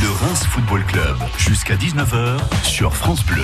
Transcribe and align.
Le 0.00 0.10
Reims 0.10 0.44
Football 0.44 0.84
Club, 0.84 1.16
jusqu'à 1.36 1.74
19h 1.74 2.38
sur 2.62 2.94
France 2.94 3.24
Bleu. 3.24 3.42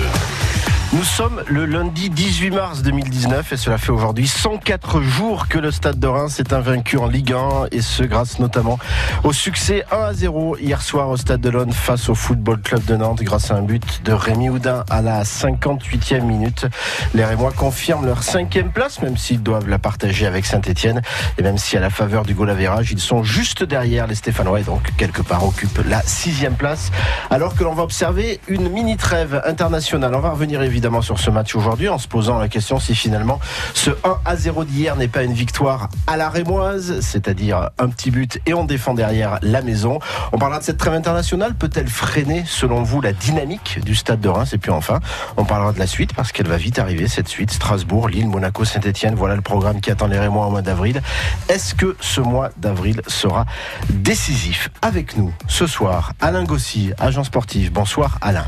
Nous 0.93 1.03
sommes 1.03 1.43
le 1.47 1.65
lundi 1.65 2.09
18 2.09 2.51
mars 2.51 2.81
2019 2.83 3.51
et 3.51 3.57
cela 3.57 3.77
fait 3.77 3.91
aujourd'hui 3.91 4.27
104 4.27 5.01
jours 5.01 5.47
que 5.47 5.57
le 5.57 5.71
Stade 5.71 5.99
de 5.99 6.07
Reims 6.07 6.39
est 6.39 6.53
invaincu 6.53 6.97
en 6.97 7.07
Ligue 7.07 7.33
1 7.33 7.67
et 7.71 7.81
ce 7.81 8.03
grâce 8.03 8.39
notamment 8.39 8.77
au 9.23 9.33
succès 9.33 9.83
1 9.91 9.97
à 9.97 10.13
0 10.13 10.57
hier 10.57 10.81
soir 10.81 11.09
au 11.09 11.17
Stade 11.17 11.41
de 11.41 11.49
l'Aune 11.49 11.73
face 11.73 12.07
au 12.07 12.15
Football 12.15 12.61
Club 12.61 12.85
de 12.85 12.95
Nantes 12.95 13.23
grâce 13.23 13.51
à 13.51 13.55
un 13.55 13.63
but 13.63 14.03
de 14.05 14.13
Rémi 14.13 14.49
Houdin 14.49 14.85
à 14.89 15.01
la 15.01 15.23
58e 15.23 16.21
minute. 16.21 16.67
Les 17.13 17.25
Rémois 17.25 17.51
confirment 17.51 18.05
leur 18.05 18.21
cinquième 18.23 18.71
place 18.71 19.01
même 19.01 19.17
s'ils 19.17 19.43
doivent 19.43 19.67
la 19.67 19.79
partager 19.79 20.27
avec 20.27 20.45
Saint-Etienne 20.45 21.01
et 21.37 21.41
même 21.41 21.57
si 21.57 21.75
à 21.75 21.79
la 21.79 21.89
faveur 21.89 22.23
du 22.23 22.35
goal 22.35 22.55
ils 22.91 22.99
sont 22.99 23.23
juste 23.23 23.63
derrière 23.63 24.07
les 24.07 24.15
Stéphanois 24.15 24.59
et 24.59 24.63
donc 24.63 24.95
quelque 24.97 25.23
part 25.23 25.45
occupent 25.45 25.81
la 25.89 26.01
sixième 26.03 26.55
place 26.55 26.91
alors 27.31 27.55
que 27.55 27.63
l'on 27.63 27.73
va 27.73 27.83
observer 27.83 28.39
une 28.47 28.69
mini 28.69 28.97
trêve 28.97 29.41
internationale. 29.45 30.13
On 30.13 30.19
va 30.19 30.29
revenir 30.29 30.61
évidemment 30.61 30.74
sur 31.01 31.19
ce 31.19 31.29
match 31.29 31.55
aujourd'hui 31.55 31.89
en 31.89 31.97
se 31.97 32.07
posant 32.07 32.37
la 32.37 32.47
question 32.47 32.79
si 32.79 32.95
finalement 32.95 33.39
ce 33.73 33.91
1 34.03 34.19
à 34.25 34.35
0 34.35 34.65
d'hier 34.65 34.95
n'est 34.95 35.07
pas 35.07 35.23
une 35.23 35.33
victoire 35.33 35.89
à 36.05 36.17
la 36.17 36.29
rémoise, 36.29 36.99
c'est-à-dire 36.99 37.69
un 37.79 37.87
petit 37.89 38.11
but 38.11 38.39
et 38.45 38.53
on 38.53 38.65
défend 38.65 38.93
derrière 38.93 39.39
la 39.41 39.61
maison. 39.61 39.99
On 40.31 40.37
parlera 40.37 40.59
de 40.59 40.65
cette 40.65 40.77
trêve 40.77 40.93
internationale. 40.93 41.55
Peut-elle 41.55 41.87
freiner, 41.87 42.43
selon 42.45 42.83
vous, 42.83 43.01
la 43.01 43.13
dynamique 43.13 43.79
du 43.83 43.95
stade 43.95 44.19
de 44.19 44.29
Reims? 44.29 44.53
Et 44.53 44.57
puis 44.57 44.71
enfin, 44.71 44.99
on 45.37 45.45
parlera 45.45 45.71
de 45.71 45.79
la 45.79 45.87
suite 45.87 46.13
parce 46.13 46.31
qu'elle 46.31 46.47
va 46.47 46.57
vite 46.57 46.77
arriver, 46.77 47.07
cette 47.07 47.27
suite. 47.27 47.51
Strasbourg, 47.51 48.09
Lille, 48.09 48.27
Monaco, 48.27 48.65
Saint-Etienne. 48.65 49.15
Voilà 49.15 49.35
le 49.35 49.41
programme 49.41 49.81
qui 49.81 49.91
attend 49.91 50.07
les 50.07 50.19
Rémois 50.19 50.47
au 50.47 50.51
mois 50.51 50.61
d'avril. 50.61 51.01
Est-ce 51.49 51.73
que 51.73 51.95
ce 51.99 52.21
mois 52.21 52.49
d'avril 52.57 53.01
sera 53.07 53.45
décisif? 53.89 54.69
Avec 54.81 55.17
nous 55.17 55.33
ce 55.47 55.67
soir, 55.67 56.13
Alain 56.21 56.43
Gossy, 56.43 56.91
agent 56.99 57.23
sportif. 57.23 57.71
Bonsoir 57.71 58.17
Alain. 58.21 58.45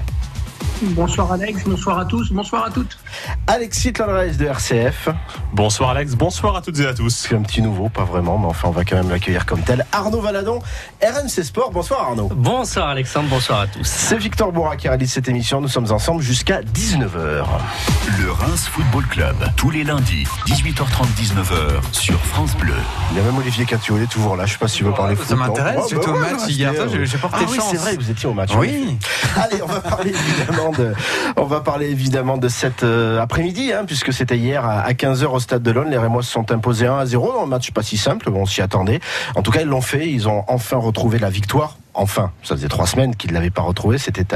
Bonsoir 0.82 1.32
Alex, 1.32 1.64
bonsoir 1.64 1.98
à 1.98 2.06
tous, 2.06 2.32
bonsoir 2.32 2.66
à 2.66 2.70
toutes. 2.70 3.00
Alexis 3.48 3.94
Tlanres 3.94 4.36
de 4.38 4.46
RCF. 4.46 5.10
Bonsoir 5.52 5.90
Alex, 5.90 6.14
bonsoir 6.14 6.56
à 6.56 6.62
toutes 6.62 6.80
et 6.80 6.86
à 6.86 6.94
tous. 6.94 7.10
C'est 7.10 7.36
un 7.36 7.42
petit 7.42 7.64
nouveau, 7.64 7.90
pas 7.90 8.04
vraiment, 8.04 8.38
mais 8.38 8.46
enfin 8.46 8.68
on 8.68 8.72
va 8.72 8.86
quand 8.86 8.96
même 8.96 9.10
l'accueillir 9.10 9.48
comme 9.48 9.62
tel. 9.62 9.88
Arnaud 9.92 10.22
Valadon, 10.22 10.60
RMC 11.02 11.44
Sport. 11.44 11.72
Bonsoir 11.72 12.02
Arnaud. 12.02 12.30
Bonsoir 12.32 12.90
Alexandre, 12.90 13.28
bonsoir 13.28 13.62
à 13.62 13.68
tous. 13.68 13.88
C'est 13.88 14.18
Victor 14.18 14.52
Bourra 14.52 14.76
qui 14.76 14.88
réalise 14.88 15.12
cette 15.12 15.28
émission. 15.28 15.62
Nous 15.62 15.68
sommes 15.68 15.92
ensemble 15.92 16.22
jusqu'à 16.22 16.62
19h. 16.62 17.46
Le 18.20 18.32
Reims 18.32 18.68
Football 18.72 19.08
Club, 19.08 19.36
tous 19.56 19.72
les 19.72 19.84
lundis, 19.84 20.28
18h30, 20.46 21.08
19h 21.18 21.82
sur 21.92 22.20
France 22.20 22.56
Bleu. 22.56 22.74
Il 23.12 23.18
y 23.18 23.20
a 23.20 23.24
même 23.24 23.38
Olivier 23.38 23.66
Catuolet 23.66 24.06
toujours 24.06 24.36
là. 24.36 24.46
Je 24.46 24.54
sais 24.54 24.60
pas 24.60 24.68
si 24.68 24.84
vous 24.84 24.92
parler 24.92 25.16
foot. 25.16 25.28
Ça 25.28 25.36
m'intéresse, 25.36 25.86
j'étais 25.90 26.06
bah 26.06 26.14
au 26.14 26.20
match 26.20 26.48
hier, 26.50 26.72
j'ai 27.04 27.18
porté 27.18 27.38
ah, 27.40 27.46
oui, 27.50 27.58
chance. 27.58 27.70
c'est 27.72 27.78
vrai, 27.78 27.96
vous 27.96 28.12
étiez 28.12 28.30
au 28.30 28.34
match. 28.34 28.52
Oui. 28.56 28.98
Allez, 29.36 29.62
on 29.64 29.68
va 29.68 29.82
parler 29.82 30.14
évidemment 30.38 30.67
on 31.38 31.46
va 31.46 31.62
parler 31.62 31.90
évidemment 31.90 32.38
de 32.38 32.48
cet 32.48 32.84
euh, 32.84 33.20
après-midi, 33.22 33.72
hein, 33.74 33.84
puisque 33.86 34.14
c'était 34.14 34.38
hier 34.38 34.66
à, 34.66 34.82
à 34.82 34.92
15h 34.94 35.26
au 35.26 35.40
stade 35.40 35.64
de 35.64 35.72
l'Aune. 35.72 35.90
Les 35.90 35.98
Rémois 35.98 36.24
se 36.24 36.32
sont 36.32 36.52
imposés 36.52 36.88
1 36.88 36.98
à 36.98 37.06
0 37.06 37.34
dans 37.34 37.44
un 37.44 37.46
match 37.46 37.72
pas 37.72 37.84
si 37.84 37.98
simple, 37.98 38.30
on 38.30 38.46
s'y 38.46 38.62
attendait. 38.62 39.00
En 39.36 39.42
tout 39.42 39.52
cas, 39.52 39.62
ils 39.62 39.68
l'ont 39.68 39.82
fait, 39.82 40.10
ils 40.10 40.28
ont 40.28 40.44
enfin 40.48 40.78
retrouvé 40.78 41.20
la 41.20 41.30
victoire. 41.30 41.78
Enfin, 41.94 42.32
ça 42.44 42.56
faisait 42.56 42.68
trois 42.68 42.86
semaines 42.86 43.16
qu'ils 43.16 43.32
ne 43.32 43.36
l'avaient 43.36 43.50
pas 43.50 43.64
retrouvé, 43.64 43.98
c'était 43.98 44.36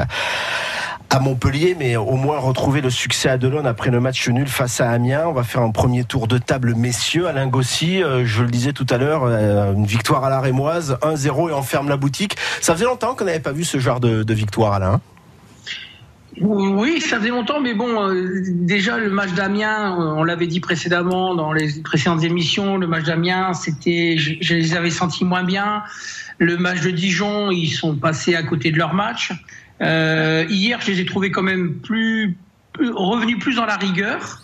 à, 1.10 1.20
Montpellier, 1.20 1.76
mais 1.78 1.96
au 1.98 2.16
moins 2.16 2.40
retrouver 2.40 2.82
le 2.82 2.90
succès 2.90 3.30
à 3.30 3.38
Delon 3.38 3.66
après 3.66 3.92
le 3.92 4.00
match 4.00 4.28
nul 4.30 4.48
face 4.48 4.82
à 4.82 4.90
Amiens. 4.90 5.26
On 5.28 5.34
va 5.34 5.44
faire 5.44 5.62
un 5.62 5.70
premier 5.70 6.04
tour 6.04 6.28
de 6.28 6.38
table, 6.38 6.74
messieurs. 6.74 7.28
Alain 7.28 7.48
Gossy, 7.48 8.02
euh, 8.02 8.26
je 8.26 8.44
le 8.44 8.50
disais 8.50 8.72
tout 8.72 8.88
à 8.90 8.98
l'heure, 8.98 9.24
euh, 9.26 9.74
une 9.74 9.86
victoire 9.86 10.24
à 10.24 10.30
la 10.30 10.40
Rémoise, 10.40 10.98
1-0 11.02 11.50
et 11.50 11.54
on 11.54 11.62
ferme 11.62 11.90
la 11.90 11.98
boutique. 11.98 12.38
Ça 12.62 12.74
faisait 12.74 12.86
longtemps 12.86 13.14
qu'on 13.14 13.26
n'avait 13.26 13.40
pas 13.40 13.52
vu 13.52 13.64
ce 13.64 13.78
genre 13.78 14.00
de, 14.00 14.24
de 14.24 14.34
victoire, 14.34 14.74
Alain. 14.74 15.02
Oui, 16.40 17.02
ça 17.02 17.18
faisait 17.20 17.30
longtemps, 17.30 17.60
mais 17.60 17.74
bon, 17.74 18.10
euh, 18.10 18.42
déjà 18.48 18.98
le 18.98 19.10
match 19.10 19.34
d'Amiens, 19.34 20.00
euh, 20.00 20.14
on 20.16 20.24
l'avait 20.24 20.48
dit 20.48 20.62
précédemment 20.62 21.36
dans 21.36 21.52
les 21.52 21.82
précédentes 21.84 22.24
émissions, 22.24 22.78
le 22.78 22.88
match 22.88 23.04
d'Amiens, 23.04 23.54
c'était, 23.54 24.16
je, 24.18 24.54
les 24.54 24.76
avais 24.76 24.90
sentis 24.90 25.26
moins 25.26 25.44
bien. 25.44 25.84
Le 26.38 26.58
match 26.58 26.82
de 26.82 26.92
Dijon, 26.92 27.52
ils 27.52 27.70
sont 27.70 27.96
passés 27.96 28.36
à 28.36 28.44
côté 28.44 28.72
de 28.72 28.78
leur 28.78 28.94
match. 28.94 29.34
Euh, 29.82 30.46
hier, 30.50 30.80
je 30.82 30.92
les 30.92 31.02
ai 31.02 31.06
trouvés 31.06 31.32
quand 31.32 31.44
même 31.44 31.76
plus 31.76 32.38
revenus 32.80 33.38
plus 33.38 33.56
dans 33.56 33.66
la 33.66 33.76
rigueur. 33.76 34.42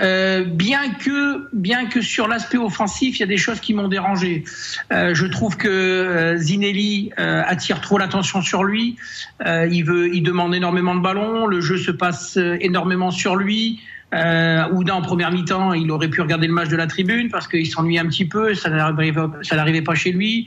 Euh, 0.00 0.44
bien 0.44 0.94
que 0.94 1.48
bien 1.52 1.86
que 1.86 2.00
sur 2.00 2.26
l'aspect 2.26 2.56
offensif, 2.56 3.18
il 3.18 3.20
y 3.20 3.22
a 3.24 3.26
des 3.26 3.36
choses 3.36 3.60
qui 3.60 3.74
m'ont 3.74 3.88
dérangé. 3.88 4.44
Euh, 4.90 5.14
je 5.14 5.26
trouve 5.26 5.56
que 5.58 5.68
euh, 5.68 6.36
Zinelli 6.38 7.10
euh, 7.18 7.42
attire 7.46 7.80
trop 7.80 7.98
l'attention 7.98 8.40
sur 8.40 8.64
lui. 8.64 8.96
Euh, 9.44 9.68
il 9.70 9.84
veut, 9.84 10.14
il 10.14 10.22
demande 10.22 10.54
énormément 10.54 10.94
de 10.94 11.00
ballons. 11.00 11.46
Le 11.46 11.60
jeu 11.60 11.76
se 11.76 11.90
passe 11.90 12.38
euh, 12.38 12.56
énormément 12.60 13.10
sur 13.10 13.36
lui. 13.36 13.80
Euh, 14.12 14.68
Oudin 14.72 14.94
en 14.94 15.02
première 15.02 15.30
mi-temps, 15.30 15.72
il 15.72 15.90
aurait 15.90 16.08
pu 16.08 16.20
regarder 16.20 16.46
le 16.46 16.52
match 16.52 16.68
de 16.68 16.76
la 16.76 16.86
tribune 16.86 17.30
parce 17.30 17.48
qu'il 17.48 17.66
s'ennuyait 17.66 18.00
un 18.00 18.06
petit 18.06 18.26
peu, 18.26 18.54
ça 18.54 18.68
n'arrivait, 18.68 19.82
pas 19.82 19.94
chez 19.94 20.12
lui. 20.12 20.46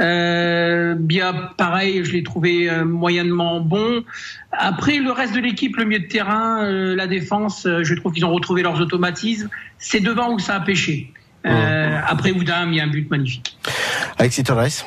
Euh, 0.00 0.94
bien 0.94 1.32
pareil, 1.56 2.04
je 2.04 2.12
l'ai 2.12 2.22
trouvé 2.22 2.70
euh, 2.70 2.84
moyennement 2.84 3.60
bon. 3.60 4.04
Après 4.52 4.98
le 4.98 5.10
reste 5.10 5.34
de 5.34 5.40
l'équipe, 5.40 5.76
le 5.76 5.84
milieu 5.84 6.00
de 6.00 6.08
terrain, 6.08 6.64
euh, 6.64 6.94
la 6.94 7.06
défense, 7.06 7.66
euh, 7.66 7.82
je 7.82 7.94
trouve 7.94 8.12
qu'ils 8.12 8.24
ont 8.24 8.32
retrouvé 8.32 8.62
leurs 8.62 8.80
automatismes. 8.80 9.48
C'est 9.78 10.00
devant 10.00 10.32
où 10.32 10.38
ça 10.38 10.56
a 10.56 10.60
pêché. 10.60 11.12
Euh, 11.46 11.98
après 12.06 12.32
Oudin 12.32 12.62
a 12.62 12.66
mis 12.66 12.80
un 12.80 12.88
but 12.88 13.10
magnifique. 13.10 13.56
Alexis 14.18 14.44
Torres. 14.44 14.86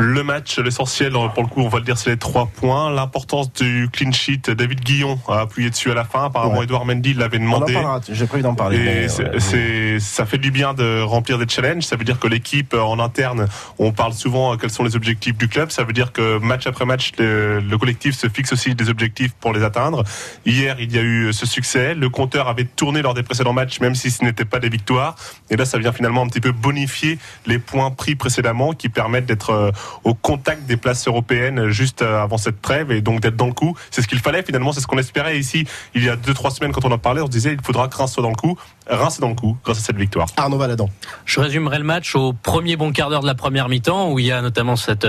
Le 0.00 0.22
match, 0.22 0.60
l'essentiel, 0.60 1.10
pour 1.34 1.42
le 1.42 1.48
coup, 1.48 1.60
on 1.60 1.68
va 1.68 1.78
le 1.80 1.84
dire, 1.84 1.98
c'est 1.98 2.10
les 2.10 2.16
trois 2.16 2.46
points. 2.46 2.88
L'importance 2.88 3.52
du 3.52 3.88
clean 3.92 4.12
sheet, 4.12 4.48
David 4.48 4.78
Guillon 4.78 5.18
a 5.26 5.40
appuyé 5.40 5.70
dessus 5.70 5.90
à 5.90 5.94
la 5.94 6.04
fin. 6.04 6.26
Apparemment, 6.26 6.58
Ouais. 6.58 6.64
Edouard 6.64 6.84
Mendy 6.84 7.14
l'avait 7.14 7.40
demandé. 7.40 7.76
j'ai 8.08 8.26
prévu 8.28 8.44
d'en 8.44 8.54
parler. 8.54 8.76
Et 8.76 8.84
mais, 8.84 9.08
c'est- 9.08 9.24
ouais. 9.24 9.40
c'est- 9.40 9.98
ça 9.98 10.24
fait 10.24 10.38
du 10.38 10.52
bien 10.52 10.72
de 10.72 11.00
remplir 11.02 11.36
des 11.36 11.48
challenges. 11.48 11.82
Ça 11.82 11.96
veut 11.96 12.04
dire 12.04 12.20
que 12.20 12.28
l'équipe 12.28 12.74
euh, 12.74 12.80
en 12.80 13.00
interne, 13.00 13.48
on 13.80 13.90
parle 13.90 14.12
souvent 14.12 14.52
euh, 14.52 14.56
quels 14.56 14.70
sont 14.70 14.84
les 14.84 14.94
objectifs 14.94 15.36
du 15.36 15.48
club. 15.48 15.72
Ça 15.72 15.82
veut 15.82 15.92
dire 15.92 16.12
que 16.12 16.38
match 16.38 16.68
après 16.68 16.84
match, 16.84 17.10
le, 17.18 17.58
le 17.58 17.76
collectif 17.78 18.16
se 18.16 18.28
fixe 18.28 18.52
aussi 18.52 18.76
des 18.76 18.90
objectifs 18.90 19.32
pour 19.40 19.52
les 19.52 19.64
atteindre. 19.64 20.04
Hier, 20.46 20.76
il 20.78 20.94
y 20.94 20.98
a 21.00 21.02
eu 21.02 21.32
ce 21.32 21.44
succès. 21.44 21.96
Le 21.96 22.08
compteur 22.08 22.46
avait 22.46 22.66
tourné 22.66 23.02
lors 23.02 23.14
des 23.14 23.24
précédents 23.24 23.52
matchs, 23.52 23.80
même 23.80 23.96
si 23.96 24.12
ce 24.12 24.22
n'était 24.24 24.44
pas 24.44 24.60
des 24.60 24.68
victoires. 24.68 25.16
Et 25.50 25.56
là, 25.56 25.64
ça 25.64 25.76
vient 25.78 25.90
finalement 25.92 26.22
un 26.22 26.28
petit 26.28 26.40
peu 26.40 26.52
bonifier 26.52 27.18
les 27.46 27.58
points 27.58 27.90
pris 27.90 28.14
précédemment 28.14 28.74
qui 28.74 28.88
permettent 28.88 29.26
d'être 29.26 29.50
euh, 29.50 29.70
au 30.04 30.14
contact 30.14 30.66
des 30.66 30.76
places 30.76 31.06
européennes 31.06 31.68
juste 31.68 32.02
euh, 32.02 32.22
avant 32.22 32.38
cette 32.38 32.62
trêve 32.62 32.92
et 32.92 33.00
donc 33.00 33.20
d'être 33.20 33.36
dans 33.36 33.46
le 33.46 33.52
coup. 33.52 33.76
C'est 33.90 34.02
ce 34.02 34.08
qu'il 34.08 34.18
fallait 34.20 34.42
finalement, 34.42 34.72
c'est 34.72 34.80
ce 34.80 34.86
qu'on 34.86 34.98
espérait 34.98 35.38
ici 35.38 35.66
il 35.94 36.04
y 36.04 36.08
a 36.08 36.16
deux 36.16 36.34
trois 36.34 36.50
semaines 36.50 36.72
quand 36.72 36.84
on 36.84 36.92
en 36.92 36.98
parlait. 36.98 37.20
On 37.20 37.26
se 37.26 37.30
disait 37.30 37.52
il 37.52 37.64
faudra 37.64 37.88
que 37.88 37.96
Reims 37.96 38.12
soit 38.12 38.22
dans 38.22 38.30
le 38.30 38.36
coup. 38.36 38.58
Reims 38.88 39.16
est 39.18 39.20
dans 39.20 39.28
le 39.28 39.34
coup 39.34 39.56
grâce 39.64 39.78
à 39.78 39.80
cette 39.80 39.96
victoire. 39.96 40.28
Arnaud 40.36 40.58
Valadon. 40.58 40.88
Je 41.24 41.40
résumerai 41.40 41.78
le 41.78 41.84
match 41.84 42.14
au 42.14 42.32
premier 42.32 42.76
bon 42.76 42.92
quart 42.92 43.10
d'heure 43.10 43.20
de 43.20 43.26
la 43.26 43.34
première 43.34 43.68
mi-temps 43.68 44.10
où 44.12 44.18
il 44.18 44.26
y 44.26 44.32
a 44.32 44.40
notamment 44.40 44.76
cette 44.76 45.04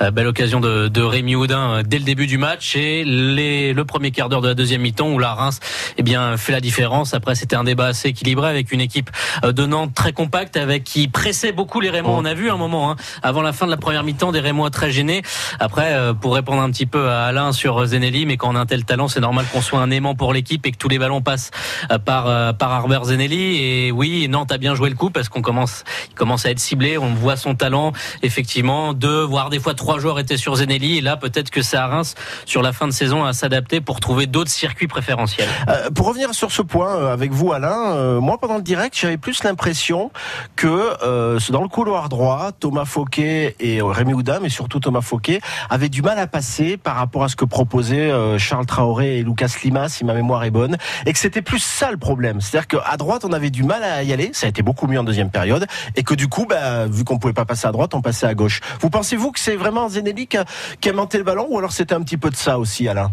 euh, 0.00 0.10
belle 0.10 0.26
occasion 0.26 0.60
de, 0.60 0.88
de 0.88 1.02
Rémi 1.02 1.34
Houdin 1.34 1.78
euh, 1.78 1.82
dès 1.82 1.98
le 1.98 2.04
début 2.04 2.26
du 2.26 2.38
match 2.38 2.76
et 2.76 3.04
les, 3.04 3.72
le 3.72 3.84
premier 3.84 4.10
quart 4.10 4.28
d'heure 4.28 4.40
de 4.40 4.48
la 4.48 4.54
deuxième 4.54 4.82
mi-temps 4.82 5.10
où 5.10 5.18
la 5.18 5.34
Reims 5.34 5.60
eh 5.96 6.02
bien, 6.02 6.36
fait 6.36 6.52
la 6.52 6.60
différence. 6.60 7.14
Après, 7.14 7.34
c'était 7.34 7.56
un 7.56 7.64
débat 7.64 7.86
assez 7.86 8.08
équilibré 8.08 8.48
avec 8.48 8.72
une 8.72 8.80
équipe 8.80 9.10
de 9.42 9.66
Nantes 9.66 9.94
très 9.94 10.12
compacte 10.12 10.56
avec 10.56 10.84
qui 10.84 11.08
pressait 11.08 11.52
beaucoup 11.52 11.80
les 11.80 11.90
Rémois. 11.90 12.14
On 12.16 12.24
a 12.24 12.34
vu 12.34 12.50
un 12.50 12.56
moment 12.56 12.90
hein, 12.90 12.96
avant 13.22 13.42
la 13.42 13.52
fin 13.52 13.66
de 13.66 13.70
la 13.70 13.76
première 13.76 14.04
mi-temps 14.04 14.23
des 14.32 14.40
Rémois 14.40 14.70
très 14.70 14.90
gênés. 14.90 15.22
Après, 15.60 15.94
euh, 15.94 16.14
pour 16.14 16.34
répondre 16.34 16.62
un 16.62 16.70
petit 16.70 16.86
peu 16.86 17.08
à 17.08 17.24
Alain 17.24 17.52
sur 17.52 17.84
Zenelli, 17.86 18.26
mais 18.26 18.36
quand 18.36 18.52
on 18.52 18.56
a 18.56 18.60
un 18.60 18.66
tel 18.66 18.84
talent, 18.84 19.08
c'est 19.08 19.20
normal 19.20 19.46
qu'on 19.52 19.60
soit 19.60 19.80
un 19.80 19.90
aimant 19.90 20.14
pour 20.14 20.32
l'équipe 20.32 20.66
et 20.66 20.72
que 20.72 20.78
tous 20.78 20.88
les 20.88 20.98
ballons 20.98 21.22
passent 21.22 21.50
euh, 21.90 21.98
par 21.98 22.26
euh, 22.28 22.52
par 22.52 22.72
Harbert 22.72 23.04
Zenelli. 23.04 23.56
Et 23.62 23.92
oui, 23.92 24.28
Nantes 24.28 24.52
a 24.52 24.58
bien 24.58 24.74
joué 24.74 24.90
le 24.90 24.96
coup 24.96 25.10
parce 25.10 25.28
qu'on 25.28 25.42
commence, 25.42 25.84
commence 26.14 26.46
à 26.46 26.50
être 26.50 26.60
ciblé. 26.60 26.98
On 26.98 27.14
voit 27.14 27.36
son 27.36 27.54
talent. 27.54 27.92
Effectivement, 28.22 28.92
deux 28.92 29.22
voire 29.22 29.50
des 29.50 29.60
fois 29.60 29.74
trois 29.74 29.98
joueurs 29.98 30.18
étaient 30.18 30.36
sur 30.36 30.56
Zenelli. 30.56 30.98
Et 30.98 31.00
là, 31.00 31.16
peut-être 31.16 31.50
que 31.50 31.62
c'est 31.62 31.76
à 31.76 31.86
Reims 31.86 32.14
sur 32.46 32.62
la 32.62 32.72
fin 32.72 32.86
de 32.86 32.92
saison 32.92 33.24
à 33.24 33.32
s'adapter 33.32 33.80
pour 33.80 34.00
trouver 34.00 34.26
d'autres 34.26 34.50
circuits 34.50 34.88
préférentiels. 34.88 35.48
Euh, 35.68 35.90
pour 35.90 36.06
revenir 36.06 36.34
sur 36.34 36.50
ce 36.50 36.62
point 36.62 36.96
euh, 36.96 37.12
avec 37.12 37.32
vous, 37.32 37.52
Alain, 37.52 37.92
euh, 37.92 38.20
moi 38.20 38.38
pendant 38.38 38.56
le 38.56 38.62
direct, 38.62 38.96
j'avais 38.98 39.16
plus 39.16 39.42
l'impression 39.44 40.10
que 40.56 40.92
euh, 41.02 41.38
dans 41.50 41.62
le 41.62 41.68
couloir 41.68 42.08
droit, 42.08 42.50
Thomas 42.58 42.84
Fauquet 42.84 43.56
et 43.60 43.80
euh, 43.80 43.86
Rémi 44.04 44.12
Houdin, 44.12 44.38
mais 44.40 44.50
surtout 44.50 44.80
Thomas 44.80 45.00
Fauquet, 45.00 45.40
avaient 45.70 45.88
du 45.88 46.02
mal 46.02 46.18
à 46.18 46.26
passer 46.26 46.76
par 46.76 46.96
rapport 46.96 47.24
à 47.24 47.28
ce 47.28 47.36
que 47.36 47.46
proposaient 47.46 48.10
euh, 48.10 48.38
Charles 48.38 48.66
Traoré 48.66 49.18
et 49.18 49.22
Lucas 49.22 49.50
Lima, 49.64 49.88
si 49.88 50.04
ma 50.04 50.12
mémoire 50.12 50.44
est 50.44 50.50
bonne, 50.50 50.76
et 51.06 51.12
que 51.12 51.18
c'était 51.18 51.40
plus 51.40 51.60
ça 51.60 51.90
le 51.90 51.96
problème. 51.96 52.42
C'est-à-dire 52.42 52.68
qu'à 52.68 52.96
droite, 52.98 53.24
on 53.24 53.32
avait 53.32 53.48
du 53.48 53.62
mal 53.62 53.82
à 53.82 54.02
y 54.02 54.12
aller, 54.12 54.30
ça 54.34 54.44
a 54.46 54.50
été 54.50 54.62
beaucoup 54.62 54.86
mieux 54.86 55.00
en 55.00 55.04
deuxième 55.04 55.30
période, 55.30 55.66
et 55.96 56.02
que 56.02 56.14
du 56.14 56.28
coup, 56.28 56.44
bah, 56.46 56.86
vu 56.86 57.04
qu'on 57.04 57.18
pouvait 57.18 57.32
pas 57.32 57.46
passer 57.46 57.66
à 57.66 57.72
droite, 57.72 57.94
on 57.94 58.02
passait 58.02 58.26
à 58.26 58.34
gauche. 58.34 58.60
Vous 58.80 58.90
pensez-vous 58.90 59.32
que 59.32 59.40
c'est 59.40 59.56
vraiment 59.56 59.88
Zenelli 59.88 60.26
qui 60.26 60.36
a, 60.36 60.44
qui 60.80 60.90
le 60.90 61.22
ballon, 61.22 61.46
ou 61.48 61.58
alors 61.58 61.72
c'était 61.72 61.94
un 61.94 62.02
petit 62.02 62.18
peu 62.18 62.28
de 62.28 62.36
ça 62.36 62.58
aussi, 62.58 62.86
Alain? 62.88 63.10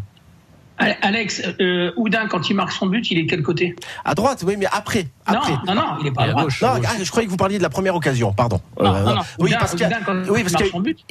Alex, 1.01 1.41
euh, 1.59 1.91
Oudin, 1.95 2.27
quand 2.27 2.49
il 2.49 2.55
marque 2.55 2.71
son 2.71 2.87
but, 2.87 3.09
il 3.11 3.19
est 3.19 3.25
quel 3.25 3.41
côté? 3.43 3.75
À 4.05 4.15
droite, 4.15 4.43
oui, 4.45 4.55
mais 4.57 4.65
après. 4.71 5.07
après. 5.25 5.53
Non, 5.65 5.73
non, 5.73 5.75
non, 5.75 5.87
il 6.01 6.07
est 6.07 6.11
pas 6.11 6.23
à, 6.23 6.27
droite. 6.29 6.47
Non, 6.61 6.69
ah, 6.83 6.93
je 7.01 7.09
croyais 7.09 7.25
que 7.25 7.31
vous 7.31 7.37
parliez 7.37 7.57
de 7.57 7.63
la 7.63 7.69
première 7.69 7.95
occasion, 7.95 8.33
pardon. 8.33 8.59
Non, 8.79 8.93
non, 8.93 9.15
non. 9.15 9.21
Oui, 9.39 9.51
parce 9.57 9.75
qu'il 9.75 9.81
y, 9.81 9.93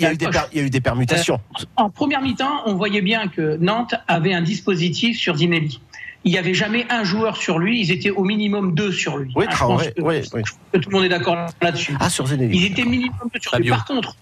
a 0.05 0.13
eu 0.13 0.17
des, 0.17 0.27
il 0.53 0.59
y 0.59 0.61
a 0.61 0.65
eu 0.65 0.71
des 0.71 0.81
permutations. 0.81 1.41
Euh, 1.61 1.65
en 1.77 1.91
première 1.91 2.21
mi-temps, 2.21 2.63
on 2.67 2.75
voyait 2.75 3.03
bien 3.03 3.29
que 3.29 3.57
Nantes 3.59 3.95
avait 4.09 4.35
un 4.35 4.43
dispositif 4.43 5.19
sur 5.19 5.37
Zinelli. 5.37 5.81
Il 6.25 6.33
n'y 6.33 6.39
avait 6.39 6.53
jamais 6.53 6.87
un 6.91 7.03
joueur 7.03 7.39
sur 7.39 7.59
lui, 7.59 7.81
ils 7.81 7.93
étaient 7.93 8.11
au 8.11 8.25
minimum 8.25 8.75
deux 8.75 8.93
sur 8.93 9.17
lui. 9.17 9.33
Oui, 9.35 9.47
ah, 9.49 9.69
oui, 9.69 9.85
oui, 9.99 10.43
tout 10.81 10.91
le 10.91 10.95
monde 10.95 11.05
est 11.05 11.09
d'accord 11.09 11.47
là-dessus. 11.63 11.97
Ah, 11.99 12.11
sur 12.11 12.27
Zinelli. 12.27 12.57
Ils 12.57 12.67
étaient 12.67 12.85
minimum 12.85 13.31
deux 13.33 13.41
sur 13.41 13.59
lui. 13.59 13.71
Par 13.71 13.87
contre, 13.87 14.17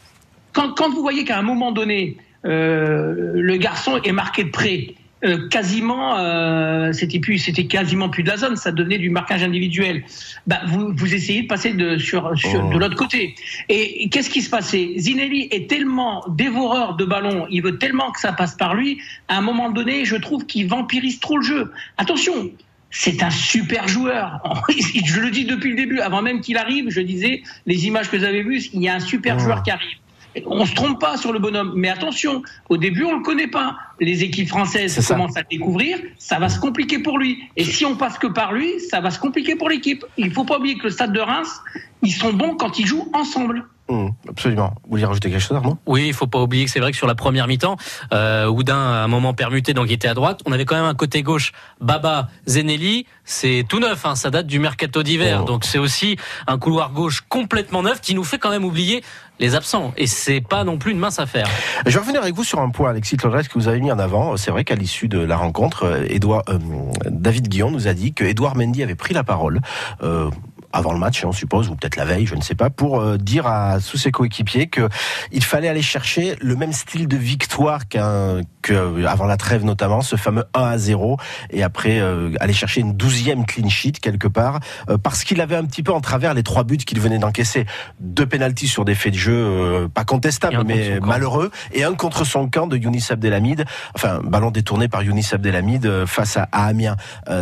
quand, 0.53 0.75
quand 0.75 0.91
vous 0.91 1.03
voyez 1.03 1.25
qu'à 1.25 1.39
un 1.39 1.43
moment 1.43 1.73
donné, 1.73 2.17
euh, 2.45 3.33
le 3.35 3.57
garçon 3.57 4.01
est 4.03 4.13
marqué 4.13 4.45
de 4.45 4.51
près, 4.51 4.95
euh, 5.25 5.49
quasiment, 5.49 6.17
euh, 6.19 6.93
c'était 6.93 7.19
plus, 7.19 7.39
c'était 7.39 7.67
quasiment 7.67 8.09
plus 8.09 8.23
de 8.23 8.29
la 8.29 8.37
zone, 8.37 8.57
ça 8.57 8.71
devenait 8.71 8.99
du 8.99 9.11
marquage 9.11 9.43
individuel. 9.43 10.05
Bah, 10.47 10.61
vous, 10.67 10.93
vous 10.95 11.15
essayez 11.15 11.43
de 11.43 11.49
passer 11.49 11.73
de 11.73 11.99
sur, 11.99 12.39
sur 12.39 12.69
de 12.69 12.77
oh. 12.77 12.79
l'autre 12.79 12.95
côté. 12.95 13.35
Et, 13.69 14.09
qu'est-ce 14.11 14.31
qui 14.31 14.43
se 14.43 14.51
passait? 14.51 14.93
Zinelli 14.97 15.49
est 15.51 15.69
tellement 15.69 16.25
dévoreur 16.29 16.95
de 16.95 17.05
ballon, 17.05 17.47
il 17.51 17.63
veut 17.63 17.79
tellement 17.79 18.13
que 18.13 18.21
ça 18.21 18.33
passe 18.33 18.55
par 18.55 18.75
lui. 18.75 19.01
À 19.27 19.39
un 19.39 19.41
moment 19.41 19.71
donné, 19.71 20.05
je 20.05 20.17
trouve 20.17 20.47
qu'il 20.47 20.69
vampirise 20.69 21.19
trop 21.19 21.39
le 21.39 21.45
jeu. 21.45 21.73
Attention, 21.97 22.51
c'est 22.91 23.23
un 23.23 23.31
super 23.31 23.89
joueur. 23.89 24.41
je 25.05 25.21
le 25.21 25.31
dis 25.31 25.45
depuis 25.45 25.71
le 25.71 25.77
début, 25.77 25.99
avant 25.99 26.23
même 26.23 26.41
qu'il 26.41 26.57
arrive, 26.57 26.91
je 26.91 27.01
disais 27.01 27.43
les 27.67 27.87
images 27.87 28.09
que 28.09 28.17
vous 28.17 28.25
avez 28.25 28.43
vues, 28.43 28.63
il 28.73 28.83
y 28.83 28.89
a 28.89 28.95
un 28.95 29.01
super 29.01 29.37
oh. 29.37 29.41
joueur 29.41 29.65
qui 29.65 29.73
arrive. 29.73 29.97
On 30.47 30.67
se 30.67 30.75
trompe 30.75 31.01
pas 31.01 31.17
sur 31.17 31.33
le 31.33 31.39
bonhomme, 31.39 31.73
mais 31.75 31.89
attention, 31.89 32.43
au 32.69 32.77
début 32.77 33.05
on 33.05 33.17
le 33.17 33.23
connaît 33.23 33.47
pas. 33.47 33.77
Les 34.01 34.23
équipes 34.23 34.49
françaises 34.49 35.07
commencent 35.07 35.37
à 35.37 35.41
le 35.41 35.47
découvrir, 35.51 35.99
ça 36.19 36.39
va 36.39 36.49
se 36.49 36.61
compliquer 36.61 36.99
pour 36.99 37.19
lui. 37.19 37.43
Et 37.57 37.65
si 37.65 37.85
on 37.85 37.97
passe 37.97 38.19
que 38.19 38.27
par 38.27 38.53
lui, 38.53 38.79
ça 38.81 39.01
va 39.01 39.11
se 39.11 39.19
compliquer 39.19 39.57
pour 39.57 39.69
l'équipe. 39.69 40.05
Il 40.17 40.33
faut 40.33 40.45
pas 40.45 40.59
oublier 40.59 40.77
que 40.77 40.85
le 40.85 40.91
Stade 40.91 41.13
de 41.13 41.21
Reims, 41.21 41.61
ils 42.03 42.13
sont 42.13 42.33
bons 42.33 42.55
quand 42.55 42.79
ils 42.79 42.87
jouent 42.87 43.11
ensemble. 43.13 43.67
Mmh, 43.89 44.09
absolument. 44.29 44.75
Vous 44.85 44.91
voulez 44.91 45.05
rajouter 45.05 45.31
quelque 45.31 45.41
chose, 45.41 45.57
Arnaud 45.57 45.79
Oui, 45.87 46.07
il 46.09 46.15
faut 46.15 46.27
pas 46.27 46.41
oublier 46.41 46.67
que 46.67 46.71
c'est 46.71 46.81
vrai 46.81 46.91
que 46.91 46.97
sur 46.97 47.07
la 47.07 47.15
première 47.15 47.47
mi-temps, 47.47 47.77
euh, 48.13 48.47
Oudin 48.47 48.77
à 48.77 49.05
un 49.05 49.09
moment 49.09 49.33
permuté, 49.33 49.73
donc 49.73 49.87
il 49.89 49.95
était 49.95 50.09
à 50.09 50.15
droite. 50.15 50.41
On 50.47 50.53
avait 50.53 50.65
quand 50.65 50.77
même 50.77 50.85
un 50.85 50.95
côté 50.95 51.23
gauche, 51.23 51.53
Baba, 51.81 52.29
Zenelli. 52.47 53.07
C'est 53.25 53.65
tout 53.69 53.81
neuf, 53.81 54.05
hein, 54.05 54.15
ça 54.15 54.31
date 54.31 54.47
du 54.47 54.59
mercato 54.59 55.03
d'hiver. 55.03 55.41
Oh. 55.43 55.47
Donc 55.47 55.65
c'est 55.65 55.79
aussi 55.79 56.17
un 56.47 56.59
couloir 56.59 56.93
gauche 56.93 57.23
complètement 57.29 57.83
neuf 57.83 58.01
qui 58.01 58.15
nous 58.15 58.25
fait 58.25 58.39
quand 58.39 58.51
même 58.51 58.65
oublier 58.65 59.03
les 59.39 59.55
absents. 59.55 59.93
Et 59.97 60.07
c'est 60.07 60.41
pas 60.41 60.65
non 60.65 60.79
plus 60.79 60.93
une 60.93 60.99
mince 60.99 61.19
affaire. 61.19 61.47
Je 61.87 61.93
vais 61.93 62.01
revenir 62.01 62.21
avec 62.23 62.35
vous 62.35 62.45
sur 62.45 62.61
un 62.61 62.71
point, 62.71 62.91
Alexis 62.91 63.17
Claudresse, 63.17 63.49
que 63.49 63.55
vous 63.55 63.69
avez 63.69 63.81
mis 63.81 63.93
en 63.93 63.99
avant. 63.99 64.37
C'est 64.37 64.51
vrai 64.51 64.65
qu'à 64.65 64.75
l'issue 64.75 65.09
de 65.09 65.19
la 65.19 65.37
rencontre, 65.37 66.05
Edouard, 66.09 66.43
euh, 66.49 66.59
David 67.07 67.49
Guillon 67.49 67.71
nous 67.71 67.89
a 67.89 67.95
dit 67.95 68.13
que 68.13 68.25
Edouard 68.25 68.57
Mendy 68.57 68.83
avait 68.83 68.95
pris 68.97 69.15
la 69.15 69.25
parole. 69.25 69.61
Euh, 70.03 70.31
avant 70.73 70.93
le 70.93 70.99
match, 70.99 71.25
on 71.25 71.33
suppose, 71.33 71.69
ou 71.69 71.77
peut-être 71.77 71.97
la 71.97 72.05
veille, 72.05 72.27
je 72.27 72.35
ne 72.35 72.43
sais 72.43 72.55
pas, 72.55 72.69
pour 72.69 73.01
euh, 73.01 73.17
dire 73.17 73.47
à 73.47 73.79
tous 73.81 73.97
ses 73.97 74.11
coéquipiers 74.11 74.67
que 74.67 74.89
il 75.33 75.43
fallait 75.43 75.69
aller 75.69 75.83
chercher 75.83 76.37
le 76.41 76.57
même 76.57 76.73
style 76.73 77.09
de 77.09 77.17
victoire 77.17 77.89
qu'un 77.89 78.43
que 78.61 78.75
euh, 78.75 79.07
avant 79.07 79.25
la 79.25 79.37
trêve 79.37 79.65
notamment, 79.65 80.03
ce 80.03 80.17
fameux 80.17 80.45
1 80.53 80.63
à 80.63 80.79
0, 80.79 81.17
et 81.51 81.63
après 81.63 82.01
euh, 82.01 82.33
aller 82.41 82.53
chercher 82.53 82.83
une 82.83 82.93
douzième 82.93 83.47
clean 83.47 83.69
sheet 83.69 83.93
quelque 84.01 84.29
part, 84.29 84.61
parce 85.03 85.25
qu'il 85.25 85.41
avait 85.41 85.57
un 85.57 85.65
petit 85.65 85.83
peu 85.83 85.93
en 85.93 86.01
travers 86.01 86.35
les 86.35 86.43
trois 86.43 86.65
buts 86.65 86.77
qu'il 86.77 87.01
venait 87.01 87.19
d'encaisser, 87.19 87.67
deux 88.01 88.27
pénalties 88.27 88.69
sur 88.69 88.85
des 88.85 88.95
faits 88.95 89.13
de 89.13 89.19
jeu 89.19 89.89
pas 89.93 90.05
contestables 90.05 90.63
mais 90.67 91.01
malheureux, 91.01 91.51
et 91.73 91.85
un 91.85 91.95
contre 91.95 92.25
son 92.25 92.49
camp 92.49 92.67
de 92.67 92.77
Younis 92.77 93.07
Abdelhamid, 93.11 93.65
enfin 93.95 94.21
ballon 94.23 94.51
détourné 94.51 94.89
par 94.89 95.03
Younis 95.03 95.29
Abdelhamid 95.33 96.05
face 96.07 96.37
à, 96.37 96.49
Amiens. 96.53 96.97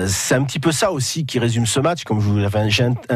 C'est 0.06 0.34
un 0.34 0.44
petit 0.44 0.61
peu 0.61 0.72
ça 0.72 0.93
aussi 0.93 1.26
qui 1.26 1.38
résume 1.38 1.67
ce 1.67 1.81
match, 1.81 2.05
comme 2.05 2.20
je 2.20 2.26
vous 2.26 2.38
l'avais 2.38 2.58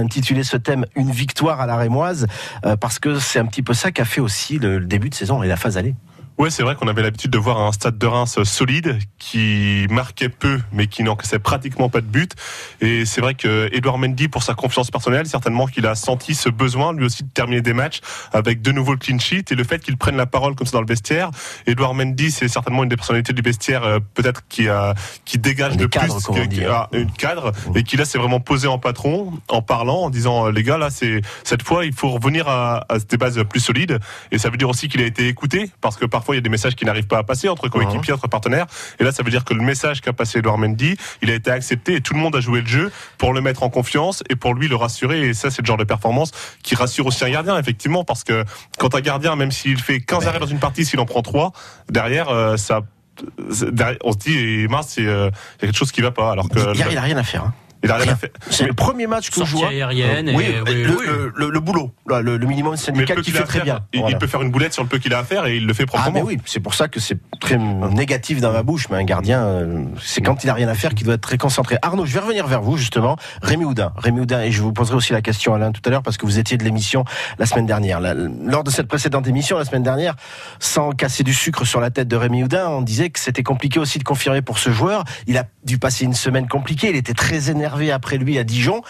intitulé 0.01 0.43
ce 0.43 0.57
thème 0.57 0.87
Une 0.97 1.11
victoire 1.11 1.61
à 1.61 1.67
la 1.67 1.77
Rémoise, 1.77 2.27
euh, 2.65 2.77
parce 2.77 2.99
que 2.99 3.19
c'est 3.19 3.39
un 3.39 3.47
petit 3.47 3.63
peu 3.63 3.75
ça 3.75 3.93
qu'a 3.93 4.05
fait 4.05 4.21
aussi 4.21 4.59
le 4.59 4.81
début 4.81 5.11
de 5.11 5.15
saison 5.15 5.43
et 5.43 5.49
la 5.49 5.57
phase 5.57 5.77
allée. 5.77 5.95
Oui, 6.41 6.51
c'est 6.51 6.63
vrai 6.63 6.75
qu'on 6.75 6.89
avait 6.89 7.03
l'habitude 7.03 7.31
de 7.31 7.37
voir 7.37 7.61
un 7.61 7.71
stade 7.71 7.99
de 7.99 8.07
Reims 8.07 8.43
solide 8.45 8.99
qui 9.19 9.87
marquait 9.91 10.31
peu, 10.31 10.59
mais 10.73 10.87
qui 10.87 11.03
n'encaissait 11.03 11.39
pratiquement 11.39 11.91
pas 11.91 12.01
de 12.01 12.07
but. 12.07 12.33
Et 12.81 13.05
c'est 13.05 13.21
vrai 13.21 13.35
que 13.35 13.69
Edouard 13.75 13.99
Mendy, 13.99 14.29
pour 14.29 14.43
sa 14.43 14.55
confiance 14.55 14.91
personnelle, 14.91 15.27
certainement 15.27 15.67
qu'il 15.67 15.87
a 15.87 15.95
senti 15.95 16.35
ce 16.35 16.49
besoin 16.49 16.95
lui 16.95 17.05
aussi 17.05 17.25
de 17.25 17.29
terminer 17.29 17.61
des 17.61 17.75
matchs 17.75 18.01
avec 18.33 18.63
de 18.63 18.73
nouveaux 18.73 18.97
clean 18.97 19.19
sheets 19.19 19.53
et 19.53 19.55
le 19.55 19.65
fait 19.65 19.81
qu'il 19.81 19.99
prenne 19.99 20.17
la 20.17 20.25
parole 20.25 20.55
comme 20.55 20.67
ça 20.67 20.79
dans 20.79 20.81
le 20.81 20.87
vestiaire. 20.87 21.31
Edouard 21.67 21.93
Mendy, 21.93 22.31
c'est 22.31 22.49
certainement 22.49 22.85
une 22.85 22.89
des 22.89 22.97
personnalités 22.97 23.35
du 23.35 23.43
vestiaire, 23.43 23.85
euh, 23.85 23.99
peut-être 24.15 24.49
qui 24.49 24.67
a 24.67 24.95
qui 25.27 25.37
dégage 25.37 25.77
le 25.77 25.89
plus, 25.89 26.01
qui, 26.49 26.65
a 26.65 26.89
une 26.93 27.13
cadre 27.13 27.53
mmh. 27.53 27.77
et 27.77 27.83
qui 27.83 27.99
là 27.99 28.07
s'est 28.07 28.17
vraiment 28.17 28.41
posé 28.41 28.67
en 28.67 28.79
patron, 28.79 29.31
en 29.49 29.61
parlant, 29.61 30.05
en 30.05 30.09
disant 30.09 30.47
euh, 30.47 30.53
les 30.53 30.63
gars 30.63 30.79
là 30.79 30.89
c'est 30.89 31.21
cette 31.45 31.63
fois 31.63 31.85
il 31.85 31.93
faut 31.93 32.09
revenir 32.09 32.49
à, 32.49 32.87
à 32.89 32.99
des 32.99 33.19
bases 33.19 33.45
plus 33.47 33.61
solides. 33.61 33.99
Et 34.33 34.39
ça 34.39 34.49
veut 34.49 34.57
dire 34.57 34.71
aussi 34.71 34.89
qu'il 34.89 35.03
a 35.03 35.05
été 35.05 35.29
écouté 35.29 35.71
parce 35.83 35.99
que 35.99 36.07
parfois 36.07 36.30
il 36.33 36.37
y 36.37 36.39
a 36.39 36.43
des 36.43 36.51
messages 36.51 36.75
qui 36.75 36.85
n'arrivent 36.85 37.07
pas 37.07 37.19
à 37.19 37.23
passer 37.23 37.49
entre 37.49 37.69
coéquipiers, 37.69 38.13
entre 38.13 38.29
partenaires. 38.29 38.67
Et 38.99 39.05
là, 39.05 39.13
ça 39.13 39.23
veut 39.23 39.31
dire 39.31 39.45
que 39.45 39.55
le 39.55 39.63
message 39.63 40.01
qu'a 40.01 40.13
passé 40.13 40.39
Edouard 40.39 40.59
Mendy, 40.59 40.97
il 41.23 41.31
a 41.31 41.35
été 41.35 41.51
accepté 41.51 41.97
et 41.97 42.01
tout 42.01 42.15
le 42.15 42.21
monde 42.21 42.37
a 42.37 42.41
joué 42.41 42.61
le 42.61 42.67
jeu 42.67 42.93
pour 43.19 43.33
le 43.33 43.41
mettre 43.41 43.63
en 43.63 43.71
confiance 43.71 44.23
et 44.29 44.37
pour 44.37 44.55
lui 44.55 44.69
le 44.69 44.77
rassurer. 44.77 45.29
Et 45.29 45.35
ça, 45.35 45.51
c'est 45.51 45.63
le 45.63 45.67
genre 45.67 45.77
de 45.77 45.85
performance 45.85 46.33
qui 46.63 46.75
rassure 46.75 47.07
aussi 47.07 47.25
un 47.25 47.31
gardien, 47.31 47.59
effectivement, 47.59 48.05
parce 48.05 48.25
que 48.25 48.45
quand 48.79 48.95
un 48.95 49.01
gardien, 49.01 49.37
même 49.37 49.51
s'il 49.51 49.81
fait 49.81 50.01
15 50.01 50.27
arrêts 50.27 50.41
dans 50.41 50.47
une 50.47 50.61
partie, 50.61 50.85
s'il 50.85 51.01
en 51.01 51.07
prend 51.07 51.23
3, 51.23 51.53
derrière, 51.89 52.29
euh, 52.29 52.57
ça 52.57 52.83
on 54.03 54.13
se 54.13 54.19
dit, 54.19 54.67
mince, 54.69 54.97
euh, 54.99 55.31
il 55.59 55.63
y 55.63 55.65
a 55.65 55.67
quelque 55.69 55.77
chose 55.77 55.93
qui 55.93 56.01
va 56.01 56.11
pas. 56.11 56.33
Alors 56.33 56.49
que 56.49 56.75
il 56.75 56.95
n'a 56.95 57.01
rien 57.01 57.17
à 57.17 57.23
faire. 57.23 57.45
Hein. 57.45 57.55
Il 57.83 57.91
a 57.91 57.97
rien 57.97 58.17
fait. 58.17 58.33
C'est 58.51 58.67
le 58.67 58.75
premier 58.75 59.07
match 59.07 59.31
que 59.31 59.45
je 59.45 59.57
vois. 59.57 59.69
aérienne. 59.69 60.33
Oui, 60.35 60.45
le, 60.67 61.61
boulot, 61.61 61.93
le, 62.07 62.39
minimum 62.39 62.77
syndical 62.77 63.23
qui 63.23 63.31
fait 63.31 63.45
très 63.45 63.61
bien. 63.61 63.81
Il, 63.93 64.19
peut 64.19 64.27
faire 64.27 64.43
une 64.43 64.51
boulette 64.51 64.75
sur 64.75 64.83
le 64.83 64.89
peu 64.89 64.99
qu'il 64.99 65.15
a 65.15 65.19
à 65.19 65.25
faire 65.25 65.47
et 65.47 65.57
il 65.57 65.67
le 65.67 65.73
fait 65.73 65.87
proprement. 65.87 66.11
Ah 66.11 66.19
mais 66.19 66.23
oui, 66.23 66.39
c'est 66.45 66.61
pour 66.61 66.75
ça 66.75 66.89
que 66.89 67.01
c'est 67.01 67.19
très 67.41 67.57
négatif 67.57 68.41
dans 68.41 68.53
ma 68.53 68.63
bouche. 68.63 68.89
Mais 68.91 68.97
un 68.97 69.05
gardien, 69.05 69.45
euh, 69.45 69.85
c'est 70.03 70.21
quand 70.21 70.45
il 70.45 70.51
a 70.51 70.55
rien 70.55 70.69
à 70.69 70.75
faire 70.75 70.95
qu'il 70.95 71.07
doit 71.07 71.15
être 71.15 71.23
très 71.23 71.39
concentré. 71.39 71.77
Arnaud, 71.83 72.05
je 72.05 72.13
vais 72.13 72.21
revenir 72.21 72.47
vers 72.47 72.61
vous 72.61 72.77
justement. 72.77 73.17
Rémi 73.43 73.65
Houdin, 73.65 73.93
Rémi 73.97 74.21
Houdin, 74.21 74.43
et 74.43 74.51
je 74.51 74.61
vous 74.63 74.73
poserai 74.73 74.97
aussi 74.97 75.13
la 75.13 75.23
question 75.23 75.55
Alain 75.55 75.73
tout 75.73 75.83
à 75.85 75.91
l'heure 75.91 76.03
parce 76.03 76.17
que 76.17 76.27
vous 76.27 76.39
étiez 76.39 76.59
de 76.59 76.65
l'émission 76.65 77.05
la 77.39 77.47
semaine 77.47 77.67
dernière. 77.67 78.01
lors 78.01 78.65
de 78.65 78.71
cette 78.71 78.89
précédente 78.89 79.27
émission 79.27 79.57
la 79.57 79.65
semaine 79.65 79.83
dernière, 79.83 80.17
sans 80.59 80.91
casser 80.91 81.25
du 81.25 81.33
sucre 81.33 81.65
sur 81.65 81.81
la 81.81 81.91
tête 81.91 82.09
de 82.09 82.17
Rémi 82.17 82.43
Houdin, 82.43 82.69
on 82.69 82.83
disait 82.83 83.11
que 83.11 83.19
c'était 83.19 83.43
compliqué 83.43 83.79
aussi 83.79 83.99
de 83.99 84.05
confirmer 84.05 84.43
pour 84.43 84.59
ce 84.59 84.71
joueur. 84.71 85.05
Il 85.27 85.39
a 85.39 85.45
dû 85.65 85.79
passer 85.79 86.05
une 86.05 86.15
semaine 86.15 86.49
compliquée. 86.49 86.91
Il 86.91 86.97
était 86.97 87.15
très 87.15 87.51
énervé 87.51 87.70
après 87.93 88.19
lui 88.19 88.39
à 88.39 88.45
Dijon. 88.45 88.83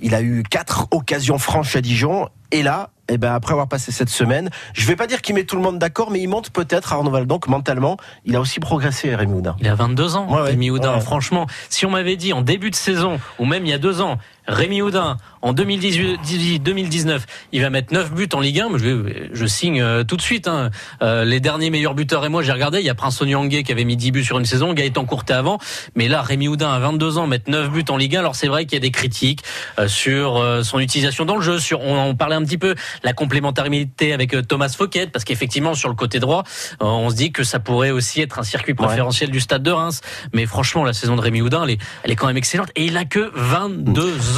Il 0.00 0.14
a 0.14 0.22
eu 0.22 0.42
quatre 0.42 0.88
occasions 0.90 1.38
franches 1.38 1.76
à 1.76 1.80
Dijon. 1.80 2.28
Et 2.50 2.62
là, 2.62 2.90
eh 3.10 3.18
ben 3.18 3.34
après 3.34 3.52
avoir 3.52 3.68
passé 3.68 3.92
cette 3.92 4.08
semaine, 4.08 4.50
je 4.72 4.86
vais 4.86 4.96
pas 4.96 5.06
dire 5.06 5.22
qu'il 5.22 5.34
met 5.34 5.44
tout 5.44 5.56
le 5.56 5.62
monde 5.62 5.78
d'accord, 5.78 6.10
mais 6.10 6.20
il 6.20 6.28
monte 6.28 6.50
peut-être 6.50 6.92
Arnaud 6.92 7.10
Valdon 7.10 7.40
mentalement, 7.46 7.96
il 8.24 8.36
a 8.36 8.40
aussi 8.40 8.60
progressé 8.60 9.14
Rémi 9.14 9.34
Houdin. 9.34 9.56
Il 9.60 9.68
a 9.68 9.74
22 9.74 10.16
ans, 10.16 10.26
Rémi 10.28 10.70
Houdin. 10.70 10.98
Franchement, 11.00 11.46
si 11.68 11.86
on 11.86 11.90
m'avait 11.90 12.16
dit 12.16 12.32
en 12.32 12.42
début 12.42 12.70
de 12.70 12.74
saison, 12.74 13.20
ou 13.38 13.44
même 13.44 13.66
il 13.66 13.70
y 13.70 13.74
a 13.74 13.78
deux 13.78 14.00
ans, 14.00 14.18
Rémi 14.48 14.80
Houdin, 14.80 15.18
en 15.42 15.52
2018-2019, 15.52 17.20
il 17.52 17.62
va 17.62 17.70
mettre 17.70 17.92
9 17.92 18.12
buts 18.12 18.28
en 18.32 18.40
Ligue 18.40 18.60
1. 18.60 18.78
Je, 18.78 19.28
je 19.32 19.46
signe 19.46 19.80
euh, 19.80 20.04
tout 20.04 20.16
de 20.16 20.22
suite. 20.22 20.48
Hein. 20.48 20.70
Euh, 21.02 21.24
les 21.24 21.38
derniers 21.38 21.68
meilleurs 21.70 21.94
buteurs 21.94 22.24
et 22.24 22.30
moi, 22.30 22.42
j'ai 22.42 22.52
regardé. 22.52 22.80
Il 22.80 22.86
y 22.86 22.90
a 22.90 22.94
Prince 22.94 23.20
Onyangé 23.20 23.62
qui 23.62 23.72
avait 23.72 23.84
mis 23.84 23.96
10 23.96 24.10
buts 24.10 24.24
sur 24.24 24.38
une 24.38 24.46
saison. 24.46 24.72
Gaëtan 24.72 25.04
Courté 25.04 25.34
avant. 25.34 25.58
Mais 25.94 26.08
là, 26.08 26.22
Rémi 26.22 26.48
Houdin, 26.48 26.72
à 26.72 26.78
22 26.78 27.18
ans, 27.18 27.26
mettre 27.26 27.50
9 27.50 27.70
buts 27.70 27.84
en 27.90 27.98
Ligue 27.98 28.16
1. 28.16 28.20
Alors 28.20 28.36
c'est 28.36 28.48
vrai 28.48 28.64
qu'il 28.64 28.74
y 28.74 28.78
a 28.78 28.80
des 28.80 28.90
critiques 28.90 29.42
euh, 29.78 29.86
sur 29.86 30.42
son 30.64 30.78
utilisation 30.80 31.24
dans 31.26 31.36
le 31.36 31.42
jeu. 31.42 31.58
Sur, 31.58 31.80
on 31.82 31.98
en 31.98 32.14
parlait 32.14 32.36
un 32.36 32.42
petit 32.42 32.58
peu, 32.58 32.74
la 33.04 33.12
complémentarité 33.12 34.14
avec 34.14 34.34
Thomas 34.48 34.74
Fouquet. 34.76 35.08
Parce 35.08 35.24
qu'effectivement, 35.24 35.74
sur 35.74 35.90
le 35.90 35.94
côté 35.94 36.20
droit, 36.20 36.44
on 36.80 37.10
se 37.10 37.14
dit 37.14 37.32
que 37.32 37.44
ça 37.44 37.60
pourrait 37.60 37.90
aussi 37.90 38.22
être 38.22 38.38
un 38.38 38.44
circuit 38.44 38.74
préférentiel 38.74 39.30
du 39.30 39.40
stade 39.40 39.62
de 39.62 39.70
Reims. 39.70 40.00
Mais 40.32 40.46
franchement, 40.46 40.84
la 40.84 40.94
saison 40.94 41.16
de 41.16 41.20
Rémi 41.20 41.42
Houdin, 41.42 41.64
elle 41.64 41.70
est, 41.70 41.80
elle 42.02 42.10
est 42.10 42.16
quand 42.16 42.26
même 42.26 42.36
excellente. 42.36 42.70
Et 42.76 42.86
il 42.86 42.96
a 42.96 43.04
que 43.04 43.30
22 43.34 44.37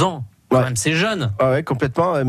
Ouais. 0.51 0.65
c'est 0.75 0.93
jeune. 0.93 1.31
Ah 1.39 1.51
ouais, 1.51 1.63
complètement. 1.63 2.15
Euh, 2.15 2.23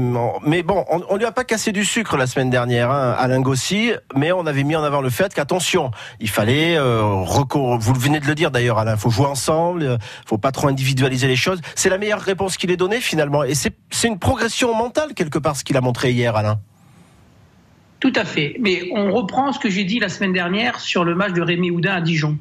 mais 0.46 0.62
bon, 0.62 0.84
on, 0.88 1.02
on, 1.08 1.16
lui 1.16 1.24
a 1.24 1.32
pas 1.32 1.42
cassé 1.42 1.72
du 1.72 1.84
sucre 1.84 2.16
la 2.16 2.28
semaine 2.28 2.50
dernière, 2.50 2.90
hein, 2.90 3.16
Alain 3.18 3.40
Gossi, 3.40 3.92
mais 4.14 4.30
on 4.30 4.46
avait 4.46 4.62
mis 4.62 4.76
en 4.76 4.84
avant 4.84 5.00
le 5.00 5.10
fait 5.10 5.34
qu'attention, 5.34 5.90
il 6.20 6.28
fallait 6.28 6.76
euh, 6.76 7.02
recours. 7.02 7.78
Vous 7.78 7.94
venez 7.94 8.20
de 8.20 8.26
le 8.26 8.36
dire 8.36 8.52
d'ailleurs, 8.52 8.78
Alain. 8.78 8.96
Faut 8.96 9.10
jouer 9.10 9.26
ensemble. 9.26 9.82
Euh, 9.82 9.96
faut 10.24 10.38
pas 10.38 10.52
trop 10.52 10.68
individualiser 10.68 11.26
les 11.26 11.36
choses. 11.36 11.60
C'est 11.74 11.88
la 11.88 11.98
meilleure 11.98 12.20
réponse 12.20 12.56
qu'il 12.56 12.70
ait 12.70 12.76
donnée 12.76 13.00
finalement, 13.00 13.42
et 13.42 13.54
c'est 13.54 13.74
une 14.04 14.18
progression 14.18 14.74
mentale 14.74 15.14
quelque 15.14 15.38
part 15.38 15.56
ce 15.56 15.64
qu'il 15.64 15.76
a 15.76 15.80
montré 15.80 16.12
hier, 16.12 16.36
Alain. 16.36 16.60
Tout 17.98 18.12
à 18.14 18.24
fait. 18.24 18.56
Mais 18.60 18.88
on 18.94 19.12
reprend 19.12 19.52
ce 19.52 19.58
que 19.58 19.70
j'ai 19.70 19.84
dit 19.84 19.98
la 19.98 20.08
semaine 20.08 20.32
dernière 20.32 20.80
sur 20.80 21.04
le 21.04 21.14
match 21.14 21.32
de 21.32 21.42
Rémi 21.42 21.70
Houdin 21.70 21.94
à 21.94 22.00
Dijon. 22.00 22.38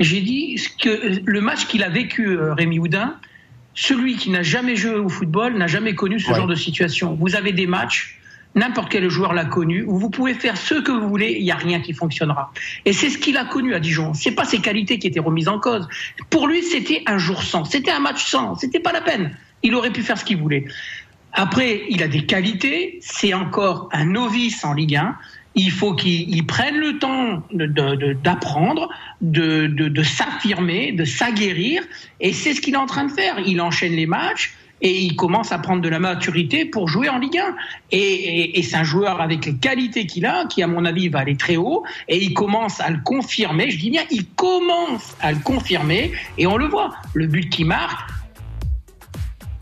J'ai 0.00 0.20
dit 0.20 0.60
que 0.80 1.20
le 1.24 1.40
match 1.40 1.66
qu'il 1.66 1.82
a 1.82 1.88
vécu, 1.88 2.38
Rémi 2.38 2.78
Houdin, 2.78 3.16
celui 3.78 4.16
qui 4.16 4.30
n'a 4.30 4.42
jamais 4.42 4.74
joué 4.74 4.96
au 4.96 5.08
football 5.08 5.56
n'a 5.56 5.68
jamais 5.68 5.94
connu 5.94 6.18
ce 6.18 6.34
genre 6.34 6.48
de 6.48 6.56
situation. 6.56 7.14
Vous 7.14 7.36
avez 7.36 7.52
des 7.52 7.68
matchs, 7.68 8.18
n'importe 8.56 8.90
quel 8.90 9.08
joueur 9.08 9.32
l'a 9.34 9.44
connu, 9.44 9.84
où 9.84 9.96
vous 9.96 10.10
pouvez 10.10 10.34
faire 10.34 10.56
ce 10.56 10.74
que 10.74 10.90
vous 10.90 11.08
voulez, 11.08 11.36
il 11.38 11.44
n'y 11.44 11.52
a 11.52 11.56
rien 11.56 11.78
qui 11.78 11.92
fonctionnera. 11.92 12.52
Et 12.84 12.92
c'est 12.92 13.08
ce 13.08 13.18
qu'il 13.18 13.36
a 13.36 13.44
connu 13.44 13.74
à 13.74 13.80
Dijon. 13.80 14.14
C'est 14.14 14.32
pas 14.32 14.44
ses 14.44 14.58
qualités 14.58 14.98
qui 14.98 15.06
étaient 15.06 15.20
remises 15.20 15.46
en 15.46 15.60
cause. 15.60 15.86
Pour 16.28 16.48
lui, 16.48 16.64
c'était 16.64 17.04
un 17.06 17.18
jour 17.18 17.44
sans, 17.44 17.64
c'était 17.64 17.92
un 17.92 18.00
match 18.00 18.24
sans, 18.24 18.56
c'était 18.56 18.80
pas 18.80 18.90
la 18.90 19.00
peine. 19.00 19.30
Il 19.62 19.76
aurait 19.76 19.92
pu 19.92 20.02
faire 20.02 20.18
ce 20.18 20.24
qu'il 20.24 20.38
voulait. 20.38 20.64
Après, 21.32 21.82
il 21.88 22.02
a 22.02 22.08
des 22.08 22.26
qualités, 22.26 22.98
c'est 23.00 23.32
encore 23.32 23.90
un 23.92 24.06
novice 24.06 24.64
en 24.64 24.74
Ligue 24.74 24.96
1. 24.96 25.16
Il 25.60 25.72
faut 25.72 25.92
qu'il 25.92 26.46
prenne 26.46 26.76
le 26.76 27.00
temps 27.00 27.42
d'apprendre, 28.22 28.88
de, 29.20 30.02
s'affirmer, 30.04 30.92
de 30.92 31.04
s'aguerrir. 31.04 31.82
Et 32.20 32.32
c'est 32.32 32.54
ce 32.54 32.60
qu'il 32.60 32.74
est 32.74 32.78
en 32.78 32.86
train 32.86 33.06
de 33.06 33.10
faire. 33.10 33.40
Il 33.44 33.60
enchaîne 33.60 33.94
les 33.94 34.06
matchs 34.06 34.54
et 34.80 35.02
il 35.02 35.16
commence 35.16 35.50
à 35.50 35.58
prendre 35.58 35.82
de 35.82 35.88
la 35.88 35.98
maturité 35.98 36.64
pour 36.64 36.86
jouer 36.86 37.08
en 37.08 37.18
Ligue 37.18 37.38
1. 37.38 37.56
Et, 37.90 38.56
et, 38.56 38.62
c'est 38.62 38.76
un 38.76 38.84
joueur 38.84 39.20
avec 39.20 39.46
les 39.46 39.56
qualités 39.56 40.06
qu'il 40.06 40.24
a, 40.26 40.46
qui 40.46 40.62
à 40.62 40.68
mon 40.68 40.84
avis 40.84 41.08
va 41.08 41.18
aller 41.18 41.36
très 41.36 41.56
haut, 41.56 41.82
et 42.06 42.22
il 42.22 42.32
commence 42.32 42.80
à 42.80 42.88
le 42.90 43.00
confirmer. 43.04 43.70
Je 43.70 43.78
dis 43.78 43.90
bien, 43.90 44.02
il 44.12 44.26
commence 44.26 45.16
à 45.20 45.32
le 45.32 45.40
confirmer, 45.40 46.12
et 46.38 46.46
on 46.46 46.56
le 46.56 46.66
voit. 46.66 46.94
Le 47.14 47.26
but 47.26 47.50
qu'il 47.50 47.66
marque. 47.66 48.08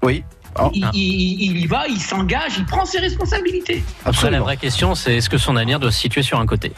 Oui, 0.02 0.22
Oh. 0.58 0.70
Il, 0.72 0.88
il, 0.94 1.58
y 1.58 1.66
va, 1.66 1.86
il 1.88 2.00
s'engage, 2.00 2.52
il 2.58 2.64
prend 2.64 2.84
ses 2.84 2.98
responsabilités. 2.98 3.84
Après, 4.04 4.30
la 4.30 4.40
vraie 4.40 4.56
question, 4.56 4.94
c'est 4.94 5.16
est-ce 5.16 5.28
que 5.28 5.38
son 5.38 5.56
avenir 5.56 5.80
doit 5.80 5.92
se 5.92 6.00
situer 6.00 6.22
sur 6.22 6.38
un 6.38 6.46
côté? 6.46 6.72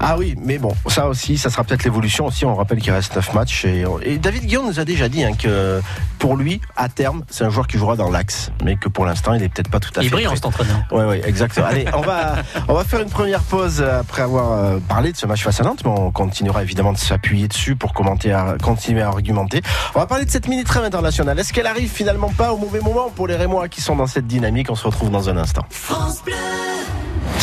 Ah 0.00 0.16
oui, 0.18 0.34
mais 0.38 0.58
bon, 0.58 0.74
ça 0.88 1.08
aussi, 1.08 1.38
ça 1.38 1.50
sera 1.50 1.64
peut-être 1.64 1.84
l'évolution 1.84 2.26
aussi. 2.26 2.44
On 2.44 2.54
rappelle 2.54 2.80
qu'il 2.80 2.92
reste 2.92 3.16
9 3.16 3.34
matchs. 3.34 3.64
Et, 3.64 4.18
David 4.18 4.46
Guillaume 4.46 4.66
nous 4.66 4.80
a 4.80 4.84
déjà 4.84 5.08
dit 5.08 5.24
hein, 5.24 5.32
que 5.34 5.80
pour 6.18 6.36
lui, 6.36 6.60
à 6.76 6.88
terme, 6.88 7.24
c'est 7.28 7.44
un 7.44 7.50
joueur 7.50 7.66
qui 7.66 7.78
jouera 7.78 7.96
dans 7.96 8.10
l'axe, 8.10 8.52
mais 8.62 8.76
que 8.76 8.88
pour 8.88 9.04
l'instant, 9.04 9.34
il 9.34 9.42
est 9.42 9.48
peut-être 9.48 9.70
pas 9.70 9.80
tout 9.80 9.90
à 9.96 10.00
fait. 10.00 10.06
Il 10.06 10.10
brille 10.10 10.26
en 10.26 10.34
cet 10.34 10.46
entraîneur. 10.46 10.82
Oui, 10.90 11.04
oui, 11.08 11.20
exactement. 11.24 11.66
Allez, 11.66 11.86
on 11.94 12.00
va, 12.00 12.36
on 12.68 12.74
va 12.74 12.84
faire 12.84 13.00
une 13.00 13.10
première 13.10 13.42
pause 13.42 13.82
après 13.82 14.22
avoir 14.22 14.52
euh, 14.52 14.78
parlé 14.88 15.12
de 15.12 15.16
ce 15.16 15.26
match 15.26 15.42
face 15.42 15.60
à 15.60 15.64
Nantes, 15.64 15.82
mais 15.84 15.90
on 15.90 16.10
continuera 16.10 16.62
évidemment 16.62 16.92
de 16.92 16.98
s'appuyer 16.98 17.48
dessus 17.48 17.76
pour 17.76 17.92
commenter, 17.92 18.32
à, 18.32 18.56
continuer 18.62 19.02
à 19.02 19.08
argumenter. 19.08 19.62
On 19.94 19.98
va 19.98 20.06
parler 20.06 20.24
de 20.24 20.30
cette 20.30 20.48
mini 20.48 20.64
trêve 20.64 20.84
internationale. 20.84 21.38
Est-ce 21.38 21.52
qu'elle 21.52 21.66
arrive 21.66 21.90
finalement 21.90 22.30
pas 22.30 22.52
au 22.52 22.56
mauvais 22.56 22.80
moment 22.80 23.10
pour 23.10 23.21
les 23.26 23.36
Rémois 23.36 23.68
qui 23.68 23.80
sont 23.80 23.96
dans 23.96 24.06
cette 24.06 24.26
dynamique. 24.26 24.70
On 24.70 24.74
se 24.74 24.86
retrouve 24.86 25.10
dans 25.10 25.28
un 25.28 25.36
instant. 25.36 25.64
France 25.70 26.22
Bleu. 26.24 26.34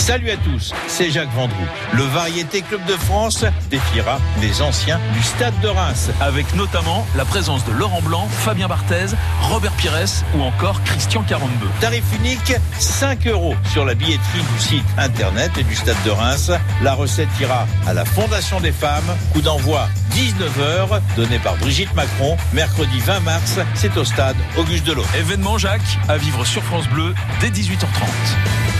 Salut 0.09 0.31
à 0.31 0.37
tous, 0.37 0.73
c'est 0.87 1.11
Jacques 1.11 1.31
Vendroux. 1.35 1.55
Le 1.93 2.01
Variété 2.01 2.61
Club 2.61 2.83
de 2.85 2.93
France 2.93 3.45
défiera 3.69 4.17
les 4.41 4.61
anciens 4.61 4.99
du 5.13 5.21
Stade 5.21 5.53
de 5.61 5.67
Reims. 5.67 6.09
Avec 6.19 6.55
notamment 6.55 7.05
la 7.15 7.25
présence 7.25 7.63
de 7.65 7.71
Laurent 7.73 8.01
Blanc, 8.01 8.27
Fabien 8.29 8.67
Barthez, 8.67 9.15
Robert 9.41 9.73
Pires 9.73 10.23
ou 10.35 10.41
encore 10.41 10.81
Christian 10.83 11.21
Carambeu. 11.23 11.67
Tarif 11.79 12.03
unique, 12.17 12.55
5 12.79 13.27
euros 13.27 13.55
sur 13.71 13.85
la 13.85 13.93
billetterie 13.93 14.41
du 14.41 14.59
site 14.59 14.85
internet 14.97 15.51
et 15.59 15.63
du 15.63 15.75
Stade 15.75 16.01
de 16.05 16.11
Reims. 16.11 16.51
La 16.81 16.93
recette 16.93 17.29
ira 17.39 17.67
à 17.85 17.93
la 17.93 18.05
Fondation 18.05 18.59
des 18.61 18.71
femmes. 18.71 19.15
Coup 19.33 19.41
d'envoi 19.41 19.89
19h, 20.13 21.01
donné 21.15 21.39
par 21.39 21.55
Brigitte 21.57 21.93
Macron. 21.93 22.35
Mercredi 22.53 22.99
20 22.99 23.19
mars, 23.19 23.59
c'est 23.75 23.95
au 23.95 24.03
Stade 24.03 24.35
Auguste 24.57 24.85
Delon. 24.85 25.03
Événement 25.17 25.57
Jacques, 25.57 25.68
à 26.07 26.17
vivre 26.17 26.45
sur 26.45 26.63
France 26.63 26.87
Bleu 26.89 27.13
dès 27.41 27.49
18h30. 27.49 28.78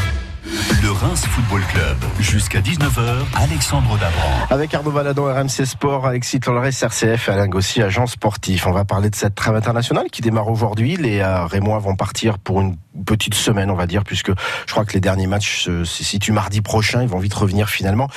Le 0.81 0.89
Reims 0.91 1.27
Football 1.27 1.61
Club. 1.67 1.97
Jusqu'à 2.19 2.59
19h, 2.59 3.23
Alexandre 3.35 3.99
Davran. 3.99 4.47
Avec 4.49 4.73
Arnaud 4.73 4.89
Valadon, 4.89 5.25
RMC 5.25 5.65
Sport, 5.65 6.07
Alexis 6.07 6.39
Tolores, 6.39 6.65
RCF 6.81 7.29
et 7.29 7.31
Alain 7.31 7.47
Gossy, 7.47 7.83
agent 7.83 8.07
sportif. 8.07 8.65
On 8.65 8.71
va 8.71 8.83
parler 8.83 9.11
de 9.11 9.15
cette 9.15 9.35
trêve 9.35 9.55
internationale 9.55 10.07
qui 10.11 10.23
démarre 10.23 10.49
aujourd'hui. 10.49 10.97
Les 10.97 11.23
Rémois 11.23 11.77
vont 11.77 11.95
partir 11.95 12.39
pour 12.39 12.61
une 12.61 12.77
petite 13.05 13.33
semaine, 13.33 13.69
on 13.69 13.75
va 13.75 13.87
dire, 13.87 14.03
puisque 14.03 14.31
je 14.31 14.71
crois 14.71 14.85
que 14.85 14.93
les 14.93 14.99
derniers 14.99 15.27
matchs 15.27 15.65
se, 15.65 15.83
situent 15.83 16.31
mardi 16.31 16.61
prochain. 16.61 17.01
Ils 17.01 17.07
vont 17.07 17.19
vite 17.19 17.33
revenir 17.33 17.69
finalement, 17.69 18.07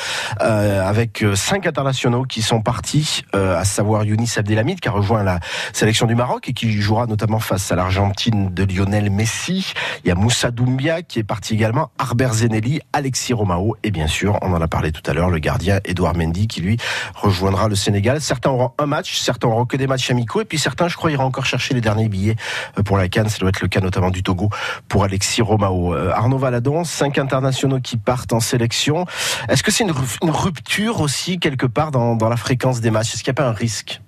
euh, 0.40 0.86
avec 0.86 1.22
euh, 1.22 1.34
cinq 1.34 1.66
internationaux 1.66 2.24
qui 2.24 2.42
sont 2.42 2.62
partis, 2.62 3.24
euh, 3.34 3.58
à 3.58 3.64
savoir 3.64 4.04
Younis 4.04 4.32
Abdelhamid 4.36 4.80
qui 4.80 4.88
a 4.88 4.92
rejoint 4.92 5.22
la 5.22 5.40
sélection 5.72 6.06
du 6.06 6.14
Maroc 6.14 6.48
et 6.48 6.52
qui 6.52 6.72
jouera 6.72 7.06
notamment 7.06 7.40
face 7.40 7.70
à 7.70 7.76
l'Argentine 7.76 8.52
de 8.52 8.64
Lionel 8.64 9.10
Messi. 9.10 9.72
Il 10.04 10.08
y 10.08 10.10
a 10.10 10.14
Moussa 10.14 10.50
Doumbia 10.50 11.02
qui 11.02 11.18
est 11.18 11.24
parti 11.24 11.54
également, 11.54 11.90
Arber 12.23 12.37
Zenelli, 12.37 12.81
Alexis 12.93 13.33
Romao 13.33 13.76
et 13.83 13.91
bien 13.91 14.07
sûr, 14.07 14.38
on 14.43 14.52
en 14.52 14.61
a 14.61 14.69
parlé 14.69 14.93
tout 14.93 15.02
à 15.11 15.12
l'heure, 15.12 15.29
le 15.29 15.41
gardien 15.41 15.81
Edouard 15.85 16.14
Mendy 16.14 16.47
qui 16.47 16.61
lui 16.61 16.76
rejoindra 17.14 17.69
le 17.69 17.75
Sénégal. 17.75 18.21
Certains 18.21 18.50
auront 18.50 18.73
un 18.79 18.87
match, 18.87 19.19
certains 19.19 19.49
auront 19.49 19.67
que 19.67 19.76
des 19.76 19.88
matchs 19.88 20.11
amicaux 20.11 20.41
et 20.41 20.45
puis 20.45 20.59
certains, 20.59 20.87
je 20.87 20.97
crois, 20.97 21.11
iront 21.11 21.25
encore 21.25 21.47
chercher 21.47 21.75
les 21.75 21.81
derniers 21.81 22.09
billets 22.09 22.37
pour 22.85 22.97
la 22.97 23.09
Cannes. 23.09 23.29
Ça 23.29 23.38
doit 23.38 23.49
être 23.49 23.61
le 23.61 23.67
cas 23.67 23.81
notamment 23.81 24.11
du 24.11 24.23
Togo 24.23 24.50
pour 24.88 25.02
Alexis 25.02 25.43
Romao. 25.43 25.95
Euh, 25.95 26.12
Arnaud 26.14 26.38
Valadon, 26.38 26.85
cinq 26.85 27.19
internationaux 27.19 27.81
qui 27.81 27.97
partent 27.97 28.33
en 28.33 28.41
sélection. 28.41 29.05
Est-ce 29.49 29.64
que 29.64 29.73
c'est 29.73 29.83
une, 29.85 29.93
rupture 30.31 31.00
aussi 31.00 31.41
quelque 31.41 31.67
part 31.67 31.91
dans, 31.91 32.14
dans 32.14 32.29
la 32.29 32.37
fréquence 32.37 32.81
des 32.81 32.93
matchs? 32.93 33.14
Est-ce 33.14 33.25
qu'il 33.25 33.33
n'y 33.33 33.38
a 33.38 33.43
pas 33.43 33.49
un 33.49 33.52
risque? 33.52 34.00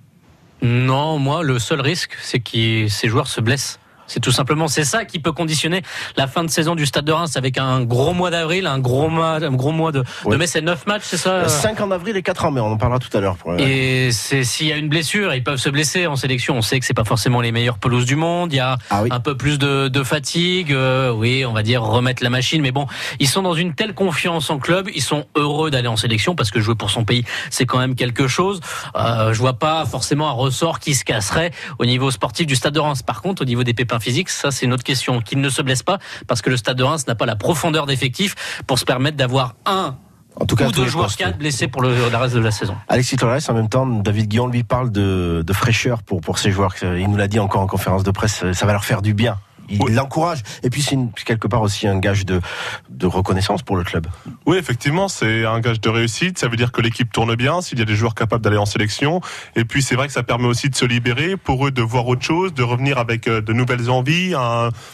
Non, 0.61 1.19
moi, 1.19 1.43
le 1.43 1.59
seul 1.59 1.81
risque, 1.81 2.15
c'est 2.21 2.39
que 2.39 2.87
ces 2.87 3.09
joueurs 3.09 3.27
se 3.27 3.41
blessent. 3.41 3.79
C'est 4.07 4.19
tout 4.19 4.31
simplement 4.31 4.67
c'est 4.67 4.83
ça 4.83 5.05
qui 5.05 5.19
peut 5.19 5.31
conditionner 5.31 5.81
la 6.17 6.27
fin 6.27 6.43
de 6.43 6.49
saison 6.49 6.75
du 6.75 6.85
Stade 6.85 7.05
de 7.05 7.11
Reims 7.11 7.37
avec 7.37 7.57
un 7.57 7.81
gros 7.81 8.13
mois 8.13 8.29
d'avril, 8.29 8.67
un 8.67 8.79
gros 8.79 9.09
mois, 9.09 9.43
un 9.43 9.51
gros 9.51 9.71
mois 9.71 9.91
de, 9.91 10.03
de 10.25 10.35
mai, 10.35 10.47
c'est 10.47 10.61
9 10.61 10.85
matchs, 10.87 11.03
c'est 11.05 11.17
ça 11.17 11.47
5 11.47 11.79
en 11.81 11.91
avril 11.91 12.15
et 12.17 12.23
4 12.23 12.45
en 12.45 12.51
mai, 12.51 12.61
on 12.61 12.71
en 12.71 12.77
parlera 12.77 12.99
tout 12.99 13.15
à 13.15 13.19
l'heure. 13.19 13.37
Et 13.57 14.11
c'est 14.11 14.43
s'il 14.43 14.67
y 14.67 14.73
a 14.73 14.77
une 14.77 14.89
blessure, 14.89 15.33
ils 15.33 15.43
peuvent 15.43 15.57
se 15.57 15.69
blesser 15.69 16.07
en 16.07 16.15
sélection. 16.15 16.55
On 16.57 16.61
sait 16.61 16.79
que 16.79 16.85
c'est 16.85 16.93
pas 16.93 17.03
forcément 17.03 17.41
les 17.41 17.51
meilleures 17.51 17.77
pelouses 17.77 18.05
du 18.05 18.15
monde. 18.15 18.53
Il 18.53 18.57
y 18.57 18.59
a 18.59 18.77
ah 18.89 19.03
un 19.09 19.19
peu 19.19 19.35
plus 19.35 19.57
de, 19.57 19.87
de 19.87 20.03
fatigue. 20.03 20.71
Euh, 20.71 21.11
oui, 21.11 21.45
on 21.45 21.53
va 21.53 21.63
dire 21.63 21.83
remettre 21.83 22.23
la 22.23 22.29
machine. 22.29 22.61
Mais 22.61 22.71
bon, 22.71 22.87
ils 23.19 23.27
sont 23.27 23.41
dans 23.41 23.53
une 23.53 23.73
telle 23.73 23.93
confiance 23.93 24.49
en 24.49 24.59
club, 24.59 24.89
ils 24.93 25.01
sont 25.01 25.25
heureux 25.35 25.71
d'aller 25.71 25.87
en 25.87 25.97
sélection 25.97 26.35
parce 26.35 26.51
que 26.51 26.59
jouer 26.59 26.75
pour 26.75 26.89
son 26.89 27.05
pays, 27.05 27.23
c'est 27.49 27.65
quand 27.65 27.79
même 27.79 27.95
quelque 27.95 28.27
chose. 28.27 28.59
Euh, 28.95 29.33
je 29.33 29.39
vois 29.39 29.59
pas 29.59 29.85
forcément 29.85 30.29
un 30.29 30.33
ressort 30.33 30.79
qui 30.79 30.95
se 30.95 31.03
casserait 31.03 31.51
au 31.79 31.85
niveau 31.85 32.11
sportif 32.11 32.47
du 32.47 32.55
Stade 32.55 32.73
de 32.73 32.79
Reims. 32.79 33.01
Par 33.01 33.21
contre, 33.21 33.41
au 33.41 33.45
niveau 33.45 33.63
des 33.63 33.73
pépins 33.73 33.94
physique, 33.99 34.29
ça 34.29 34.51
c'est 34.51 34.65
une 34.65 34.73
autre 34.73 34.83
question. 34.83 35.21
Qu'il 35.21 35.41
ne 35.41 35.49
se 35.49 35.61
blesse 35.61 35.83
pas 35.83 35.99
parce 36.27 36.41
que 36.41 36.49
le 36.49 36.57
Stade 36.57 36.77
de 36.77 36.83
Reims 36.83 37.07
n'a 37.07 37.15
pas 37.15 37.25
la 37.25 37.35
profondeur 37.35 37.85
d'effectif 37.85 38.35
pour 38.67 38.79
se 38.79 38.85
permettre 38.85 39.17
d'avoir 39.17 39.55
un 39.65 39.97
en 40.37 40.45
tout 40.45 40.57
cas, 40.57 40.67
ou 40.67 40.71
deux 40.71 40.85
joueurs 40.85 41.15
quatre 41.15 41.37
blessés 41.37 41.67
pour 41.67 41.81
le, 41.81 41.93
reste 42.13 42.35
de 42.35 42.41
la 42.41 42.51
saison. 42.51 42.75
Alexis 42.89 43.15
Torres, 43.15 43.39
en 43.47 43.53
même 43.53 43.69
temps, 43.69 43.85
David 43.85 44.27
Guillon 44.27 44.47
lui 44.47 44.63
parle 44.63 44.91
de, 44.91 45.43
de 45.45 45.53
fraîcheur 45.53 46.03
pour, 46.03 46.19
pour 46.19 46.39
ces 46.39 46.51
joueurs. 46.51 46.75
Il 46.81 47.09
nous 47.09 47.15
l'a 47.15 47.29
dit 47.29 47.39
encore 47.39 47.61
en 47.61 47.67
conférence 47.67 48.03
de 48.03 48.11
presse, 48.11 48.43
ça 48.51 48.65
va 48.65 48.73
leur 48.73 48.83
faire 48.83 49.01
du 49.01 49.13
bien 49.13 49.37
il 49.69 49.95
l'encourage. 49.95 50.43
Et 50.63 50.69
puis 50.69 50.81
c'est 50.81 50.97
quelque 51.25 51.47
part 51.47 51.61
aussi 51.61 51.87
un 51.87 51.99
gage 51.99 52.25
de, 52.25 52.41
de 52.89 53.07
reconnaissance 53.07 53.61
pour 53.61 53.75
le 53.75 53.83
club. 53.83 54.07
Oui, 54.45 54.57
effectivement, 54.57 55.07
c'est 55.07 55.45
un 55.45 55.59
gage 55.59 55.81
de 55.81 55.89
réussite. 55.89 56.37
Ça 56.37 56.47
veut 56.47 56.57
dire 56.57 56.71
que 56.71 56.81
l'équipe 56.81 57.11
tourne 57.11 57.35
bien, 57.35 57.61
s'il 57.61 57.79
y 57.79 57.81
a 57.81 57.85
des 57.85 57.95
joueurs 57.95 58.15
capables 58.15 58.43
d'aller 58.43 58.57
en 58.57 58.65
sélection. 58.65 59.21
Et 59.55 59.65
puis 59.65 59.81
c'est 59.81 59.95
vrai 59.95 60.07
que 60.07 60.13
ça 60.13 60.23
permet 60.23 60.47
aussi 60.47 60.69
de 60.69 60.75
se 60.75 60.85
libérer, 60.85 61.37
pour 61.37 61.67
eux 61.67 61.71
de 61.71 61.81
voir 61.81 62.07
autre 62.07 62.23
chose, 62.23 62.53
de 62.53 62.63
revenir 62.63 62.97
avec 62.97 63.27
euh, 63.27 63.41
de 63.41 63.53
nouvelles 63.53 63.89
envies, 63.89 64.33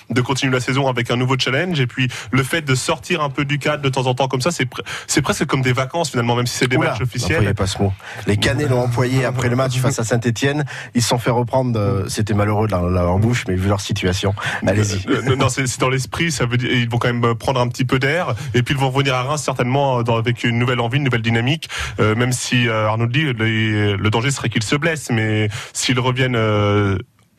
de 0.09 0.21
continuer 0.21 0.53
la 0.53 0.59
saison 0.59 0.87
avec 0.87 1.11
un 1.11 1.15
nouveau 1.15 1.35
challenge. 1.37 1.79
Et 1.79 1.87
puis 1.87 2.07
le 2.31 2.43
fait 2.43 2.61
de 2.61 2.75
sortir 2.75 3.21
un 3.21 3.29
peu 3.29 3.45
du 3.45 3.59
cadre 3.59 3.81
de 3.81 3.89
temps 3.89 4.07
en 4.07 4.13
temps 4.13 4.27
comme 4.27 4.41
ça, 4.41 4.51
c'est 4.51 5.21
presque 5.21 5.45
comme 5.45 5.61
des 5.61 5.73
vacances 5.73 6.11
finalement, 6.11 6.35
même 6.35 6.47
si 6.47 6.57
c'est 6.57 6.67
des 6.67 6.77
matchs 6.77 7.01
officiels. 7.01 7.53
Pas 7.55 7.67
ce 7.67 7.81
mot. 7.81 7.93
Les 8.27 8.37
Canets 8.37 8.69
l'ont 8.69 8.81
employé 8.81 9.25
après 9.25 9.49
le 9.49 9.55
match 9.55 9.77
face 9.77 9.99
à 9.99 10.03
Saint-Etienne. 10.03 10.65
Ils 10.95 11.01
se 11.01 11.09
sont 11.09 11.17
fait 11.17 11.31
reprendre. 11.31 11.77
Euh, 11.77 12.07
c'était 12.07 12.33
malheureux 12.33 12.67
dans 12.67 12.81
leur 12.81 13.17
bouche, 13.19 13.45
mais 13.47 13.55
vu 13.55 13.67
leur 13.67 13.81
situation. 13.81 14.33
Allez-y. 14.67 15.07
Euh, 15.07 15.35
non, 15.35 15.49
c'est 15.49 15.79
dans 15.79 15.89
l'esprit. 15.89 16.31
Ça 16.31 16.45
veut 16.45 16.57
dire 16.57 16.71
ils 16.71 16.89
vont 16.89 16.97
quand 16.97 17.13
même 17.13 17.35
prendre 17.35 17.59
un 17.59 17.67
petit 17.67 17.85
peu 17.85 17.99
d'air 17.99 18.35
et 18.53 18.63
puis 18.63 18.73
ils 18.73 18.79
vont 18.79 18.89
revenir 18.89 19.15
à 19.15 19.23
Reims 19.23 19.41
certainement 19.43 19.99
avec 19.99 20.43
une 20.43 20.57
nouvelle 20.57 20.79
envie, 20.79 20.97
une 20.97 21.03
nouvelle 21.03 21.21
dynamique. 21.21 21.69
Euh, 21.99 22.15
même 22.15 22.31
si 22.31 22.67
euh, 22.67 22.87
Arnaud 22.87 23.07
dit, 23.07 23.23
le, 23.23 23.95
le 23.95 24.09
danger 24.09 24.31
serait 24.31 24.49
qu'ils 24.49 24.63
se 24.63 24.75
blessent, 24.75 25.09
mais 25.11 25.49
s'ils 25.73 25.99
reviennent 25.99 26.37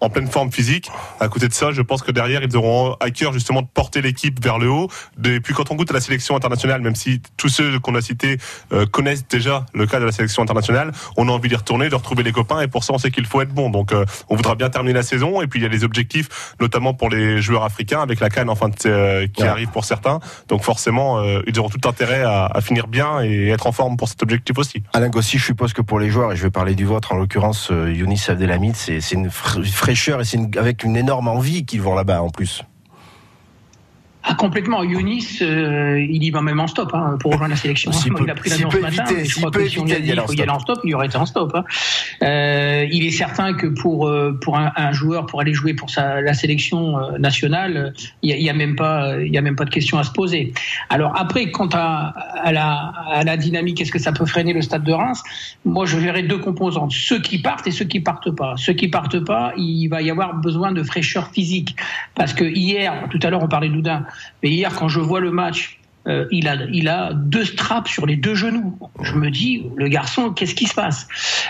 en 0.03 0.11
pleine 0.11 0.27
forme 0.27 0.51
physique. 0.51 0.91
À 1.21 1.29
côté 1.29 1.49
de 1.49 1.53
ça, 1.55 1.71
je 1.71 1.81
pense 1.81 2.03
que 2.03 2.11
derrière, 2.11 2.43
ils 2.43 2.57
auront 2.57 2.97
à 2.99 3.11
cœur 3.11 3.33
justement 3.33 3.63
de 3.63 3.69
porter 3.73 4.03
l'équipe 4.03 4.43
vers 4.43 4.59
le 4.59 4.69
haut. 4.69 4.89
Et 5.25 5.41
puis 5.41 5.55
quand 5.55 5.71
on 5.71 5.77
goûte 5.77 5.91
à 5.93 5.95
la 5.95 6.01
sélection 6.01 6.35
internationale, 6.35 6.81
même 6.81 6.97
si 6.97 7.23
tous 7.37 7.49
ceux 7.49 7.79
qu'on 7.79 7.95
a 7.95 8.01
cités 8.01 8.39
euh, 8.73 8.85
connaissent 8.85 9.27
déjà 9.29 9.65
le 9.73 9.87
cas 9.87 10.01
de 10.01 10.05
la 10.05 10.13
sélection 10.13 10.43
internationale, 10.43 10.91
on 11.17 11.29
a 11.29 11.33
envie 11.33 11.49
d'y 11.49 11.55
retourner, 11.55 11.89
de 11.89 11.95
retrouver 11.95 12.25
les 12.25 12.33
copains. 12.33 12.61
Et 12.61 12.69
pour 12.69 12.83
ça, 12.83 12.93
on 12.93 12.99
sait 12.99 13.13
qu'il 13.13 13.27
faut 13.27 13.41
être 13.41 13.55
bon. 13.55 13.71
Donc 13.71 13.93
euh, 13.93 14.05
on 14.29 14.35
voudra 14.35 14.57
bien 14.57 14.71
terminer 14.71 14.95
la 14.95 15.05
saison. 15.05 15.41
Et 15.41 15.47
puis 15.47 15.61
il 15.61 15.63
y 15.63 15.67
a 15.67 15.69
les 15.69 15.85
objectifs, 15.85 16.57
notamment 16.61 16.95
pour 16.95 17.09
les 17.09 17.41
joueurs 17.41 17.63
africains, 17.63 18.03
avec 18.03 18.19
la 18.19 18.29
canne 18.29 18.51
enfin 18.51 18.71
euh, 18.87 19.29
qui 19.29 19.45
arrive 19.45 19.69
pour 19.69 19.85
certains. 19.85 20.19
Donc 20.49 20.65
forcément, 20.65 21.23
ils 21.47 21.59
auront 21.61 21.69
tout 21.69 21.89
intérêt 21.89 22.23
à, 22.23 22.47
à, 22.47 22.61
finir 22.61 22.89
bien 22.89 23.23
et 23.23 23.49
être 23.49 23.69
en 23.69 23.73
forme 23.73 23.97
pour 23.97 24.09
cet 24.09 24.23
objectif 24.23 24.59
aussi. 24.59 24.83
Alain 24.93 25.09
Gossi, 25.09 25.39
je 25.39 25.45
suppose 25.45 25.73
que 25.73 25.83
pour 25.83 26.01
les 26.01 26.11
joueurs, 26.11 26.33
et 26.33 26.37
je 26.37 26.43
vais 26.43 26.51
parler 26.51 26.75
du 26.75 26.85
vôtre 26.85 27.13
en 27.13 27.17
l'occurrence, 27.17 27.71
Younis 27.71 28.25
Abdelhamid, 28.29 28.75
c'est 28.75 29.13
une 29.13 29.31
et 30.21 30.25
c'est 30.25 30.57
avec 30.57 30.85
une 30.85 30.97
énorme 30.97 31.29
envie 31.29 31.65
qu'ils 31.65 31.83
vont 31.83 31.95
là-bas 31.95 32.23
en 32.23 32.31
plus. 32.31 32.63
Ah, 34.25 34.35
complètement. 34.35 34.85
Younis, 34.85 35.39
euh, 35.43 36.01
il 36.01 36.23
y 36.23 36.31
va 36.31 36.43
même 36.43 36.61
en 36.61 36.67
stop 36.69 36.91
hein, 36.95 37.17
pour 37.19 37.33
rejoindre 37.33 37.51
la 37.55 37.57
sélection. 37.57 37.91
Peut- 37.91 38.23
il 38.25 38.31
a 38.31 38.35
pris 38.35 38.51
l'avion 38.51 38.69
peut 38.69 38.79
ce 38.79 38.83
matin. 38.83 39.05
éviter- 39.11 39.25
je 39.29 39.37
crois 39.37 39.51
peut 39.51 39.63
que 39.65 39.69
si 39.69 39.79
on 39.81 39.85
lui 39.85 39.93
a 39.93 40.01
dit 40.01 40.11
qu'il 40.13 40.21
faut 40.21 40.33
y 40.33 40.43
aller 40.43 40.51
en 40.51 40.59
stop, 40.61 40.81
il 40.85 40.95
aurait 40.95 41.07
été 41.07 41.17
en 41.17 41.27
stop. 41.27 41.53
hein. 41.55 41.65
Euh, 42.23 42.87
il 42.93 43.05
est 43.05 43.11
certain 43.11 43.55
que 43.55 43.67
pour 43.67 44.07
euh, 44.07 44.39
pour 44.41 44.57
un, 44.59 44.73
un 44.77 44.93
joueur 44.93 45.27
pour 45.27 45.41
aller 45.41 45.53
jouer 45.55 45.75
pour 45.75 45.91
sa, 45.91 46.21
la 46.21 46.35
sélection 46.35 46.99
euh, 46.99 47.19
nationale, 47.19 47.93
il 48.23 48.31
y 48.31 48.33
a, 48.33 48.37
y 48.37 48.49
a 48.49 48.53
même 48.53 48.77
pas 48.77 49.17
il 49.21 49.33
y 49.33 49.39
a 49.39 49.43
même 49.43 49.57
pas 49.57 49.65
de 49.65 49.71
question 49.71 49.99
à 49.99 50.05
se 50.05 50.13
poser. 50.13 50.53
Alors 50.89 51.15
après, 51.17 51.51
quant 51.51 51.69
à, 51.73 52.15
à 52.43 52.53
la 52.53 52.93
à 53.11 53.25
la 53.25 53.37
dynamique, 53.37 53.81
est-ce 53.81 53.91
que 53.93 53.99
ça 53.99 54.13
peut 54.13 54.27
freiner 54.27 54.53
le 54.53 54.63
stade 54.63 54.85
de 54.85 54.93
Reims? 54.93 55.23
Moi, 55.65 55.85
je 55.87 55.97
verrais 55.97 56.23
deux 56.23 56.39
composantes 56.39 56.93
ceux 56.93 57.21
qui 57.21 57.39
partent 57.41 57.67
et 57.67 57.71
ceux 57.73 57.85
qui 57.87 58.01
partent 58.01 58.31
pas. 58.31 58.55
Ceux 58.57 58.73
qui 58.75 58.89
partent 58.89 59.25
pas, 59.25 59.53
il 59.57 59.89
va 59.89 60.01
y 60.01 60.11
avoir 60.11 60.35
besoin 60.35 60.71
de 60.73 60.83
fraîcheur 60.83 61.29
physique 61.33 61.75
parce 62.15 62.33
que 62.35 62.45
hier, 62.45 63.09
tout 63.11 63.19
à 63.23 63.31
l'heure, 63.31 63.43
on 63.43 63.49
parlait 63.49 63.69
d'Oudin, 63.69 64.05
mais 64.43 64.51
hier, 64.51 64.75
quand 64.75 64.89
je 64.89 65.01
vois 65.01 65.21
le 65.21 65.31
match. 65.31 65.79
euh, 66.09 66.27
il 66.33 66.49
a, 66.49 66.57
il 66.73 66.89
a 66.89 67.13
deux 67.15 67.45
straps 67.45 67.89
sur 67.89 68.07
les 68.07 68.17
deux 68.17 68.35
genoux. 68.35 68.77
Je 69.03 69.15
me 69.15 69.31
dis, 69.31 69.67
le 69.77 69.89
garçon, 69.89 70.33
qu'est-ce 70.33 70.55
qui 70.55 70.67
se 70.67 70.75
passe? 70.75 71.07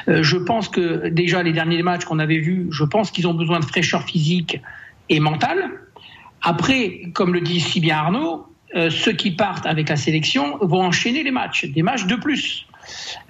Euh, 0.09 0.23
Je 0.23 0.37
pense 0.37 0.69
que 0.69 1.09
déjà 1.09 1.42
les 1.42 1.52
derniers 1.52 1.83
matchs 1.83 2.04
qu'on 2.04 2.19
avait 2.19 2.38
vus, 2.38 2.66
je 2.71 2.85
pense 2.85 3.11
qu'ils 3.11 3.26
ont 3.26 3.35
besoin 3.35 3.61
de 3.61 3.64
fraîcheur 3.64 4.02
physique 4.02 4.61
et 5.09 5.21
mentale. 5.21 5.71
Après, 6.42 7.02
comme 7.14 7.33
le 7.33 7.40
dit 7.40 7.61
si 7.61 7.81
bien 7.81 7.97
Arnaud, 7.97 8.47
euh, 8.75 8.90
ceux 8.90 9.12
qui 9.12 9.31
partent 9.31 9.66
avec 9.66 9.88
la 9.88 9.97
sélection 9.97 10.59
vont 10.61 10.83
enchaîner 10.85 11.23
les 11.23 11.31
matchs, 11.31 11.66
des 11.66 11.83
matchs 11.83 12.07
de 12.07 12.16
plus. 12.16 12.66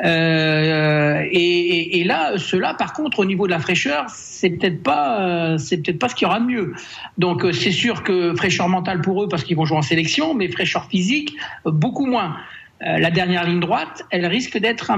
Euh, 0.04 1.24
et, 1.30 2.04
là, 2.04 2.32
ceux-là, 2.36 2.74
par 2.74 2.92
contre, 2.92 3.20
au 3.20 3.24
niveau 3.24 3.46
de 3.46 3.52
la 3.52 3.58
fraîcheur, 3.58 4.06
c'est 4.08 4.50
peut-être 4.50 4.82
pas, 4.82 5.20
euh, 5.20 5.58
c'est 5.58 5.78
peut-être 5.78 5.98
pas 5.98 6.08
ce 6.08 6.14
qu'il 6.14 6.26
y 6.26 6.30
aura 6.30 6.40
de 6.40 6.46
mieux. 6.46 6.74
Donc, 7.18 7.44
euh, 7.44 7.52
c'est 7.52 7.70
sûr 7.70 8.02
que 8.02 8.34
fraîcheur 8.34 8.68
mentale 8.68 9.00
pour 9.00 9.22
eux 9.22 9.28
parce 9.28 9.44
qu'ils 9.44 9.56
vont 9.56 9.64
jouer 9.64 9.78
en 9.78 9.82
sélection, 9.82 10.34
mais 10.34 10.48
fraîcheur 10.48 10.86
physique 10.88 11.34
beaucoup 11.64 12.06
moins. 12.06 12.36
La 12.84 13.12
dernière 13.12 13.44
ligne 13.46 13.60
droite, 13.60 14.04
elle 14.10 14.26
risque 14.26 14.58
d'être 14.58 14.90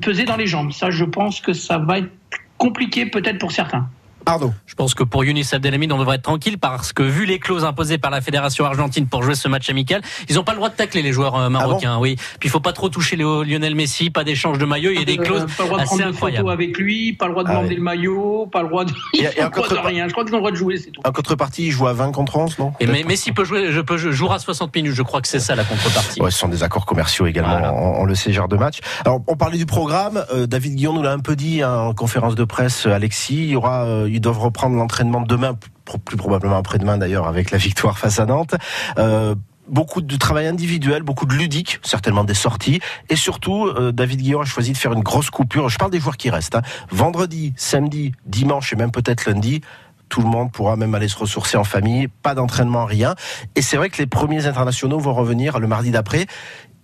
pesée 0.00 0.24
dans 0.24 0.36
les 0.36 0.48
jambes. 0.48 0.72
Ça, 0.72 0.90
je 0.90 1.04
pense 1.04 1.40
que 1.40 1.52
ça 1.52 1.78
va 1.78 1.98
être 1.98 2.10
compliqué 2.58 3.06
peut-être 3.06 3.38
pour 3.38 3.52
certains. 3.52 3.88
Arnaud. 4.26 4.52
Je 4.66 4.74
pense 4.74 4.94
que 4.94 5.02
pour 5.04 5.24
Younis 5.24 5.48
Abdelhamid, 5.52 5.92
on 5.92 5.98
devrait 5.98 6.16
être 6.16 6.22
tranquille 6.22 6.58
parce 6.58 6.92
que 6.92 7.02
vu 7.02 7.26
les 7.26 7.38
clauses 7.38 7.64
imposées 7.64 7.98
par 7.98 8.10
la 8.10 8.20
fédération 8.20 8.64
argentine 8.64 9.06
pour 9.06 9.22
jouer 9.22 9.34
ce 9.34 9.48
match 9.48 9.68
amical, 9.70 10.02
ils 10.28 10.36
n'ont 10.36 10.44
pas 10.44 10.52
le 10.52 10.56
droit 10.58 10.68
de 10.68 10.74
tacler 10.74 11.02
les 11.02 11.12
joueurs 11.12 11.36
euh, 11.36 11.48
marocains. 11.48 11.98
oui. 11.98 12.16
Puis 12.40 12.48
il 12.48 12.50
faut 12.50 12.60
pas 12.60 12.72
trop 12.72 12.88
toucher 12.88 13.16
Léo- 13.16 13.42
Lionel 13.44 13.74
Messi, 13.74 14.10
pas 14.10 14.24
d'échange 14.24 14.58
de 14.58 14.64
maillot. 14.64 14.90
Il 14.92 14.98
y 14.98 15.02
a 15.02 15.04
des 15.04 15.18
Euh, 15.18 15.22
clauses 15.22 15.46
pas 15.56 15.62
le 15.64 15.68
droit 15.68 15.78
de 15.78 15.82
assez 15.82 15.88
prendre 15.88 16.02
des 16.02 16.08
incroyables. 16.16 16.50
avec 16.50 16.78
lui, 16.78 17.12
pas 17.12 17.26
le 17.26 17.32
droit 17.32 17.44
de 17.44 17.48
Ah 17.48 17.52
demander 17.52 17.68
oui. 17.70 17.76
le 17.76 17.82
maillot, 17.82 18.46
pas 18.52 18.62
le 18.62 18.68
droit 18.68 18.84
de, 18.84 18.90
droit 19.12 19.48
de 19.48 19.50
contre- 19.50 19.82
rien. 19.84 20.06
Je 20.08 20.12
crois 20.12 20.24
qu'ils 20.24 20.34
ont 20.34 20.38
le 20.38 20.42
droit 20.42 20.50
de 20.50 20.56
jouer, 20.56 20.76
c'est 20.78 20.90
tout. 20.90 21.00
En 21.04 21.12
contrepartie, 21.12 21.66
il 21.66 21.70
joue 21.70 21.86
à 21.86 21.92
20 21.92 22.12
contre 22.12 22.36
11, 22.36 22.58
non 22.58 22.72
Et 22.80 22.86
mais 22.86 23.02
Messi 23.04 23.32
peut 23.32 23.44
jouer, 23.44 23.72
je 23.72 23.80
peux 23.80 23.96
jouera 23.96 24.38
60 24.38 24.74
minutes. 24.74 24.92
Je 24.94 25.02
crois 25.02 25.20
que 25.20 25.28
c'est 25.28 25.40
ça 25.40 25.54
la 25.54 25.64
contrepartie. 25.64 26.20
Ouais, 26.20 26.30
ce 26.30 26.38
sont 26.38 26.48
des 26.48 26.62
accords 26.62 26.86
commerciaux 26.86 27.26
également, 27.26 27.50
Voilà. 27.58 27.72
on, 27.74 28.00
on 28.00 28.04
le 28.04 28.14
sait, 28.14 28.32
genre 28.32 28.48
de 28.48 28.56
match. 28.56 28.78
Alors, 29.04 29.20
on 29.26 29.36
parlait 29.36 29.58
du 29.58 29.66
programme. 29.66 30.24
euh, 30.32 30.46
David 30.46 30.74
Guillon 30.76 30.92
nous 30.94 31.02
l'a 31.02 31.12
un 31.12 31.18
peu 31.20 31.36
dit 31.36 31.62
hein, 31.62 31.72
en 31.74 31.94
conférence 31.94 32.34
de 32.34 32.44
presse, 32.44 32.86
euh, 32.86 32.92
Alexis. 32.92 33.34
Il 33.44 33.50
y 33.50 33.56
aura, 33.56 33.84
euh, 33.84 34.08
ils 34.12 34.20
doivent 34.20 34.38
reprendre 34.40 34.76
l'entraînement 34.76 35.20
demain, 35.20 35.56
plus 36.04 36.16
probablement 36.16 36.56
après-demain 36.56 36.98
d'ailleurs, 36.98 37.26
avec 37.26 37.50
la 37.50 37.58
victoire 37.58 37.98
face 37.98 38.20
à 38.20 38.26
Nantes. 38.26 38.54
Euh, 38.98 39.34
Beaucoup 39.68 40.02
de 40.02 40.16
travail 40.16 40.48
individuel, 40.48 41.04
beaucoup 41.04 41.24
de 41.24 41.34
ludique, 41.34 41.78
certainement 41.84 42.24
des 42.24 42.34
sorties, 42.34 42.80
et 43.08 43.14
surtout, 43.14 43.68
euh, 43.68 43.92
David 43.92 44.20
Guillon 44.20 44.40
a 44.40 44.44
choisi 44.44 44.72
de 44.72 44.76
faire 44.76 44.92
une 44.92 45.04
grosse 45.04 45.30
coupure. 45.30 45.68
Je 45.68 45.78
parle 45.78 45.92
des 45.92 46.00
joueurs 46.00 46.16
qui 46.16 46.30
restent. 46.30 46.56
hein. 46.56 46.62
Vendredi, 46.90 47.54
samedi, 47.56 48.12
dimanche 48.26 48.72
et 48.72 48.76
même 48.76 48.90
peut-être 48.90 49.24
lundi, 49.24 49.60
tout 50.08 50.20
le 50.20 50.26
monde 50.26 50.50
pourra 50.50 50.74
même 50.76 50.94
aller 50.96 51.08
se 51.08 51.16
ressourcer 51.16 51.56
en 51.56 51.64
famille, 51.64 52.08
pas 52.08 52.34
d'entraînement, 52.34 52.84
rien. 52.84 53.14
Et 53.54 53.62
c'est 53.62 53.76
vrai 53.76 53.88
que 53.88 53.98
les 53.98 54.06
premiers 54.06 54.46
internationaux 54.46 54.98
vont 54.98 55.14
revenir 55.14 55.60
le 55.60 55.68
mardi 55.68 55.92
d'après. 55.92 56.26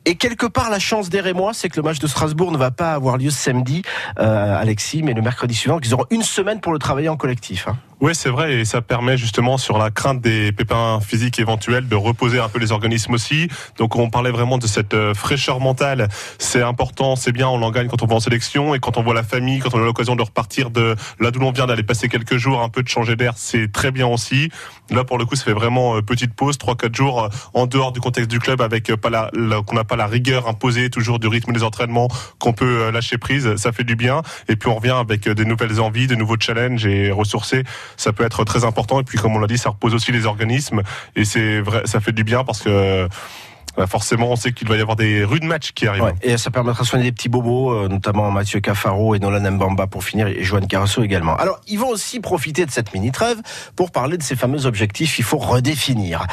Et 0.08 0.14
quelque 0.14 0.46
part, 0.46 0.70
la 0.70 0.78
chance 0.78 1.10
des 1.10 1.20
Rémois, 1.20 1.52
c'est 1.52 1.68
que 1.68 1.76
le 1.76 1.82
match 1.82 1.98
de 1.98 2.06
Strasbourg 2.06 2.50
ne 2.50 2.56
va 2.56 2.70
pas 2.70 2.94
avoir 2.94 3.18
lieu 3.18 3.28
samedi, 3.28 3.82
euh, 4.18 4.56
Alexis, 4.58 5.02
mais 5.02 5.12
le 5.12 5.20
mercredi 5.20 5.54
suivant. 5.54 5.78
Ils 5.84 5.92
auront 5.92 6.06
une 6.08 6.22
semaine 6.22 6.60
pour 6.60 6.72
le 6.72 6.78
travailler 6.78 7.10
en 7.10 7.18
collectif. 7.18 7.68
hein. 7.68 7.76
Oui, 8.00 8.14
c'est 8.14 8.28
vrai, 8.28 8.54
et 8.54 8.64
ça 8.64 8.80
permet 8.80 9.16
justement 9.16 9.58
sur 9.58 9.76
la 9.76 9.90
crainte 9.90 10.20
des 10.20 10.52
pépins 10.52 11.00
physiques 11.00 11.40
éventuels 11.40 11.88
de 11.88 11.96
reposer 11.96 12.38
un 12.38 12.48
peu 12.48 12.60
les 12.60 12.70
organismes 12.70 13.14
aussi. 13.14 13.48
Donc 13.76 13.96
on 13.96 14.08
parlait 14.08 14.30
vraiment 14.30 14.56
de 14.56 14.68
cette 14.68 14.94
euh, 14.94 15.14
fraîcheur 15.14 15.58
mentale. 15.58 16.06
C'est 16.38 16.62
important, 16.62 17.16
c'est 17.16 17.32
bien, 17.32 17.48
on 17.48 17.58
l'en 17.58 17.72
gagne 17.72 17.88
quand 17.88 18.00
on 18.04 18.06
va 18.06 18.14
en 18.14 18.20
sélection 18.20 18.72
et 18.72 18.78
quand 18.78 18.98
on 18.98 19.02
voit 19.02 19.14
la 19.14 19.24
famille, 19.24 19.58
quand 19.58 19.74
on 19.74 19.78
a 19.78 19.84
l'occasion 19.84 20.14
de 20.14 20.22
repartir 20.22 20.70
de 20.70 20.94
là 21.18 21.32
d'où 21.32 21.40
l'on 21.40 21.50
vient, 21.50 21.66
d'aller 21.66 21.82
passer 21.82 22.08
quelques 22.08 22.36
jours, 22.36 22.62
un 22.62 22.68
peu 22.68 22.84
de 22.84 22.88
changer 22.88 23.16
d'air, 23.16 23.32
c'est 23.36 23.72
très 23.72 23.90
bien 23.90 24.06
aussi. 24.06 24.48
Là 24.90 25.02
pour 25.02 25.18
le 25.18 25.24
coup, 25.24 25.34
ça 25.34 25.42
fait 25.42 25.52
vraiment 25.52 25.96
euh, 25.96 26.00
petite 26.00 26.34
pause, 26.34 26.56
trois 26.56 26.76
quatre 26.76 26.94
jours 26.94 27.24
euh, 27.24 27.28
en 27.52 27.66
dehors 27.66 27.90
du 27.90 27.98
contexte 27.98 28.30
du 28.30 28.38
club 28.38 28.60
avec 28.60 28.94
pas 28.94 29.10
la, 29.10 29.32
qu'on 29.66 29.74
n'a 29.74 29.82
pas 29.82 29.96
la 29.96 30.06
rigueur 30.06 30.46
imposée 30.46 30.88
toujours 30.88 31.18
du 31.18 31.26
rythme 31.26 31.52
des 31.52 31.64
entraînements, 31.64 32.06
qu'on 32.38 32.52
peut 32.52 32.92
lâcher 32.92 33.18
prise, 33.18 33.56
ça 33.56 33.72
fait 33.72 33.82
du 33.82 33.96
bien. 33.96 34.22
Et 34.48 34.54
puis 34.54 34.68
on 34.68 34.76
revient 34.76 34.94
avec 34.96 35.28
des 35.28 35.44
nouvelles 35.44 35.80
envies, 35.80 36.06
de 36.06 36.14
nouveaux 36.14 36.36
challenges 36.38 36.86
et 36.86 37.10
ressourcer 37.10 37.64
ça 37.96 38.12
peut 38.12 38.24
être 38.24 38.44
très 38.44 38.64
important. 38.64 39.00
Et 39.00 39.04
puis, 39.04 39.18
comme 39.18 39.34
on 39.36 39.38
l'a 39.38 39.46
dit, 39.46 39.58
ça 39.58 39.70
repose 39.70 39.94
aussi 39.94 40.12
les 40.12 40.26
organismes. 40.26 40.82
Et 41.16 41.24
c'est 41.24 41.60
vrai, 41.60 41.82
ça 41.84 42.00
fait 42.00 42.12
du 42.12 42.24
bien 42.24 42.44
parce 42.44 42.60
que 42.60 43.08
forcément, 43.86 44.30
on 44.30 44.36
sait 44.36 44.52
qu'il 44.52 44.68
va 44.68 44.76
y 44.76 44.80
avoir 44.80 44.96
des 44.96 45.24
rudes 45.24 45.44
matchs 45.44 45.72
qui 45.72 45.86
arrivent. 45.86 46.02
Ouais, 46.02 46.14
et 46.22 46.36
ça 46.36 46.50
permettra 46.50 46.82
de 46.82 46.88
soigner 46.88 47.04
des 47.04 47.12
petits 47.12 47.28
bobos, 47.28 47.72
euh, 47.72 47.88
notamment 47.88 48.30
Mathieu 48.30 48.60
Cafaro 48.60 49.14
et 49.14 49.18
Nolan 49.18 49.50
Mbamba 49.52 49.86
pour 49.86 50.04
finir, 50.04 50.26
et 50.26 50.42
Johan 50.42 50.60
Carasso 50.60 51.02
également. 51.02 51.36
Alors, 51.36 51.60
ils 51.66 51.78
vont 51.78 51.88
aussi 51.88 52.20
profiter 52.20 52.66
de 52.66 52.70
cette 52.70 52.92
mini-trêve 52.92 53.38
pour 53.76 53.90
parler 53.90 54.16
de 54.16 54.22
ces 54.22 54.36
fameux 54.36 54.66
objectifs. 54.66 55.18
Il 55.18 55.24
faut 55.24 55.38
redéfinir. 55.38 56.26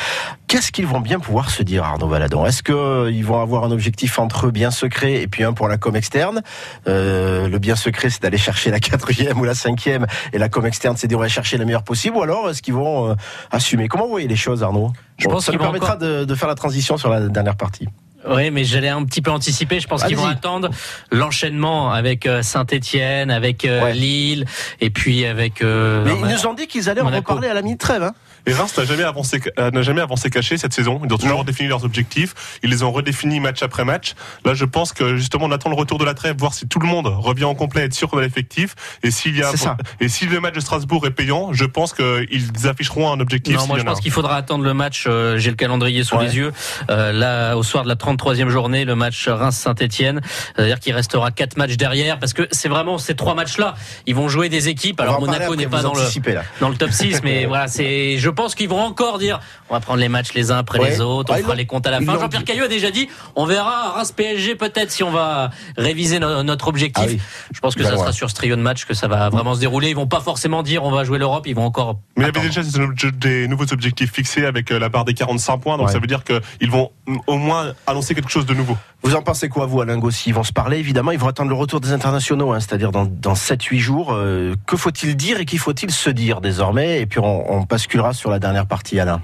Qu'est-ce 0.48 0.72
qu'ils 0.72 0.88
vont 0.88 1.02
bien 1.02 1.20
pouvoir 1.20 1.50
se 1.50 1.64
dire, 1.64 1.84
Arnaud 1.84 2.08
Valadon? 2.08 2.46
Est-ce 2.46 2.64
qu'ils 2.64 3.26
vont 3.26 3.42
avoir 3.42 3.64
un 3.64 3.72
objectif 3.72 4.20
entre 4.20 4.48
eux 4.48 4.52
bien 4.52 4.72
secret 4.72 5.22
et 5.22 5.28
puis 5.28 5.44
un 5.44 5.54
pour 5.54 5.68
la 5.68 5.78
com 5.78 5.96
externe? 5.96 6.42
Euh, 6.88 7.48
Le 7.48 7.60
bien 7.60 7.76
secret, 7.76 8.10
c'est 8.10 8.22
d'aller 8.22 8.38
chercher 8.38 8.72
la 8.72 8.80
quatrième 8.80 9.40
ou 9.42 9.44
la 9.44 9.56
cinquième, 9.56 10.06
et 10.34 10.38
la 10.38 10.50
com 10.50 10.66
externe, 10.66 10.96
c'est 10.98 11.08
d'aller 11.08 11.30
chercher 11.30 11.58
la 11.58 11.66
meilleure 11.66 11.84
possible, 11.84 12.18
ou 12.18 12.22
alors 12.22 12.50
est-ce 12.50 12.62
qu'ils 12.62 12.74
vont 12.74 13.12
euh, 13.12 13.16
assumer? 13.52 13.88
Comment 13.88 14.06
vous 14.06 14.12
voyez 14.12 14.28
les 14.28 14.36
choses, 14.36 14.64
Arnaud? 14.64 14.92
Je 15.18 15.28
pense 15.28 15.46
ça 15.46 15.52
qu'ils 15.52 15.60
nous 15.60 15.64
permettra 15.64 15.96
de, 15.96 16.26
de 16.26 16.36
faire 16.36 16.48
la 16.50 16.56
transition 16.56 16.98
sur 16.98 17.10
la 17.10 17.22
dernière 17.22 17.56
partie. 17.56 17.88
Oui, 18.28 18.50
mais 18.50 18.64
j'allais 18.64 18.90
un 18.90 19.04
petit 19.06 19.22
peu 19.22 19.30
anticiper. 19.30 19.80
Je 19.80 19.88
pense 19.88 20.04
qu'ils 20.04 20.18
vont 20.18 20.26
attendre 20.26 20.70
l'enchaînement 21.12 21.92
avec 21.92 22.28
Saint-Étienne, 22.42 23.30
avec 23.30 23.66
euh, 23.66 23.84
Ouais. 23.84 23.94
Lille, 23.94 24.46
et 24.82 24.90
puis 24.90 25.26
avec. 25.26 25.62
euh, 25.62 26.04
Mais 26.06 26.16
ils 26.20 26.36
nous 26.36 26.48
ont 26.48 26.54
dit 26.56 26.66
qu'ils 26.66 26.90
allaient 26.90 27.02
en 27.02 27.10
reparler 27.12 27.48
à 27.50 27.54
la 27.54 27.62
mini-trêve. 27.62 28.02
Hein 28.02 28.14
Et 28.46 28.54
Reims 28.54 28.78
n'a 28.78 28.86
jamais 28.86 29.04
avancé, 29.04 29.42
euh, 29.60 29.72
n'a 29.72 29.82
jamais 29.82 30.02
avancé 30.02 30.30
caché 30.30 30.58
cette 30.58 30.74
saison. 30.74 31.02
Ils 31.08 31.14
ont 31.14 31.18
toujours 31.18 31.46
défini 31.46 31.68
leurs 31.70 31.84
objectifs. 31.86 32.34
Ils 32.64 32.70
les 32.70 32.84
ont 32.84 32.92
redéfinis 32.92 33.40
match 33.40 33.64
après 33.64 33.86
match. 33.86 34.14
Là, 34.44 34.54
je 34.54 34.66
pense 34.66 34.94
que 34.94 35.18
justement, 35.18 35.46
on 35.46 35.52
attend 35.52 35.70
le 35.70 35.76
retour 35.76 35.98
de 35.98 36.06
la 36.06 36.14
trêve, 36.14 36.36
voir 36.38 36.54
si 36.54 36.68
tout 36.68 36.80
le 36.80 36.88
monde 36.88 37.08
revient 37.08 37.46
en 37.46 37.56
complet, 37.56 37.84
être 37.84 37.94
sûr 37.94 38.10
qu'on 38.10 38.18
a 38.20 38.22
l'effectif. 38.22 38.76
Et 39.04 39.12
s'il 39.12 39.36
y 39.38 39.44
a, 39.44 39.52
et 40.00 40.10
si 40.10 40.26
le 40.26 40.40
match 40.40 40.54
de 40.56 40.60
Strasbourg 40.60 41.06
est 41.08 41.12
payant, 41.12 41.54
je 41.54 41.66
pense 41.66 41.94
qu'ils 41.94 42.68
afficheront 42.68 43.12
un 43.12 43.20
objectif. 43.20 43.56
Non, 43.58 43.68
moi 43.68 43.80
je 43.80 43.84
pense 43.84 44.00
qu'il 44.00 44.12
faudra 44.12 44.36
attendre 44.36 44.64
le 44.64 44.74
match. 44.74 45.06
euh, 45.08 45.38
J'ai 45.38 45.50
le 45.50 45.56
calendrier 45.56 46.04
sous 46.04 46.16
Ouais. 46.18 46.26
les 46.26 46.38
yeux. 46.38 46.54
Euh, 46.90 47.12
là, 47.12 47.56
au 47.58 47.64
soir 47.64 47.84
de 47.84 47.90
la 47.90 47.96
33e 47.96 48.50
journée, 48.50 48.86
le 48.86 48.96
match 48.96 49.28
Reims-Saint-Etienne. 49.28 50.22
C'est-à-dire 50.56 50.80
qu'il 50.80 50.94
restera 50.94 51.32
quatre 51.32 51.58
matchs 51.58 51.78
derrière 51.78 52.20
parce 52.20 52.34
que 52.34 52.48
c'est 52.52 52.70
vraiment 52.70 52.98
ces 52.98 53.16
trois 53.16 53.36
matchs-là. 53.36 53.76
Ils 54.06 54.16
vont 54.16 54.28
jouer 54.30 54.50
des 54.50 54.70
équipes. 54.70 55.00
Alors 55.02 55.20
Monaco 55.20 55.56
n'est 55.56 55.68
pas 55.68 55.82
dans 55.82 55.94
le 55.94 56.02
là. 56.34 56.44
dans 56.60 56.70
le 56.70 56.76
top 56.76 56.92
6, 56.92 57.22
mais 57.24 57.46
voilà, 57.48 57.68
c'est. 57.68 58.18
Je 58.18 58.30
pense 58.36 58.54
qu'ils 58.56 58.70
vont 58.70 58.80
encore 58.82 59.18
dire. 59.18 59.40
On 59.70 59.74
va 59.74 59.80
prendre 59.80 60.00
les 60.00 60.10
matchs 60.10 60.34
les 60.34 60.52
uns 60.52 60.58
après 60.58 60.80
Ouais. 60.80 60.90
les 60.92 61.02
autres. 61.02 61.32
On 61.32 61.36
Ah, 61.36 61.40
ils 61.40 61.44
fera 61.44 61.56
les 61.56 61.66
comptes 61.66 61.88
à 61.88 61.92
la 61.92 62.02
fin. 62.02 62.20
Jean-Pierre 62.20 62.42
dit. 62.42 62.46
Caillot 62.46 62.66
a 62.66 62.68
déjà 62.68 62.92
dit. 62.92 63.10
On 63.36 63.46
verra 63.46 63.94
Reims 63.94 64.12
PSG 64.12 64.56
peut-être 64.56 64.92
si 64.92 65.04
on 65.04 65.12
va 65.12 65.50
réviser 65.78 66.20
no- 66.20 66.44
notre 66.44 66.68
objectif. 66.68 67.04
Ah 67.04 67.10
oui. 67.10 67.20
Je 67.54 67.60
pense 67.60 67.74
que 67.76 67.82
Bien 67.82 67.90
ça 67.92 67.98
sera 67.98 68.12
sur 68.12 68.30
ce 68.30 68.36
trio 68.36 68.56
de 68.56 68.62
matchs 68.62 68.86
que 68.86 68.94
ça 68.94 69.08
va 69.08 69.30
vraiment 69.30 69.56
se 69.56 69.60
dérouler. 69.60 69.90
Ils 69.90 69.96
vont 69.96 70.08
pas 70.08 70.20
forcément 70.20 70.62
dire 70.64 70.84
on 70.84 70.92
va 70.92 71.04
jouer 71.04 71.18
l'Europe. 71.18 71.48
Ils 71.48 71.56
vont 71.56 71.66
encore. 71.66 72.00
Mais 72.18 72.24
il 72.24 72.28
y 72.28 72.30
avait 72.30 72.48
attendre. 72.50 72.94
déjà 72.94 73.10
des, 73.12 73.48
nouveaux 73.48 73.72
objectifs 73.74 74.12
fixés 74.14 74.46
avec 74.46 74.72
euh, 74.72 74.80
la 74.80 74.90
barre 74.90 75.06
des 75.06 75.14
45 75.14 75.58
points, 75.58 75.78
donc 75.78 75.88
Ouais. 75.88 75.94
ça 75.94 76.00
veut 76.00 76.08
dire 76.08 76.24
qu'ils 76.24 76.70
vont 76.70 76.92
mm, 77.08 77.18
au 77.28 77.38
moins 77.38 77.74
annoncer 77.88 78.14
quelque 78.16 78.30
chose 78.30 78.46
de 78.46 78.54
nouveau. 78.54 78.78
Vous 79.04 79.16
en 79.16 79.22
pensez 79.22 79.50
quoi, 79.50 79.66
vous, 79.68 79.82
Alain 79.82 79.98
Gossi? 79.98 80.30
Ils 80.30 80.34
vont 80.34 80.44
se 80.44 80.52
parler, 80.54 80.78
évidemment. 80.80 81.12
Ils 81.12 81.20
vont 81.20 81.28
attendre 81.28 81.50
le 81.50 81.56
retour 81.56 81.80
des 81.80 81.92
internationaux, 81.92 82.52
hein, 82.54 82.60
c'est-à-dire 82.60 82.92
dans, 82.92 83.06
dans 83.06 83.36
7-8 83.36 83.78
jours. 83.80 84.14
Euh, 84.14 84.56
que 84.66 84.76
faut-il 84.78 85.16
dire 85.16 85.40
et 85.40 85.46
qu'il 85.46 85.60
faut-il 85.60 85.92
se 85.92 86.10
dire 86.10 86.42
désormais? 86.42 87.02
Et 87.02 87.06
puis 87.06 87.20
on, 87.20 87.52
on 87.54 87.62
basculera 87.62 88.14
sur 88.14 88.25
la 88.32 88.40
dernière 88.40 88.66
partie, 88.66 89.00
Alain. 89.00 89.22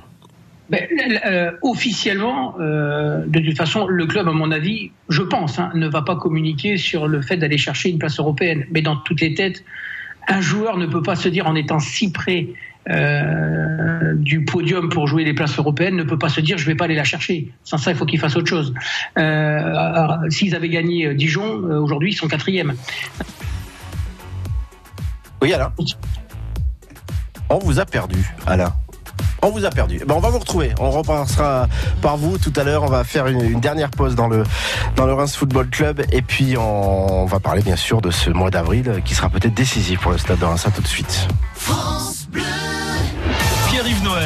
Ben, 0.71 0.87
euh, 1.25 1.51
officiellement, 1.63 2.55
euh, 2.61 3.25
de 3.27 3.41
toute 3.41 3.57
façon, 3.57 3.87
le 3.87 4.05
club, 4.05 4.29
à 4.29 4.31
mon 4.31 4.51
avis, 4.51 4.91
je 5.09 5.21
pense, 5.21 5.59
hein, 5.59 5.69
ne 5.75 5.85
va 5.89 6.01
pas 6.01 6.15
communiquer 6.15 6.77
sur 6.77 7.09
le 7.09 7.21
fait 7.21 7.35
d'aller 7.35 7.57
chercher 7.57 7.89
une 7.89 7.99
place 7.99 8.19
européenne. 8.19 8.65
Mais 8.71 8.81
dans 8.81 8.95
toutes 8.95 9.19
les 9.19 9.33
têtes, 9.33 9.65
un 10.29 10.39
joueur 10.39 10.77
ne 10.77 10.85
peut 10.85 11.01
pas 11.01 11.17
se 11.17 11.27
dire 11.27 11.45
en 11.45 11.55
étant 11.55 11.79
si 11.79 12.13
près 12.13 12.47
euh, 12.89 14.13
du 14.15 14.45
podium 14.45 14.87
pour 14.87 15.07
jouer 15.07 15.25
les 15.25 15.33
places 15.33 15.57
européennes, 15.57 15.97
ne 15.97 16.03
peut 16.03 16.17
pas 16.17 16.29
se 16.29 16.39
dire 16.39 16.57
je 16.57 16.65
vais 16.65 16.75
pas 16.75 16.85
aller 16.85 16.95
la 16.95 17.03
chercher. 17.03 17.51
Sans 17.65 17.77
ça, 17.77 17.91
il 17.91 17.97
faut 17.97 18.05
qu'il 18.05 18.19
fasse 18.19 18.37
autre 18.37 18.47
chose. 18.47 18.73
S'ils 20.29 20.55
avaient 20.55 20.69
gagné 20.69 21.13
Dijon, 21.15 21.63
aujourd'hui 21.81 22.11
ils 22.11 22.15
sont 22.15 22.29
quatrième. 22.29 22.75
Oui, 25.41 25.51
Alain 25.53 25.73
On 27.49 27.59
vous 27.59 27.77
a 27.79 27.85
perdu, 27.85 28.19
Alain. 28.47 28.73
On 29.43 29.49
vous 29.49 29.65
a 29.65 29.69
perdu. 29.69 29.99
On 30.07 30.19
va 30.19 30.29
vous 30.29 30.39
retrouver. 30.39 30.73
On 30.79 30.91
repassera 30.91 31.67
par 32.01 32.17
vous 32.17 32.37
tout 32.37 32.53
à 32.55 32.63
l'heure. 32.63 32.83
On 32.83 32.89
va 32.89 33.03
faire 33.03 33.27
une, 33.27 33.59
dernière 33.59 33.89
pause 33.89 34.15
dans 34.15 34.27
le, 34.27 34.43
Reims 34.97 35.35
Football 35.35 35.69
Club. 35.69 36.03
Et 36.11 36.21
puis, 36.21 36.57
on, 36.57 37.25
va 37.25 37.39
parler 37.39 37.61
bien 37.61 37.75
sûr 37.75 38.01
de 38.01 38.11
ce 38.11 38.29
mois 38.29 38.51
d'avril 38.51 39.01
qui 39.03 39.15
sera 39.15 39.29
peut-être 39.29 39.53
décisif 39.53 40.01
pour 40.01 40.11
le 40.11 40.17
stade 40.17 40.39
de 40.39 40.45
Reims. 40.45 40.65
À 40.67 40.71
tout 40.71 40.81
de 40.81 40.87
suite. 40.87 41.27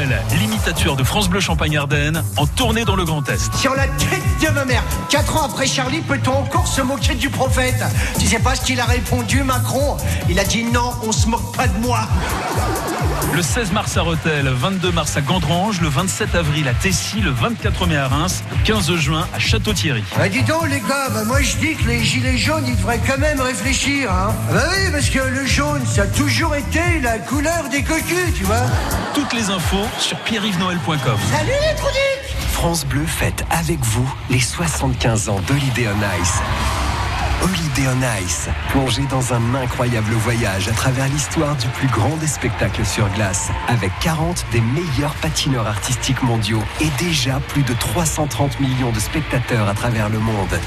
Noël, 0.06 0.22
l'imitateur 0.39 0.96
de 0.96 1.04
France 1.04 1.30
Bleu 1.30 1.39
Champagne-Ardenne, 1.39 2.24
en 2.38 2.46
tournée 2.48 2.86
dans 2.86 2.96
le 2.96 3.06
Grand 3.06 3.28
Est. 3.30 3.54
Sur 3.56 3.74
la 3.76 3.88
tête 3.88 4.22
de 4.41 4.50
ma 4.50 4.65
mère, 4.65 4.84
quatre 5.10 5.38
ans 5.38 5.46
après 5.46 5.68
Charlie, 5.68 6.02
peut-on 6.02 6.34
encore 6.34 6.68
se 6.68 6.82
moquer 6.82 7.15
du 7.15 7.30
prophète? 7.30 7.84
Tu 8.20 8.28
sais 8.28 8.39
pas 8.39 8.56
ce 8.56 8.62
qu'il 8.62 8.80
a 8.80 8.86
répondu, 8.86 9.44
Macron? 9.44 9.98
Il 10.30 10.39
a 10.39 10.44
dit 10.44 10.63
non, 10.63 10.91
on 11.04 11.12
se 11.12 11.28
moque 11.28 11.56
pas 11.56 11.68
de 11.68 11.78
moi. 11.80 12.02
Le 13.34 13.41
16 13.41 13.72
mars 13.72 13.98
à 13.98 14.02
Rethel, 14.02 14.48
22 14.48 14.91
mars 14.91 15.18
à 15.18 15.22
Gandrange, 15.22 15.82
le 15.82 15.89
27 15.89 16.36
avril 16.36 16.68
à 16.68 16.74
Tessy, 16.74 17.22
le 17.22 17.32
24 17.32 17.88
mai 17.88 17.98
à 17.98 18.08
Reims, 18.08 18.44
le 18.52 18.63
15 18.65 18.96
juin 18.96 19.28
à 19.34 19.39
Château-Thierry. 19.39 20.04
Bah 20.18 20.30
dis 20.30 20.44
donc 20.44 20.70
les 20.70 20.80
gars, 20.80 21.10
bah, 21.13 21.24
moi 21.26 21.41
je 21.41 21.56
dis 21.58 21.76
que 21.76 21.88
les 21.88 22.04
gilets 22.04 22.38
jaunes, 22.38 22.65
ils 22.68 22.78
devraient 22.78 23.02
quand 23.06 23.18
même 23.18 23.41
réfléchir. 23.41 24.12
Hein. 24.12 24.34
Bah 24.52 24.63
oui, 24.72 24.91
parce 24.91 25.10
que 25.10 25.20
le 25.20 25.46
jaune, 25.46 25.86
ça 25.86 26.04
a 26.04 26.08
toujours 26.08 26.56
été 26.56 27.00
la 27.02 27.18
couleur 27.20 27.70
des 27.70 27.84
cocus, 27.84 28.34
tu 28.38 28.44
vois. 28.44 28.65
Toutes 29.15 29.32
les 29.32 29.49
infos 29.49 29.88
sur 29.97 30.17
pierrevenoël.com. 30.19 30.97
Salut 31.32 31.47
les 31.47 31.75
troniques 31.75 32.36
France 32.51 32.86
Bleu 32.86 33.06
fête 33.06 33.45
avec 33.49 33.80
vous 33.80 34.13
les 34.30 34.41
75 34.41 35.30
ans 35.30 35.39
d'Holiday 35.47 35.88
on 35.88 36.21
Ice. 36.21 36.34
Holiday 37.41 37.88
on 37.88 38.25
Ice, 38.25 38.49
plongez 38.71 39.06
dans 39.10 39.34
un 39.34 39.56
incroyable 39.56 40.12
voyage 40.15 40.67
à 40.67 40.73
travers 40.73 41.08
l'histoire 41.08 41.56
du 41.56 41.67
plus 41.67 41.88
grand 41.88 42.17
des 42.17 42.28
spectacles 42.28 42.86
sur 42.86 43.08
glace, 43.13 43.51
avec 43.69 43.91
40 44.01 44.45
des 44.51 44.60
meilleurs 44.60 45.15
patineurs 45.21 45.67
artistiques 45.67 46.21
mondiaux 46.21 46.63
et 46.82 46.89
déjà 47.01 47.39
plus 47.39 47.63
de 47.63 47.73
330 47.73 48.60
millions 48.60 48.91
de 48.91 48.99
spectateurs 48.99 49.69
à 49.69 49.73
travers 49.73 50.10
le 50.10 50.19
monde. 50.19 50.60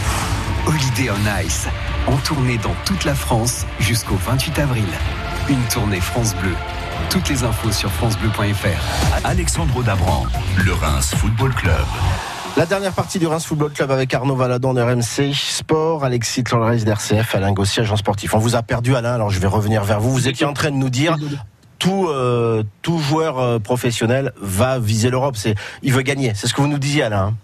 Holiday 0.66 1.10
on 1.10 1.44
Ice, 1.44 1.66
en 2.06 2.16
tournée 2.16 2.56
dans 2.56 2.74
toute 2.86 3.04
la 3.04 3.14
France 3.14 3.66
jusqu'au 3.78 4.16
28 4.16 4.58
avril. 4.58 4.88
Une 5.50 5.62
tournée 5.64 6.00
France 6.00 6.34
Bleu. 6.34 6.54
Toutes 7.10 7.28
les 7.30 7.42
infos 7.42 7.72
sur 7.72 7.90
francebleu.fr. 7.90 9.24
Alexandre 9.24 9.82
Dabran, 9.82 10.26
le 10.64 10.72
Reims 10.74 11.14
Football 11.14 11.54
Club. 11.54 11.72
La 12.56 12.66
dernière 12.66 12.92
partie 12.92 13.18
du 13.18 13.26
Reims 13.26 13.46
Football 13.46 13.72
Club 13.72 13.90
avec 13.90 14.12
Arnaud 14.12 14.36
Valadon 14.36 14.74
de 14.74 14.82
RMC 14.82 15.32
Sport, 15.32 16.04
Alexis 16.04 16.44
Tlolreis 16.44 16.84
d'RCF, 16.84 17.34
Alain 17.34 17.52
Gossier, 17.52 17.82
agent 17.82 17.96
sportif. 17.96 18.34
On 18.34 18.38
vous 18.38 18.56
a 18.56 18.62
perdu 18.62 18.94
Alain, 18.94 19.14
alors 19.14 19.30
je 19.30 19.38
vais 19.38 19.46
revenir 19.46 19.84
vers 19.84 20.00
vous. 20.00 20.10
Vous 20.10 20.28
étiez 20.28 20.44
en 20.44 20.52
train 20.52 20.70
de 20.70 20.76
nous 20.76 20.90
dire 20.90 21.16
tout, 21.78 22.08
euh, 22.08 22.62
tout 22.82 22.98
joueur 22.98 23.38
euh, 23.38 23.58
professionnel 23.58 24.32
va 24.40 24.78
viser 24.78 25.08
l'Europe. 25.08 25.36
Il 25.82 25.92
veut 25.92 26.02
gagner. 26.02 26.32
C'est 26.34 26.46
ce 26.46 26.52
que 26.52 26.60
vous 26.60 26.68
nous 26.68 26.78
disiez 26.78 27.04
Alain. 27.04 27.34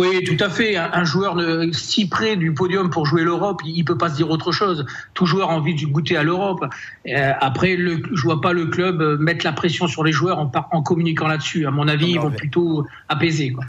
Oui, 0.00 0.24
tout 0.24 0.42
à 0.42 0.48
fait. 0.48 0.76
Un, 0.76 0.90
un 0.92 1.04
joueur 1.04 1.34
de, 1.34 1.70
si 1.72 2.08
près 2.08 2.36
du 2.36 2.54
podium 2.54 2.88
pour 2.88 3.04
jouer 3.04 3.22
l'Europe, 3.22 3.60
il, 3.64 3.76
il 3.76 3.84
peut 3.84 3.98
pas 3.98 4.08
se 4.08 4.16
dire 4.16 4.30
autre 4.30 4.50
chose. 4.50 4.86
Tout 5.14 5.26
joueur 5.26 5.50
a 5.50 5.54
envie 5.54 5.74
de 5.74 5.84
goûter 5.86 6.16
à 6.16 6.22
l'Europe. 6.22 6.64
Euh, 7.06 7.32
après, 7.40 7.76
le, 7.76 8.02
je 8.14 8.22
vois 8.22 8.40
pas 8.40 8.52
le 8.52 8.66
club 8.66 9.02
euh, 9.02 9.18
mettre 9.18 9.44
la 9.44 9.52
pression 9.52 9.86
sur 9.86 10.02
les 10.02 10.12
joueurs 10.12 10.38
en, 10.38 10.82
communiquant 10.82 11.28
là-dessus. 11.28 11.66
À 11.66 11.70
mon 11.70 11.86
avis, 11.86 12.12
ils 12.12 12.20
vont 12.20 12.30
plutôt 12.30 12.86
apaiser. 13.08 13.52
Quoi. 13.52 13.64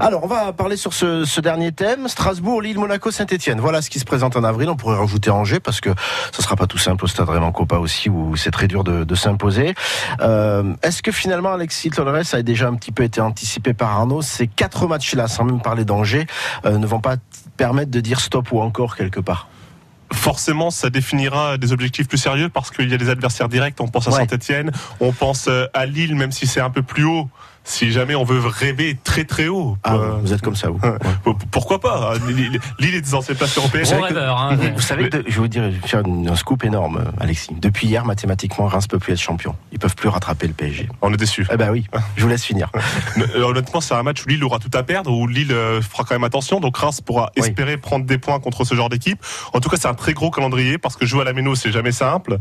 Alors, 0.00 0.24
on 0.24 0.26
va 0.26 0.52
parler 0.52 0.76
sur 0.76 0.92
ce, 0.92 1.24
ce 1.24 1.40
dernier 1.40 1.70
thème. 1.72 2.08
Strasbourg, 2.08 2.60
Lille, 2.62 2.78
Monaco, 2.78 3.10
Saint-Etienne. 3.10 3.60
Voilà 3.60 3.80
ce 3.80 3.88
qui 3.88 4.00
se 4.00 4.04
présente 4.04 4.36
en 4.36 4.42
avril. 4.42 4.68
On 4.68 4.76
pourrait 4.76 4.96
rajouter 4.98 5.30
Angers 5.30 5.60
parce 5.60 5.80
que 5.80 5.90
ça 6.32 6.42
sera 6.42 6.56
pas 6.56 6.66
tout 6.66 6.78
simple 6.78 7.04
au 7.04 7.08
stade 7.08 7.28
Raymond 7.28 7.52
Copa 7.52 7.76
aussi 7.76 8.10
où 8.10 8.34
c'est 8.34 8.50
très 8.50 8.66
dur 8.66 8.82
de, 8.82 9.04
de 9.04 9.14
s'imposer. 9.14 9.74
Euh, 10.20 10.74
Est-ce 10.82 11.02
que 11.02 11.12
finalement, 11.12 11.52
Alexis 11.52 11.90
Tolres 11.90 12.34
a 12.34 12.42
déjà 12.42 12.68
un 12.68 12.74
petit 12.74 12.92
peu 12.92 13.04
été 13.04 13.20
anticipé 13.20 13.72
par 13.72 13.90
Arnaud? 13.90 14.22
Ces 14.22 14.46
quatre 14.48 14.86
matchs-là, 14.86 15.28
sans 15.28 15.44
même 15.44 15.60
parler 15.60 15.75
d'Angers, 15.84 16.26
euh, 16.64 16.78
ne 16.78 16.86
vont 16.86 17.00
pas 17.00 17.16
permettre 17.56 17.90
de 17.90 18.00
dire 18.00 18.20
stop 18.20 18.52
ou 18.52 18.60
encore 18.60 18.96
quelque 18.96 19.20
part 19.20 19.48
forcément, 20.12 20.70
ça 20.70 20.88
définira 20.88 21.58
des 21.58 21.72
objectifs 21.72 22.06
plus 22.08 22.18
sérieux 22.18 22.48
parce 22.48 22.70
qu'il 22.70 22.88
y 22.88 22.94
a 22.94 22.96
des 22.96 23.08
adversaires 23.08 23.48
directs. 23.48 23.80
On 23.80 23.88
pense 23.88 24.06
à 24.06 24.10
Ouais. 24.12 24.18
Saint-Etienne, 24.18 24.70
on 25.00 25.12
pense 25.12 25.48
euh, 25.48 25.66
à 25.74 25.84
Lille, 25.84 26.14
même 26.14 26.32
si 26.32 26.46
c'est 26.46 26.60
un 26.60 26.70
peu 26.70 26.82
plus 26.82 27.04
haut. 27.04 27.28
Si 27.68 27.90
jamais 27.90 28.14
on 28.14 28.22
veut 28.22 28.38
rêver 28.46 28.96
très 29.02 29.24
très 29.24 29.48
haut, 29.48 29.76
Ah, 29.82 29.96
euh, 29.96 30.18
vous 30.22 30.32
êtes 30.32 30.40
comme 30.40 30.54
ça, 30.54 30.68
vous. 30.70 30.78
Ouais. 30.78 31.32
pourquoi 31.50 31.80
pas 31.80 32.12
Lille 32.28 32.60
Lille 32.78 32.94
est 32.94 33.10
dans 33.10 33.20
ses 33.22 33.34
places 33.34 33.58
européennes. 33.58 33.84
Gros 33.86 34.02
rêveur. 34.02 34.40
Hein. 34.40 34.56
Vous 34.74 34.80
savez, 34.80 35.08
que 35.08 35.16
de- 35.16 35.24
je 35.26 35.32
vais 35.34 35.40
vous 35.40 35.48
dire, 35.48 35.64
je 35.64 35.80
vais 35.80 35.88
faire 35.88 36.00
une- 36.06 36.28
un 36.30 36.36
scoop 36.36 36.62
énorme, 36.64 37.02
Alexis. 37.18 37.48
Depuis 37.60 37.88
hier, 37.88 38.04
mathématiquement, 38.04 38.66
Reims 38.68 38.86
peut 38.86 39.00
plus 39.00 39.14
être 39.14 39.18
champion. 39.20 39.56
Ils 39.72 39.80
peuvent 39.80 39.96
plus 39.96 40.08
rattraper 40.08 40.46
le 40.46 40.52
PSG. 40.52 40.88
On 41.02 41.12
est 41.12 41.16
déçus. 41.16 41.44
Eh 41.52 41.56
ben 41.56 41.70
oui, 41.72 41.84
je 42.16 42.22
vous 42.22 42.28
laisse 42.28 42.44
finir. 42.44 42.70
Euh, 43.34 43.42
Honnêtement, 43.42 43.80
c'est 43.80 43.94
un 43.94 44.02
match 44.04 44.22
où 44.24 44.28
Lille 44.28 44.44
aura 44.44 44.58
tout 44.60 44.70
à 44.72 44.82
perdre, 44.84 45.10
où 45.10 45.26
Lille 45.26 45.50
euh, 45.52 45.82
fera 45.82 46.04
quand 46.04 46.14
même 46.14 46.24
attention. 46.24 46.60
Donc 46.60 46.76
Reims 46.76 47.00
pourra 47.00 47.30
Oui. 47.36 47.42
espérer 47.48 47.76
prendre 47.78 48.04
des 48.06 48.18
points 48.18 48.38
contre 48.38 48.64
ce 48.64 48.74
genre 48.76 48.88
d'équipe. 48.88 49.18
En 49.52 49.58
tout 49.60 49.68
cas, 49.68 49.76
c'est 49.76 49.88
un 49.88 49.94
très 49.94 50.12
gros 50.12 50.30
calendrier 50.30 50.78
parce 50.78 50.94
que 50.96 51.04
jouer 51.04 51.22
à 51.22 51.24
la 51.24 51.32
Méno, 51.32 51.54
c'est 51.56 51.72
jamais 51.72 51.92
simple. 51.92 52.38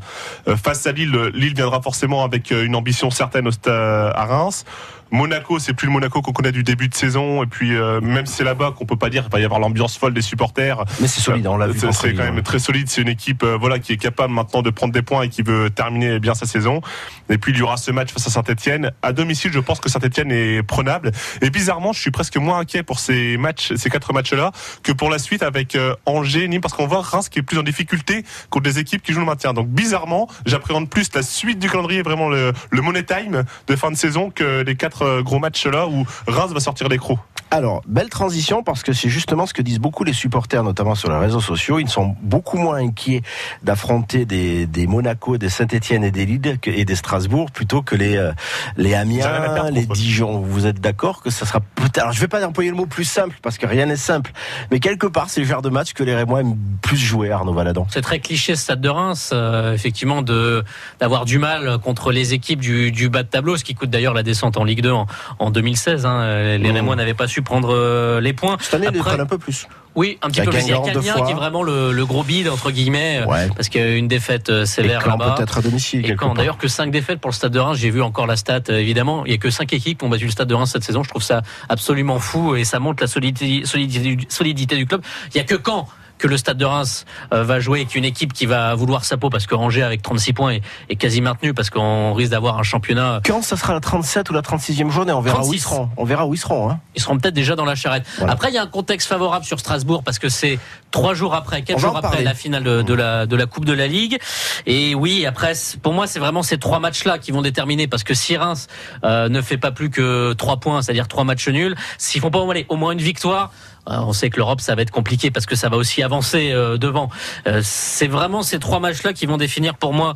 Euh, 0.48 0.56
face 0.56 0.86
à 0.86 0.92
Lille, 0.92 1.32
Lille 1.34 1.56
viendra 1.56 1.82
forcément 1.82 2.24
avec 2.24 2.52
une 2.52 2.76
ambition 2.76 3.10
certaine 3.10 3.50
à 3.68 4.26
Reims. 4.26 4.66
Monaco, 5.12 5.60
c'est 5.60 5.74
plus 5.74 5.88
le 5.88 5.94
Monaco 5.94 6.22
qu'on 6.22 6.34
connaît 6.34 6.52
du 6.52 6.63
début 6.63 6.88
de 6.88 6.96
saison. 6.96 7.44
Et 7.44 7.46
puis, 7.46 7.76
euh, 7.76 8.02
même 8.02 8.26
si 8.26 8.34
c'est 8.36 8.44
là-bas 8.44 8.74
qu'on 8.76 8.86
peut 8.86 8.98
pas 8.98 9.10
dire 9.10 9.24
qu'il 9.24 9.32
va 9.32 9.39
y 9.39 9.46
avoir 9.46 9.60
l'ambiance 9.60 9.98
folle 9.98 10.13
des 10.13 10.22
supporters, 10.22 10.84
Mais 11.00 11.08
c'est 11.08 11.22
solide, 11.22 11.48
on 11.48 11.58
l'a 11.58 11.68
vu. 11.68 11.80
c'est 11.91 12.13
quand 12.13 12.24
même 12.24 12.36
ouais. 12.36 12.41
très 12.41 12.60
solide. 12.60 12.89
C'est 12.89 13.02
une 13.02 13.08
équipe 13.10 13.44
euh, 13.44 13.58
voilà 13.60 13.80
qui 13.80 13.94
est 13.94 13.98
capable 13.98 14.34
maintenant 14.34 14.62
de 14.62 14.70
prendre 14.70 14.94
des 14.94 15.02
points 15.02 15.24
et 15.24 15.30
qui 15.30 15.41
veut 15.41 15.70
terminer 15.70 16.20
bien 16.20 16.34
sa 16.34 16.46
saison. 16.46 16.82
Et 17.30 17.38
puis 17.38 17.52
il 17.52 17.58
y 17.58 17.62
aura 17.62 17.78
ce 17.78 17.91
match 17.91 18.12
face 18.12 18.28
à 18.28 18.30
Saint-Etienne. 18.30 18.91
À 19.02 19.13
domicile, 19.13 19.52
je 19.54 19.60
pense 19.60 19.80
que 19.80 19.89
Saint-Etienne 19.89 20.32
est 20.32 20.63
prenable. 20.63 21.12
Et 21.41 21.50
bizarrement, 21.50 21.94
je 21.94 22.02
suis 22.02 22.12
presque 22.12 22.38
moins 22.38 22.60
inquiet 22.60 22.84
pour 22.84 23.00
ces 23.00 23.38
matchs, 23.38 23.74
ces 23.76 23.89
quatre 23.89 24.13
matchs-là, 24.13 24.52
que 24.84 24.91
pour 24.91 25.10
la 25.10 25.20
suite 25.20 25.44
avec 25.44 25.76
euh, 25.76 25.96
Angers, 26.06 26.48
Nîmes, 26.48 26.62
parce 26.62 26.74
qu'on 26.74 26.88
voit 26.88 27.02
Reims 27.02 27.30
qui 27.30 27.39
est 27.39 27.44
plus 27.44 27.58
en 27.58 27.63
difficulté 27.63 28.24
contre 28.50 28.63
des 28.63 28.80
équipes 28.80 29.02
qui 29.02 29.13
jouent 29.13 29.20
le 29.20 29.26
maintien. 29.26 29.54
Donc 29.54 29.68
bizarrement, 29.68 30.28
j'appréhende 30.46 30.89
plus 30.89 31.13
la 31.13 31.22
suite 31.24 31.60
du 31.60 31.70
calendrier, 31.70 32.02
vraiment 32.02 32.30
le, 32.30 32.54
le 32.72 32.82
money 32.82 33.04
time 33.04 33.44
de 33.68 33.76
fin 33.76 33.91
de 33.91 33.96
saison 33.96 34.30
que 34.30 34.63
les 34.63 34.76
quatre 34.76 34.94
euh, 35.01 35.21
gros 35.21 35.39
matchs-là 35.39 35.88
où 35.88 36.05
Reims 36.27 36.51
va 36.51 36.60
sortir 36.60 36.88
les 36.88 36.97
crocs. 36.97 37.19
Alors, 37.51 37.81
belle 37.88 38.10
transition 38.10 38.63
parce 38.63 38.84
que 38.84 38.91
c'est 38.91 39.08
justement 39.08 39.45
ce 39.45 39.53
que 39.53 39.62
disent 39.62 39.79
beaucoup 39.79 40.03
les 40.03 40.13
supporters, 40.13 40.63
notamment 40.63 40.95
sur 40.95 41.10
les 41.10 41.17
réseaux 41.17 41.39
sociaux. 41.39 41.79
Ils 41.79 41.89
sont 41.89 42.15
beaucoup 42.21 42.58
moins 42.58 42.77
inquiets 42.77 43.21
d'affronter 43.63 44.25
des, 44.25 44.65
des 44.65 44.88
Monaco, 44.88 45.38
des 45.38 45.49
Saint-Etienne 45.49 46.03
et 46.03 46.12
des 46.12 46.25
Lille 46.25 46.58
et 46.65 46.86
des 46.86 46.95
Strasbourg 46.95 47.51
plutôt 47.51 47.81
que 47.81 47.95
les, 47.95 48.17
euh, 48.17 48.31
les 48.77 48.93
Amiens, 48.93 49.69
les. 49.71 49.86
Dijon. 49.86 50.39
Vous 50.39 50.65
êtes 50.65 50.81
d'accord 50.81 51.21
que 51.21 51.29
ça 51.29 51.45
sera 51.45 51.60
peut-être. 51.60 51.99
Alors, 51.99 52.12
je 52.12 52.19
vais 52.19 52.27
pas 52.27 52.45
employer 52.45 52.71
le 52.71 52.75
mot 52.75 52.88
plus 52.88 53.05
simple 53.05 53.38
parce 53.41 53.58
que 53.58 53.65
rien 53.65 53.86
n'est 53.86 53.95
simple. 53.95 54.31
Mais 54.71 54.79
quelque 54.79 55.08
part, 55.08 55.29
c'est 55.29 55.41
le 55.41 55.47
genre 55.47 55.62
de 55.62 55.69
match 55.69 55.93
que 55.93 56.03
les 56.03 56.15
Rémois 56.15 56.41
aiment 56.41 56.58
plus 56.81 56.97
jouer, 56.97 57.31
Arnaud 57.31 57.53
Valadon. 57.53 57.86
C'est 57.89 58.01
très 58.01 58.19
cliché 58.19 58.55
ce 58.55 58.63
stade 58.63 58.81
de 58.81 58.89
Reims, 58.89 59.29
euh, 59.34 59.73
effectivement, 59.73 60.21
de 60.23 60.63
d'avoir 60.99 61.25
du 61.25 61.38
mal 61.38 61.77
contre 61.77 62.12
les 62.12 62.34
équipes 62.34 62.60
du, 62.60 62.91
du 62.91 63.08
bas 63.08 63.23
de 63.23 63.29
tableau, 63.29 63.55
ce 63.55 63.63
qui 63.63 63.75
coûte 63.75 63.91
d'ailleurs 63.91 64.13
la 64.13 64.23
descente 64.23 64.58
en 64.58 64.63
Ligue 64.63 64.81
2 64.81 64.85
en, 64.91 65.06
en 65.39 65.52
2016. 65.52 66.06
Hein. 66.06 66.58
Les 66.58 66.69
Mmh. 66.69 66.74
Rémois 66.76 66.95
n'avaient 66.95 67.13
pas 67.13 67.28
su 67.28 67.41
prendre 67.41 67.74
euh, 67.74 68.19
les 68.21 68.34
points. 68.34 68.58
Cette 68.60 68.76
année, 68.76 68.88
ils 68.89 68.93
les 68.93 69.00
prennent 69.00 69.19
un 69.21 69.26
peu 69.26 69.38
plus. 69.38 69.67
Oui, 69.95 70.17
un 70.21 70.28
petit 70.28 70.41
peu 70.41 70.50
plus. 70.52 70.60
Il 70.63 70.67
y 70.67 70.74
a 70.74 70.76
fois. 71.13 71.26
qui 71.26 71.32
est 71.32 71.36
vraiment 71.36 71.63
le, 71.63 71.93
le 71.93 72.06
gros 72.06 72.24
bide 72.24 72.50
entre 72.50 72.69
guillemets, 72.71 73.21
euh, 73.21 73.26
Ouais. 73.28 73.48
parce 73.56 73.69
qu'il 73.69 73.80
y 73.80 73.84
a 73.86 73.95
une 73.95 74.10
défaite 74.10 74.50
euh, 74.50 74.65
sévère 74.65 75.08
là-bas. 75.08 75.36
peut-être 75.38 75.58
à 75.58 75.62
domicile. 75.62 76.06
Et 76.10 76.15
quand 76.15 76.34
d'ailleurs 76.34 76.58
que 76.58 76.67
5 76.67 76.91
défaites 76.91 77.21
pour 77.21 77.30
le 77.30 77.36
Stade 77.36 77.54
de 77.54 77.60
Reims, 77.60 77.78
j'ai 77.78 77.91
vu 77.91 78.02
encore 78.02 78.28
la 78.28 78.36
stat 78.36 78.60
évidemment, 78.67 79.26
il 79.26 79.32
y 79.32 79.36
a 79.36 79.38
que 79.38 79.50
5 79.50 79.71
équipes 79.71 80.00
qui 80.00 80.04
ont 80.06 80.10
battu 80.10 80.26
le 80.26 80.32
Stade 80.32 80.50
de 80.50 80.54
Reims 80.54 80.69
cette 80.74 80.84
saison, 80.84 81.02
je 81.04 81.10
trouve 81.10 81.24
ça 81.24 81.43
absolument 81.69 82.19
fou 82.19 82.56
et 82.58 82.65
ça 82.65 82.80
montre 82.80 83.02
la 83.04 83.08
solidité, 83.08 83.65
solidité, 83.65 84.15
du- 84.15 84.26
solidité 84.28 84.76
du 84.76 84.86
club. 84.86 85.02
Il 85.34 85.38
y 85.38 85.39
a 85.39 85.43
que 85.45 85.56
quand 85.56 85.88
que 86.17 86.28
le 86.28 86.38
Stade 86.38 86.58
de 86.58 86.65
Reims 86.65 87.06
euh, 87.34 87.43
va 87.43 87.60
jouer 87.60 87.82
avec 87.82 87.95
une 87.95 88.06
équipe 88.06 88.34
qui 88.34 88.45
va 88.45 88.73
vouloir 88.75 89.06
sa 89.06 89.17
peau 89.17 89.30
parce 89.30 89.47
que 89.47 89.56
Angers 89.56 89.84
avec 89.84 90.01
36 90.01 90.34
points 90.34 90.51
est, 90.51 90.62
est 90.89 90.95
quasi 90.95 91.21
maintenu 91.21 91.54
parce 91.54 91.69
qu'on 91.69 92.13
risque 92.13 92.32
d'avoir 92.32 92.58
un 92.58 92.63
championnat 92.63 93.21
Quand 93.25 93.41
ça 93.41 93.58
sera 93.58 93.73
la 93.73 93.80
37 93.80 94.30
ou 94.30 94.34
la 94.34 94.41
36e 94.41 94.89
journée, 94.89 95.12
on 95.12 95.21
verra 95.21 95.39
où 95.39 95.41
36. 95.41 95.56
ils 95.56 95.60
seront. 95.60 95.89
On 95.97 96.06
verra 96.06 96.25
où 96.25 96.34
ils 96.34 96.38
seront. 96.38 96.69
Hein. 96.69 96.80
ils 96.95 97.01
seront 97.01 97.17
peut-être 97.17 97.34
déjà 97.34 97.56
dans 97.56 97.65
la 97.65 97.75
charrette. 97.75 98.06
Voilà. 98.17 98.34
Après, 98.34 98.49
il 98.49 98.56
y 98.56 98.58
a 98.58 98.62
un 98.62 98.67
contexte 98.67 99.08
favorable 99.08 99.45
sur 99.45 99.60
Strasbourg 99.60 100.04
parce 100.04 100.19
que 100.19 100.30
c'est 100.30 100.60
trois 100.91 101.13
jours 101.13 101.34
après, 101.34 101.62
quatre 101.62 101.80
jours 101.80 101.97
après 101.97 102.23
la 102.23 102.34
finale 102.34 102.63
de, 102.63 102.82
de 102.82 102.93
la 102.93 103.25
de 103.25 103.36
la 103.36 103.45
Coupe 103.45 103.65
de 103.65 103.73
la 103.73 103.88
Ligue. 103.88 104.17
Et 104.65 104.95
oui, 104.95 105.25
après, 105.25 105.54
pour 105.82 105.93
moi, 105.93 106.08
c'est 106.08 106.19
vraiment 106.19 106.43
ces 106.43 106.58
trois 106.58 106.80
matchs-là 106.80 107.19
qui 107.19 107.32
vont 107.32 107.41
déterminer 107.41 107.88
parce 107.88 108.04
que 108.04 108.13
si 108.13 108.38
Reims 108.38 108.67
euh, 109.04 109.30
ne 109.30 109.41
fait 109.41 109.58
pas 109.58 109.71
plus 109.71 109.89
que 109.89 110.34
trois 110.34 110.58
points, 110.58 110.82
c'est-à-dire 110.82 111.08
trois 111.08 111.23
matchs 111.23 111.47
nuls, 111.49 111.75
s'ils 111.97 112.21
font 112.21 112.32
pas 112.32 112.39
au 112.39 112.75
moins 112.78 112.91
une 112.91 112.99
victoire. 112.99 113.51
Euh, 113.89 113.98
On 114.00 114.13
sait 114.13 114.30
que 114.30 114.38
l'Europe, 114.38 114.62
ça 114.62 114.76
va 114.76 114.82
être 114.82 114.91
compliqué 114.91 115.32
parce 115.32 115.45
que 115.45 115.56
ça 115.56 115.69
va 115.69 115.78
aussi 115.78 116.04
avancer 116.04 116.52
euh, 116.52 116.78
devant. 116.78 117.10
Euh, 117.48 117.62
c'est 117.63 118.08
vraiment 118.08 118.41
ces 118.41 118.60
trois 118.60 118.80
matchs-là 118.80 119.13
qui 119.13 119.26
vont 119.26 119.38
définir 119.38 119.76
pour 119.76 119.93
moi 119.93 120.13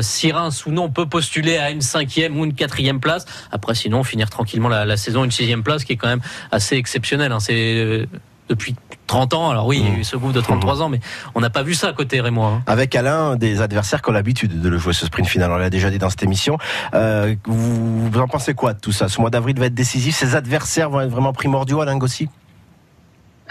si 0.00 0.32
Reims 0.32 0.66
ou 0.66 0.70
non 0.70 0.90
peut 0.90 1.06
postuler 1.06 1.56
à 1.58 1.70
une 1.70 1.80
cinquième 1.80 2.38
ou 2.38 2.44
une 2.44 2.54
quatrième 2.54 3.00
place. 3.00 3.24
Après, 3.52 3.74
sinon, 3.74 4.04
finir 4.04 4.30
tranquillement 4.30 4.68
la, 4.68 4.96
saison 4.96 5.24
une 5.24 5.30
sixième 5.30 5.62
place, 5.62 5.84
qui 5.84 5.92
est 5.92 5.96
quand 5.96 6.08
même 6.08 6.22
assez 6.50 6.76
exceptionnel. 6.76 7.32
Hein. 7.32 7.40
C'est 7.40 8.06
depuis 8.48 8.74
30 9.06 9.34
ans. 9.34 9.50
Alors 9.50 9.66
oui, 9.66 9.78
il 9.80 9.92
y 9.92 9.96
a 9.96 9.98
eu 9.98 10.04
ce 10.04 10.16
groupe 10.16 10.32
de 10.32 10.40
33 10.40 10.82
ans, 10.82 10.88
mais 10.88 11.00
on 11.34 11.40
n'a 11.40 11.50
pas 11.50 11.62
vu 11.62 11.74
ça 11.74 11.92
côté 11.92 12.20
Rémois. 12.20 12.48
hein. 12.48 12.62
Avec 12.66 12.94
Alain, 12.94 13.36
des 13.36 13.60
adversaires 13.60 14.02
qui 14.02 14.10
ont 14.10 14.12
l'habitude 14.12 14.60
de 14.60 14.68
le 14.68 14.78
jouer 14.78 14.92
ce 14.92 15.06
sprint 15.06 15.26
final. 15.28 15.50
On 15.52 15.56
l'a 15.56 15.70
déjà 15.70 15.90
dit 15.90 15.98
dans 15.98 16.10
cette 16.10 16.22
émission. 16.22 16.58
Euh, 16.94 17.34
vous, 17.44 18.10
vous 18.10 18.20
en 18.20 18.28
pensez 18.28 18.54
quoi 18.54 18.74
de 18.74 18.80
tout 18.80 18.92
ça? 18.92 19.08
Ce 19.08 19.20
mois 19.20 19.30
d'avril 19.30 19.58
va 19.58 19.66
être 19.66 19.74
décisif. 19.74 20.16
Ces 20.16 20.34
adversaires 20.34 20.90
vont 20.90 21.00
être 21.00 21.10
vraiment 21.10 21.32
primordiaux, 21.32 21.80
Alain 21.80 21.96
Gossi? 21.96 22.28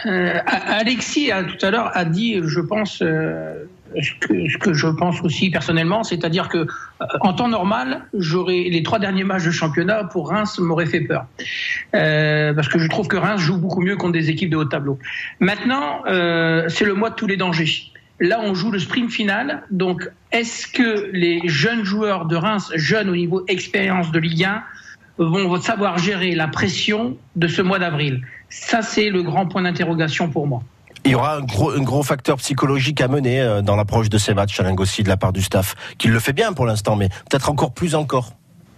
Euh, 0.06 0.40
Alexis 0.46 1.32
a, 1.32 1.44
tout 1.44 1.66
à 1.66 1.72
l'heure 1.72 1.92
a 1.94 2.06
dit, 2.06 2.40
je 2.44 2.60
pense, 2.60 3.02
euh, 3.02 3.66
ce, 4.02 4.12
que, 4.20 4.50
ce 4.50 4.58
que 4.58 4.74
je 4.74 4.88
pense 4.88 5.22
aussi 5.22 5.50
personnellement, 5.50 6.04
c'est-à-dire 6.04 6.50
que 6.50 6.60
euh, 6.60 7.06
en 7.22 7.34
temps 7.34 7.48
normal, 7.48 8.02
j'aurais 8.14 8.68
les 8.70 8.84
trois 8.84 9.00
derniers 9.00 9.24
matchs 9.24 9.46
de 9.46 9.52
championnat 9.52 10.04
pour 10.06 10.30
Reims 10.30 10.60
m'auraient 10.60 10.86
fait 10.86 11.02
peur, 11.02 11.26
Euh, 11.96 12.54
parce 12.54 12.68
que 12.68 12.80
je 12.80 12.88
trouve 12.88 13.08
que 13.08 13.18
Reims 13.18 13.42
joue 13.42 13.58
beaucoup 13.58 13.82
mieux 13.82 13.96
contre 13.96 14.14
des 14.14 14.30
équipes 14.30 14.50
de 14.50 14.58
haut 14.58 14.66
tableau. 14.66 15.00
Maintenant, 15.40 16.04
euh, 16.08 16.68
c'est 16.70 16.86
le 16.86 16.94
mois 16.94 17.10
de 17.10 17.16
tous 17.16 17.28
les 17.28 17.38
dangers. 17.38 17.92
Là, 18.20 18.40
on 18.42 18.54
joue 18.56 18.72
le 18.72 18.80
sprint 18.80 19.12
final. 19.12 19.64
Donc, 19.70 20.10
est-ce 20.32 20.68
que 20.68 21.10
les 21.14 21.42
jeunes 21.46 21.84
joueurs 21.84 22.26
de 22.26 22.36
Reims, 22.36 22.72
jeunes 22.76 23.10
au 23.10 23.16
niveau 23.16 23.44
expérience 23.48 24.12
de 24.12 24.20
Ligue 24.20 24.44
1, 24.44 24.64
vont 25.18 25.60
savoir 25.62 25.98
gérer 25.98 26.36
la 26.36 26.48
pression 26.48 27.18
de 27.36 27.48
ce 27.48 27.62
mois 27.62 27.80
d'avril 27.80 28.22
Ça, 28.50 28.82
c'est 28.82 29.10
le 29.10 29.24
grand 29.24 29.48
point 29.48 29.64
d'interrogation 29.64 30.30
pour 30.30 30.48
moi. 30.48 30.64
Il 31.06 31.12
y 31.12 31.16
aura 31.16 31.38
un 31.38 31.42
gros, 31.42 31.72
un 31.72 31.84
gros 31.84 32.04
facteur 32.04 32.38
psychologique 32.38 33.00
à 33.02 33.08
mener 33.08 33.40
euh, 33.40 33.62
dans 33.62 33.76
l'approche 33.76 34.10
de 34.10 34.18
ces 34.18 34.34
matchs, 34.34 34.60
Alain 34.60 34.74
Gossi, 34.74 35.04
de 35.04 35.10
la 35.10 35.18
part 35.18 35.32
du 35.32 35.42
staff, 35.42 35.76
qui 35.98 36.08
le 36.10 36.20
fait 36.20 36.34
bien 36.34 36.54
pour 36.54 36.66
l'instant, 36.66 36.96
mais 36.96 37.10
peut-être 37.30 37.50
encore 37.50 37.74
plus 37.74 37.96
encore. 37.96 38.34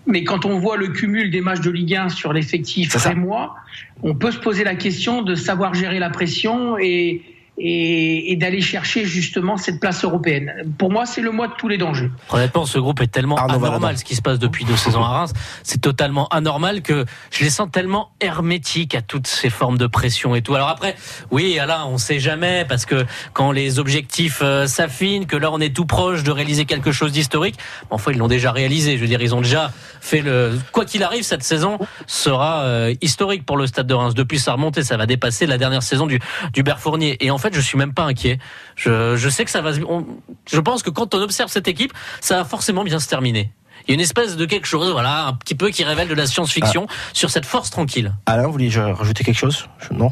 Mais 0.06 0.24
quand 0.24 0.46
on 0.46 0.60
voit 0.60 0.78
le 0.78 0.90
cumul 0.90 1.32
des 1.32 1.42
matchs 1.42 1.62
de 1.62 1.70
Ligue 1.70 1.96
1 1.96 2.10
sur 2.10 2.34
l'effectif 2.34 2.92
C'est 2.92 3.00
ça. 3.00 3.14
mois, 3.14 3.56
on 4.04 4.16
peut 4.16 4.32
se 4.32 4.40
poser 4.40 4.64
la 4.64 4.76
question 4.76 5.22
de 5.22 5.36
savoir 5.36 5.74
gérer 5.74 6.00
la 6.00 6.10
pression 6.10 6.78
et, 6.78 7.22
et, 7.60 8.32
et 8.32 8.36
d'aller 8.36 8.62
chercher 8.62 9.06
justement 9.06 9.58
cette 9.58 9.80
place 9.80 10.04
européenne. 10.04 10.54
Pour 10.78 10.92
moi, 10.92 11.06
c'est 11.06 11.22
le 11.22 11.32
mois 11.32 11.48
de 11.48 11.54
tous 11.58 11.68
les 11.68 11.78
dangers. 11.78 12.10
Honnêtement, 12.30 12.66
ce 12.66 12.80
groupe 12.80 13.02
est 13.02 13.08
tellement 13.08 13.36
Arnaud 13.36 13.56
anormal, 13.56 13.82
Valadon. 13.82 13.98
ce 13.98 14.04
qui 14.04 14.16
se 14.16 14.22
passe 14.22 14.40
depuis 14.40 14.66
deux 14.66 14.78
saisons 14.78 15.04
à 15.04 15.10
Reims. 15.10 15.34
C'est 15.64 15.82
totalement 15.82 16.28
anormal 16.30 16.82
que 16.82 17.06
je 17.32 17.44
les 17.44 17.50
sens 17.50 17.70
tellement 17.72 18.12
hermétiques 18.22 18.96
à 18.96 19.02
toutes 19.02 19.28
ces 19.28 19.50
formes 19.50 19.78
de 19.78 19.88
pression 19.88 20.36
et 20.36 20.42
tout. 20.42 20.56
Alors 20.56 20.70
après, 20.70 20.96
oui, 21.32 21.60
Alain, 21.60 21.86
on 21.86 21.98
sait 21.98 22.20
jamais 22.20 22.66
parce 22.68 22.86
que 22.86 23.06
quand 23.34 23.52
les 23.52 23.80
objectifs 23.80 24.40
euh, 24.42 24.68
s'affinent, 24.68 25.26
que 25.26 25.36
là 25.36 25.52
on 25.52 25.60
est 25.60 25.76
tout 25.76 25.86
proche 25.86 26.24
de 26.24 26.32
réaliser 26.32 26.66
quelque 26.66 26.92
chose 26.92 27.12
d'historique, 27.12 27.56
enfin 27.90 28.12
ils 28.12 28.18
l'ont 28.18 28.28
déjà 28.28 28.52
réalisé. 28.52 28.96
Je 28.96 29.02
veux 29.02 29.08
dire, 29.08 29.22
ils 29.22 29.36
ont 29.36 29.42
déjà 29.42 29.72
fait 30.02 30.22
le. 30.22 30.58
Quoi 30.72 30.86
qu'il 30.86 31.04
arrive, 31.04 31.24
cette 31.24 31.44
saison 31.44 31.78
sera 32.08 32.64
euh, 32.64 32.94
historique 33.02 33.46
pour 33.46 33.58
le 33.58 33.68
Stade 33.68 33.88
de 33.88 33.94
Reims. 33.94 34.14
Depuis 34.14 34.40
sa 34.40 34.54
remontée, 34.54 34.84
ça 34.84 34.98
va 34.98 35.06
dépasser 35.06 35.46
la 35.46 35.58
dernière 35.58 35.84
saison 35.84 36.08
du 36.08 36.20
du 36.54 36.64
Fournier. 36.78 37.18
Et 37.24 37.32
en 37.32 37.38
fait, 37.38 37.49
je 37.54 37.62
suis 37.62 37.78
même 37.78 37.94
pas 37.94 38.04
inquiet. 38.04 38.40
Je, 38.76 39.16
je 39.18 39.30
sais 39.30 39.46
que 39.46 39.52
ça 39.52 39.62
va. 39.62 39.72
on- 39.88 40.06
je 40.52 40.60
pense 40.60 40.84
que 40.84 40.90
quand 40.90 41.14
on 41.16 41.22
observe 41.22 41.50
cette 41.50 41.68
équipe, 41.68 41.94
ça 42.22 42.38
va 42.38 42.46
forcément 42.46 42.84
bien 42.84 43.00
se 43.00 43.08
terminer. 43.08 43.52
Il 43.88 43.92
y 43.92 43.94
a 43.94 43.96
une 43.96 44.02
espèce 44.02 44.36
de 44.36 44.46
quelque 44.46 44.68
chose, 44.68 44.92
voilà, 44.92 45.26
un 45.28 45.34
petit 45.34 45.56
peu 45.56 45.70
qui 45.70 45.84
révèle 45.84 46.08
de 46.10 46.14
la 46.14 46.28
science-fiction 46.28 46.88
sur 47.14 47.30
cette 47.30 47.46
force 47.46 47.70
tranquille. 47.70 48.14
Alain, 48.26 48.44
vous 48.46 48.52
voulez 48.52 48.70
rajouter 48.70 49.24
quelque 49.24 49.38
chose? 49.38 49.68
Je- 49.80 49.94
Non? 49.94 50.12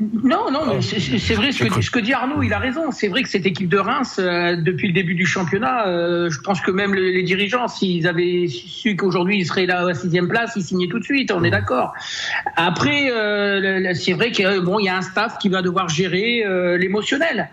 Non, 0.00 0.48
non, 0.52 0.60
mais 0.66 0.80
c'est- 0.80 1.00
c'est 1.18 1.34
vrai 1.34 1.50
ce 1.50 1.64
que, 1.64 1.80
ce 1.82 1.90
que 1.90 1.98
dit 1.98 2.12
Arnaud, 2.12 2.42
il 2.44 2.52
a 2.52 2.60
raison. 2.60 2.92
C'est 2.92 3.08
vrai 3.08 3.24
que 3.24 3.28
cette 3.28 3.46
équipe 3.46 3.68
de 3.68 3.78
Reims, 3.78 4.18
euh, 4.20 4.54
depuis 4.54 4.86
le 4.86 4.94
début 4.94 5.16
du 5.16 5.26
championnat, 5.26 5.88
euh, 5.88 6.30
je 6.30 6.38
pense 6.40 6.60
que 6.60 6.70
même 6.70 6.94
les, 6.94 7.12
les 7.12 7.24
dirigeants, 7.24 7.66
s'ils 7.66 8.06
avaient 8.06 8.46
su 8.46 8.94
qu'aujourd'hui 8.94 9.38
ils 9.40 9.44
seraient 9.46 9.66
là 9.66 9.80
à 9.80 9.84
la 9.84 9.94
sixième 9.94 10.28
place, 10.28 10.52
ils 10.54 10.62
signaient 10.62 10.86
tout 10.86 11.00
de 11.00 11.04
suite. 11.04 11.32
On 11.32 11.42
est 11.42 11.50
d'accord. 11.50 11.94
Après, 12.54 13.10
euh, 13.10 13.92
c'est 13.94 14.12
vrai 14.12 14.30
qu'il 14.30 14.44
y 14.44 14.48
a- 14.48 14.60
bon, 14.60 14.78
il 14.78 14.84
y 14.84 14.88
a 14.88 14.96
un 14.96 15.02
staff 15.02 15.36
qui 15.38 15.48
va 15.48 15.62
devoir 15.62 15.88
gérer 15.88 16.44
euh, 16.46 16.76
l'émotionnel. 16.78 17.48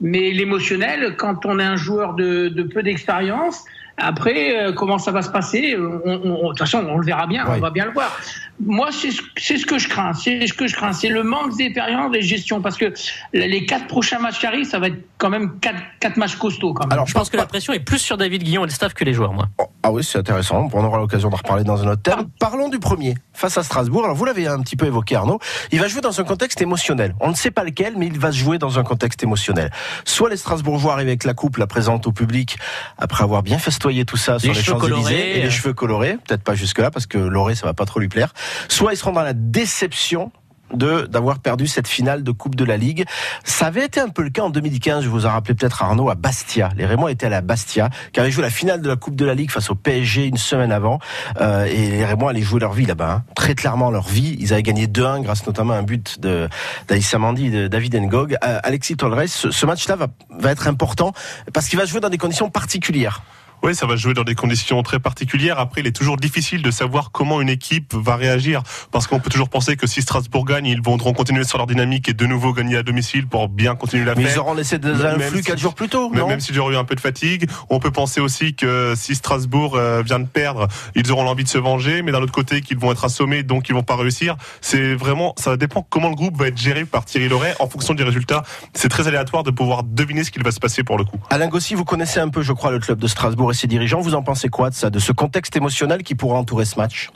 Mais 0.00 0.30
l'émotionnel, 0.30 1.16
quand 1.16 1.46
on 1.46 1.58
est 1.58 1.64
un 1.64 1.76
joueur 1.76 2.14
de, 2.14 2.46
de 2.48 2.62
peu 2.62 2.84
d'expérience, 2.84 3.64
après, 3.98 4.56
euh, 4.66 4.72
comment 4.72 4.98
ça 4.98 5.10
va 5.12 5.22
se 5.22 5.30
passer 5.30 5.76
on- 5.76 6.16
De 6.16 6.48
toute 6.48 6.58
façon, 6.58 6.84
on 6.88 6.98
le 6.98 7.04
verra 7.06 7.26
bien, 7.26 7.44
on 7.48 7.58
va 7.60 7.70
bien 7.70 7.84
le 7.86 7.92
voir. 7.92 8.16
Moi, 8.60 8.88
c'est 8.90 9.10
ce, 9.12 9.22
c'est 9.36 9.56
ce 9.56 9.66
que 9.66 9.78
je 9.78 9.88
crains. 9.88 10.14
C'est 10.14 10.46
ce 10.46 10.52
que 10.52 10.66
je 10.66 10.74
crains. 10.74 10.92
C'est 10.92 11.08
le 11.08 11.22
manque 11.22 11.56
d'expérience 11.56 12.12
et 12.14 12.18
de 12.18 12.22
gestion. 12.24 12.60
Parce 12.60 12.76
que 12.76 12.92
les 13.32 13.64
quatre 13.66 13.86
prochains 13.86 14.18
matchs 14.18 14.40
qui 14.40 14.46
arrivent, 14.46 14.64
ça 14.68 14.78
va 14.80 14.88
être 14.88 14.98
quand 15.18 15.30
même 15.30 15.58
quatre, 15.60 15.80
quatre 16.00 16.16
matchs 16.16 16.34
costauds. 16.36 16.74
Quand 16.74 16.84
même. 16.84 16.92
Alors, 16.92 17.06
Je 17.06 17.14
pense 17.14 17.30
que 17.30 17.36
la 17.36 17.46
pression 17.46 17.72
est 17.72 17.78
plus 17.80 17.98
sur 17.98 18.16
David 18.16 18.42
Guillon 18.42 18.62
et 18.64 18.66
le 18.68 18.72
staff 18.72 18.94
que 18.94 19.04
les 19.04 19.12
joueurs, 19.12 19.32
moi. 19.32 19.46
Ah 19.88 19.90
oui, 19.90 20.04
c'est 20.04 20.18
intéressant. 20.18 20.68
On 20.74 20.84
aura 20.84 20.98
l'occasion 20.98 21.30
d'en 21.30 21.38
reparler 21.38 21.64
dans 21.64 21.82
un 21.82 21.88
autre 21.88 22.02
terme. 22.02 22.28
Parlons 22.38 22.68
du 22.68 22.78
premier, 22.78 23.14
face 23.32 23.56
à 23.56 23.62
Strasbourg. 23.62 24.04
Alors, 24.04 24.14
vous 24.14 24.26
l'avez 24.26 24.46
un 24.46 24.60
petit 24.60 24.76
peu 24.76 24.84
évoqué, 24.84 25.16
Arnaud. 25.16 25.38
Il 25.72 25.80
va 25.80 25.88
jouer 25.88 26.02
dans 26.02 26.20
un 26.20 26.24
contexte 26.24 26.60
émotionnel. 26.60 27.14
On 27.20 27.30
ne 27.30 27.34
sait 27.34 27.50
pas 27.50 27.64
lequel, 27.64 27.94
mais 27.96 28.06
il 28.08 28.18
va 28.18 28.30
se 28.30 28.36
jouer 28.36 28.58
dans 28.58 28.78
un 28.78 28.82
contexte 28.82 29.22
émotionnel. 29.22 29.70
Soit 30.04 30.28
les 30.28 30.36
Strasbourgeois 30.36 30.92
arrivent 30.92 31.08
avec 31.08 31.24
la 31.24 31.32
coupe, 31.32 31.56
la 31.56 31.66
présentent 31.66 32.06
au 32.06 32.12
public, 32.12 32.58
après 32.98 33.24
avoir 33.24 33.42
bien 33.42 33.56
festoyé 33.56 34.04
tout 34.04 34.18
ça 34.18 34.38
sur 34.38 34.52
Les 34.52 34.60
Champs-Élysées 34.60 35.00
colorés. 35.04 35.38
et 35.38 35.42
les 35.42 35.50
cheveux 35.50 35.72
colorés. 35.72 36.18
Peut-être 36.26 36.42
pas 36.44 36.54
jusque-là, 36.54 36.90
parce 36.90 37.06
que 37.06 37.16
Loré, 37.16 37.54
ça 37.54 37.64
va 37.64 37.72
pas 37.72 37.86
trop 37.86 37.98
lui 37.98 38.08
plaire. 38.08 38.34
Soit 38.68 38.92
ils 38.92 38.98
seront 38.98 39.12
dans 39.12 39.22
la 39.22 39.32
déception 39.32 40.32
de 40.72 41.06
d'avoir 41.06 41.38
perdu 41.38 41.66
cette 41.66 41.88
finale 41.88 42.22
de 42.22 42.30
Coupe 42.30 42.54
de 42.54 42.64
la 42.64 42.76
Ligue. 42.76 43.04
Ça 43.44 43.66
avait 43.66 43.84
été 43.84 44.00
un 44.00 44.08
peu 44.08 44.22
le 44.22 44.30
cas 44.30 44.42
en 44.42 44.50
2015, 44.50 45.04
je 45.04 45.08
vous 45.08 45.26
en 45.26 45.30
rappelez 45.30 45.54
peut-être 45.54 45.82
Arnaud, 45.82 46.10
à 46.10 46.14
Bastia. 46.14 46.70
Les 46.76 46.86
Rémois 46.86 47.10
étaient 47.10 47.26
à 47.26 47.30
la 47.30 47.40
Bastia, 47.40 47.90
qui 48.12 48.20
avaient 48.20 48.30
joué 48.30 48.42
la 48.42 48.50
finale 48.50 48.82
de 48.82 48.88
la 48.88 48.96
Coupe 48.96 49.16
de 49.16 49.24
la 49.24 49.34
Ligue 49.34 49.50
face 49.50 49.70
au 49.70 49.74
PSG 49.74 50.26
une 50.26 50.36
semaine 50.36 50.72
avant. 50.72 50.98
Euh, 51.40 51.64
et 51.64 51.90
les 51.90 52.04
Rémois 52.04 52.30
allaient 52.30 52.42
jouer 52.42 52.60
leur 52.60 52.72
vie 52.72 52.86
là-bas, 52.86 53.10
hein. 53.10 53.24
très 53.34 53.54
clairement 53.54 53.90
leur 53.90 54.08
vie. 54.08 54.36
Ils 54.40 54.52
avaient 54.52 54.62
gagné 54.62 54.86
2-1 54.86 55.22
grâce 55.22 55.46
notamment 55.46 55.74
à 55.74 55.76
un 55.76 55.82
but 55.82 56.20
de 56.20 56.48
d'Aïssa 56.88 57.18
Mandi 57.18 57.46
et 57.46 57.50
de 57.50 57.68
David 57.68 57.94
Ngog. 57.96 58.36
Euh, 58.44 58.60
Alexis 58.62 58.96
Tolres, 58.96 59.28
ce, 59.28 59.50
ce 59.50 59.66
match-là 59.66 59.96
va, 59.96 60.08
va 60.30 60.50
être 60.50 60.68
important 60.68 61.12
parce 61.52 61.68
qu'il 61.68 61.78
va 61.78 61.84
jouer 61.84 62.00
dans 62.00 62.10
des 62.10 62.18
conditions 62.18 62.50
particulières. 62.50 63.22
Oui, 63.62 63.74
ça 63.74 63.86
va 63.86 63.96
jouer 63.96 64.14
dans 64.14 64.24
des 64.24 64.34
conditions 64.34 64.82
très 64.82 64.98
particulières. 64.98 65.58
Après, 65.58 65.80
il 65.80 65.86
est 65.86 65.92
toujours 65.96 66.16
difficile 66.16 66.62
de 66.62 66.70
savoir 66.70 67.10
comment 67.12 67.40
une 67.40 67.48
équipe 67.48 67.94
va 67.94 68.16
réagir. 68.16 68.62
Parce 68.92 69.06
qu'on 69.06 69.20
peut 69.20 69.30
toujours 69.30 69.48
penser 69.48 69.76
que 69.76 69.86
si 69.86 70.02
Strasbourg 70.02 70.44
gagne, 70.44 70.66
ils 70.66 70.80
voudront 70.80 71.12
continuer 71.12 71.44
sur 71.44 71.58
leur 71.58 71.66
dynamique 71.66 72.08
et 72.08 72.14
de 72.14 72.26
nouveau 72.26 72.52
gagner 72.52 72.76
à 72.76 72.82
domicile 72.82 73.26
pour 73.26 73.48
bien 73.48 73.74
continuer 73.74 74.04
la 74.04 74.14
Mais 74.14 74.24
ils 74.32 74.38
auront 74.38 74.54
laissé 74.54 74.78
des 74.78 75.04
influx 75.04 75.38
si- 75.38 75.44
quatre 75.44 75.58
jours 75.58 75.74
plus 75.74 75.88
tôt, 75.88 76.10
Mais 76.10 76.18
non 76.20 76.28
même 76.28 76.40
s'il 76.40 76.54
y 76.54 76.58
aurait 76.58 76.74
eu 76.74 76.78
un 76.78 76.84
peu 76.84 76.94
de 76.94 77.00
fatigue, 77.00 77.48
on 77.70 77.78
peut 77.80 77.90
penser 77.90 78.20
aussi 78.20 78.54
que 78.54 78.94
si 78.96 79.14
Strasbourg 79.14 79.76
euh, 79.76 80.02
vient 80.02 80.20
de 80.20 80.26
perdre, 80.26 80.68
ils 80.94 81.10
auront 81.10 81.24
l'envie 81.24 81.44
de 81.44 81.48
se 81.48 81.58
venger, 81.58 82.02
mais 82.02 82.12
d'un 82.12 82.20
autre 82.22 82.32
côté 82.32 82.60
qu'ils 82.60 82.78
vont 82.78 82.92
être 82.92 83.04
assommés, 83.04 83.42
donc 83.42 83.68
ils 83.68 83.74
vont 83.74 83.82
pas 83.82 83.96
réussir. 83.96 84.36
C'est 84.60 84.94
vraiment, 84.94 85.34
ça 85.38 85.56
dépend 85.56 85.86
comment 85.88 86.08
le 86.08 86.14
groupe 86.14 86.36
va 86.36 86.48
être 86.48 86.58
géré 86.58 86.84
par 86.84 87.04
Thierry 87.04 87.28
Loret 87.28 87.54
en 87.60 87.68
fonction 87.68 87.94
des 87.94 88.04
résultats. 88.04 88.42
C'est 88.74 88.88
très 88.88 89.08
aléatoire 89.08 89.42
de 89.42 89.50
pouvoir 89.50 89.82
deviner 89.82 90.24
ce 90.24 90.30
qu'il 90.30 90.42
va 90.42 90.50
se 90.52 90.60
passer 90.60 90.82
pour 90.84 90.98
le 90.98 91.04
coup. 91.04 91.18
Alain 91.30 91.48
Gossi, 91.48 91.74
vous 91.74 91.84
connaissez 91.84 92.20
un 92.20 92.28
peu, 92.28 92.42
je 92.42 92.52
crois, 92.52 92.70
le 92.70 92.78
club 92.78 92.98
de 92.98 93.06
Strasbourg 93.06 93.47
et 93.50 93.54
ses 93.54 93.66
dirigeants. 93.66 94.00
Vous 94.00 94.14
en 94.14 94.22
pensez 94.22 94.48
quoi 94.48 94.70
de 94.70 94.74
ça, 94.74 94.90
de 94.90 94.98
ce 94.98 95.12
contexte 95.12 95.56
émotionnel 95.56 96.02
qui 96.02 96.14
pourra 96.14 96.38
entourer 96.38 96.64
ce 96.64 96.78
match? 96.78 97.10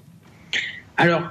Alors, 0.97 1.23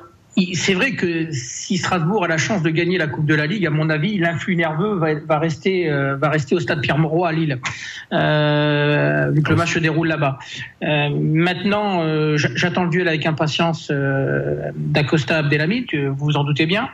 c'est 0.53 0.73
vrai 0.73 0.93
que 0.93 1.27
si 1.31 1.77
Strasbourg 1.77 2.23
a 2.23 2.27
la 2.27 2.37
chance 2.37 2.61
de 2.61 2.69
gagner 2.69 2.97
la 2.97 3.07
Coupe 3.07 3.25
de 3.25 3.35
la 3.35 3.45
Ligue, 3.45 3.65
à 3.65 3.69
mon 3.69 3.89
avis, 3.89 4.17
l'influx 4.17 4.55
nerveux 4.55 4.95
va, 4.95 5.13
va 5.15 5.39
rester, 5.39 5.89
euh, 5.89 6.15
va 6.15 6.29
rester 6.29 6.55
au 6.55 6.59
stade 6.59 6.81
Pierre-Mauroy 6.81 7.27
à 7.27 7.31
Lille, 7.31 7.59
euh, 8.13 9.29
vu 9.31 9.43
que 9.43 9.49
le 9.49 9.55
match 9.57 9.73
se 9.73 9.79
déroule 9.79 10.07
là-bas. 10.07 10.39
Euh, 10.83 11.09
maintenant, 11.09 12.01
j'attends 12.37 12.85
le 12.85 12.89
duel 12.89 13.07
avec 13.07 13.25
impatience 13.25 13.91
d'Acosta 14.75 15.39
Abdelhamid, 15.39 15.93
vous 15.93 16.25
vous 16.25 16.37
en 16.37 16.43
doutez 16.43 16.65
bien. 16.65 16.89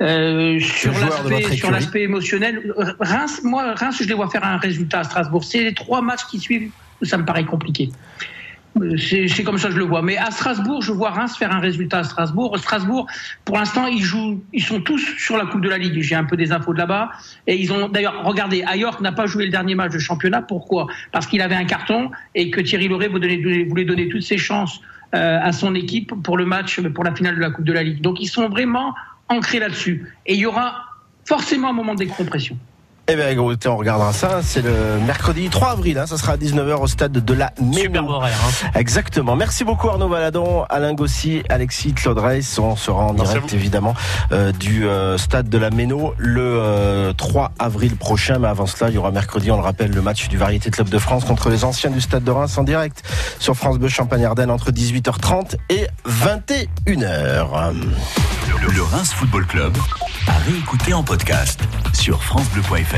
Sur 0.00 1.70
l'aspect 1.70 2.02
émotionnel, 2.02 2.74
Reims, 2.98 3.42
moi, 3.44 3.74
Reims, 3.74 3.98
je 4.00 4.08
les 4.08 4.14
vois 4.14 4.28
faire 4.28 4.44
un 4.44 4.56
résultat 4.56 5.00
à 5.00 5.04
Strasbourg. 5.04 5.44
C'est 5.44 5.62
les 5.62 5.74
trois 5.74 6.02
matchs 6.02 6.26
qui 6.28 6.40
suivent 6.40 6.70
ça 7.04 7.18
me 7.18 7.24
paraît 7.24 7.44
compliqué. 7.44 7.90
Euh, 8.80 8.96
C'est 8.96 9.44
comme 9.44 9.58
ça 9.58 9.68
que 9.68 9.74
je 9.74 9.78
le 9.78 9.84
vois. 9.84 10.02
Mais 10.02 10.16
à 10.16 10.30
Strasbourg, 10.30 10.82
je 10.82 10.92
vois 10.92 11.10
Reims 11.10 11.36
faire 11.36 11.52
un 11.52 11.60
résultat 11.60 11.98
à 11.98 12.04
Strasbourg. 12.04 12.56
Strasbourg, 12.58 13.06
pour 13.44 13.58
l'instant, 13.58 13.86
ils 13.86 14.02
jouent, 14.02 14.42
ils 14.52 14.62
sont 14.62 14.80
tous 14.80 15.02
sur 15.18 15.36
la 15.36 15.44
Coupe 15.46 15.60
de 15.60 15.68
la 15.68 15.78
Ligue. 15.78 16.00
J'ai 16.00 16.14
un 16.14 16.24
peu 16.24 16.36
des 16.36 16.52
infos 16.52 16.72
de 16.72 16.78
là-bas. 16.78 17.10
Et 17.46 17.56
ils 17.56 17.72
ont, 17.72 17.88
d'ailleurs, 17.88 18.24
regardez, 18.24 18.62
Ayork 18.66 19.00
n'a 19.00 19.12
pas 19.12 19.26
joué 19.26 19.44
le 19.44 19.50
dernier 19.50 19.74
match 19.74 19.92
de 19.92 19.98
championnat. 19.98 20.42
Pourquoi? 20.42 20.86
Parce 21.12 21.26
qu'il 21.26 21.42
avait 21.42 21.54
un 21.54 21.64
carton 21.64 22.10
et 22.34 22.50
que 22.50 22.60
Thierry 22.60 22.88
Loret 22.88 23.08
voulait, 23.08 23.66
voulait 23.68 23.84
donner 23.84 24.08
toutes 24.08 24.22
ses 24.22 24.38
chances 24.38 24.80
euh, 25.14 25.38
à 25.42 25.52
son 25.52 25.74
équipe 25.74 26.14
pour 26.22 26.38
le 26.38 26.46
match, 26.46 26.80
pour 26.80 27.04
la 27.04 27.14
finale 27.14 27.36
de 27.36 27.40
la 27.40 27.50
Coupe 27.50 27.66
de 27.66 27.72
la 27.72 27.82
Ligue. 27.82 28.00
Donc 28.00 28.20
ils 28.20 28.28
sont 28.28 28.48
vraiment 28.48 28.94
ancrés 29.28 29.58
là-dessus. 29.58 30.06
Et 30.24 30.34
il 30.34 30.40
y 30.40 30.46
aura 30.46 30.86
forcément 31.26 31.70
un 31.70 31.72
moment 31.74 31.94
de 31.94 31.98
décompression. 31.98 32.56
Eh 33.08 33.16
bien, 33.16 33.28
écoutez, 33.30 33.68
on 33.68 33.76
regardera 33.76 34.12
ça. 34.12 34.42
C'est 34.44 34.62
le 34.62 35.00
mercredi 35.04 35.48
3 35.48 35.70
avril. 35.70 35.98
Hein, 35.98 36.06
ça 36.06 36.16
sera 36.16 36.34
à 36.34 36.36
19h 36.36 36.76
au 36.76 36.86
stade 36.86 37.10
de 37.10 37.34
la 37.34 37.52
Méno. 37.60 37.82
Superbe 37.82 38.08
horaire. 38.08 38.38
Hein. 38.46 38.70
Exactement. 38.76 39.34
Merci 39.34 39.64
beaucoup 39.64 39.88
Arnaud 39.88 40.08
Valadon, 40.08 40.64
Alain 40.70 40.94
Gossy, 40.94 41.42
Alexis 41.48 41.94
Claude 41.94 42.18
Reiss. 42.18 42.60
On 42.60 42.76
sera 42.76 43.06
en 43.06 43.12
Merci 43.12 43.32
direct 43.32 43.54
évidemment 43.54 43.94
euh, 44.30 44.52
du 44.52 44.86
euh, 44.86 45.18
stade 45.18 45.48
de 45.48 45.58
la 45.58 45.70
Méno 45.70 46.14
le 46.16 46.42
euh, 46.42 47.12
3 47.12 47.50
avril 47.58 47.96
prochain. 47.96 48.38
Mais 48.38 48.46
avant 48.46 48.66
cela, 48.66 48.88
il 48.88 48.94
y 48.94 48.98
aura 48.98 49.10
mercredi, 49.10 49.50
on 49.50 49.56
le 49.56 49.62
rappelle, 49.62 49.90
le 49.90 50.00
match 50.00 50.28
du 50.28 50.36
Variété 50.36 50.70
Club 50.70 50.88
de 50.88 50.98
France 50.98 51.24
contre 51.24 51.50
les 51.50 51.64
anciens 51.64 51.90
du 51.90 52.00
stade 52.00 52.22
de 52.22 52.30
Reims 52.30 52.56
en 52.56 52.62
direct 52.62 53.02
sur 53.40 53.56
France 53.56 53.78
Bleu 53.78 53.88
Champagne-Ardenne 53.88 54.50
entre 54.50 54.70
18h30 54.70 55.56
et 55.70 55.88
21h. 56.08 57.72
Le 58.74 58.82
Reims 58.82 59.12
Football 59.12 59.46
Club 59.46 59.76
à 60.28 60.38
réécouter 60.46 60.94
en 60.94 61.02
podcast 61.02 61.60
sur 61.92 62.22
FranceBleu.fr. 62.22 62.92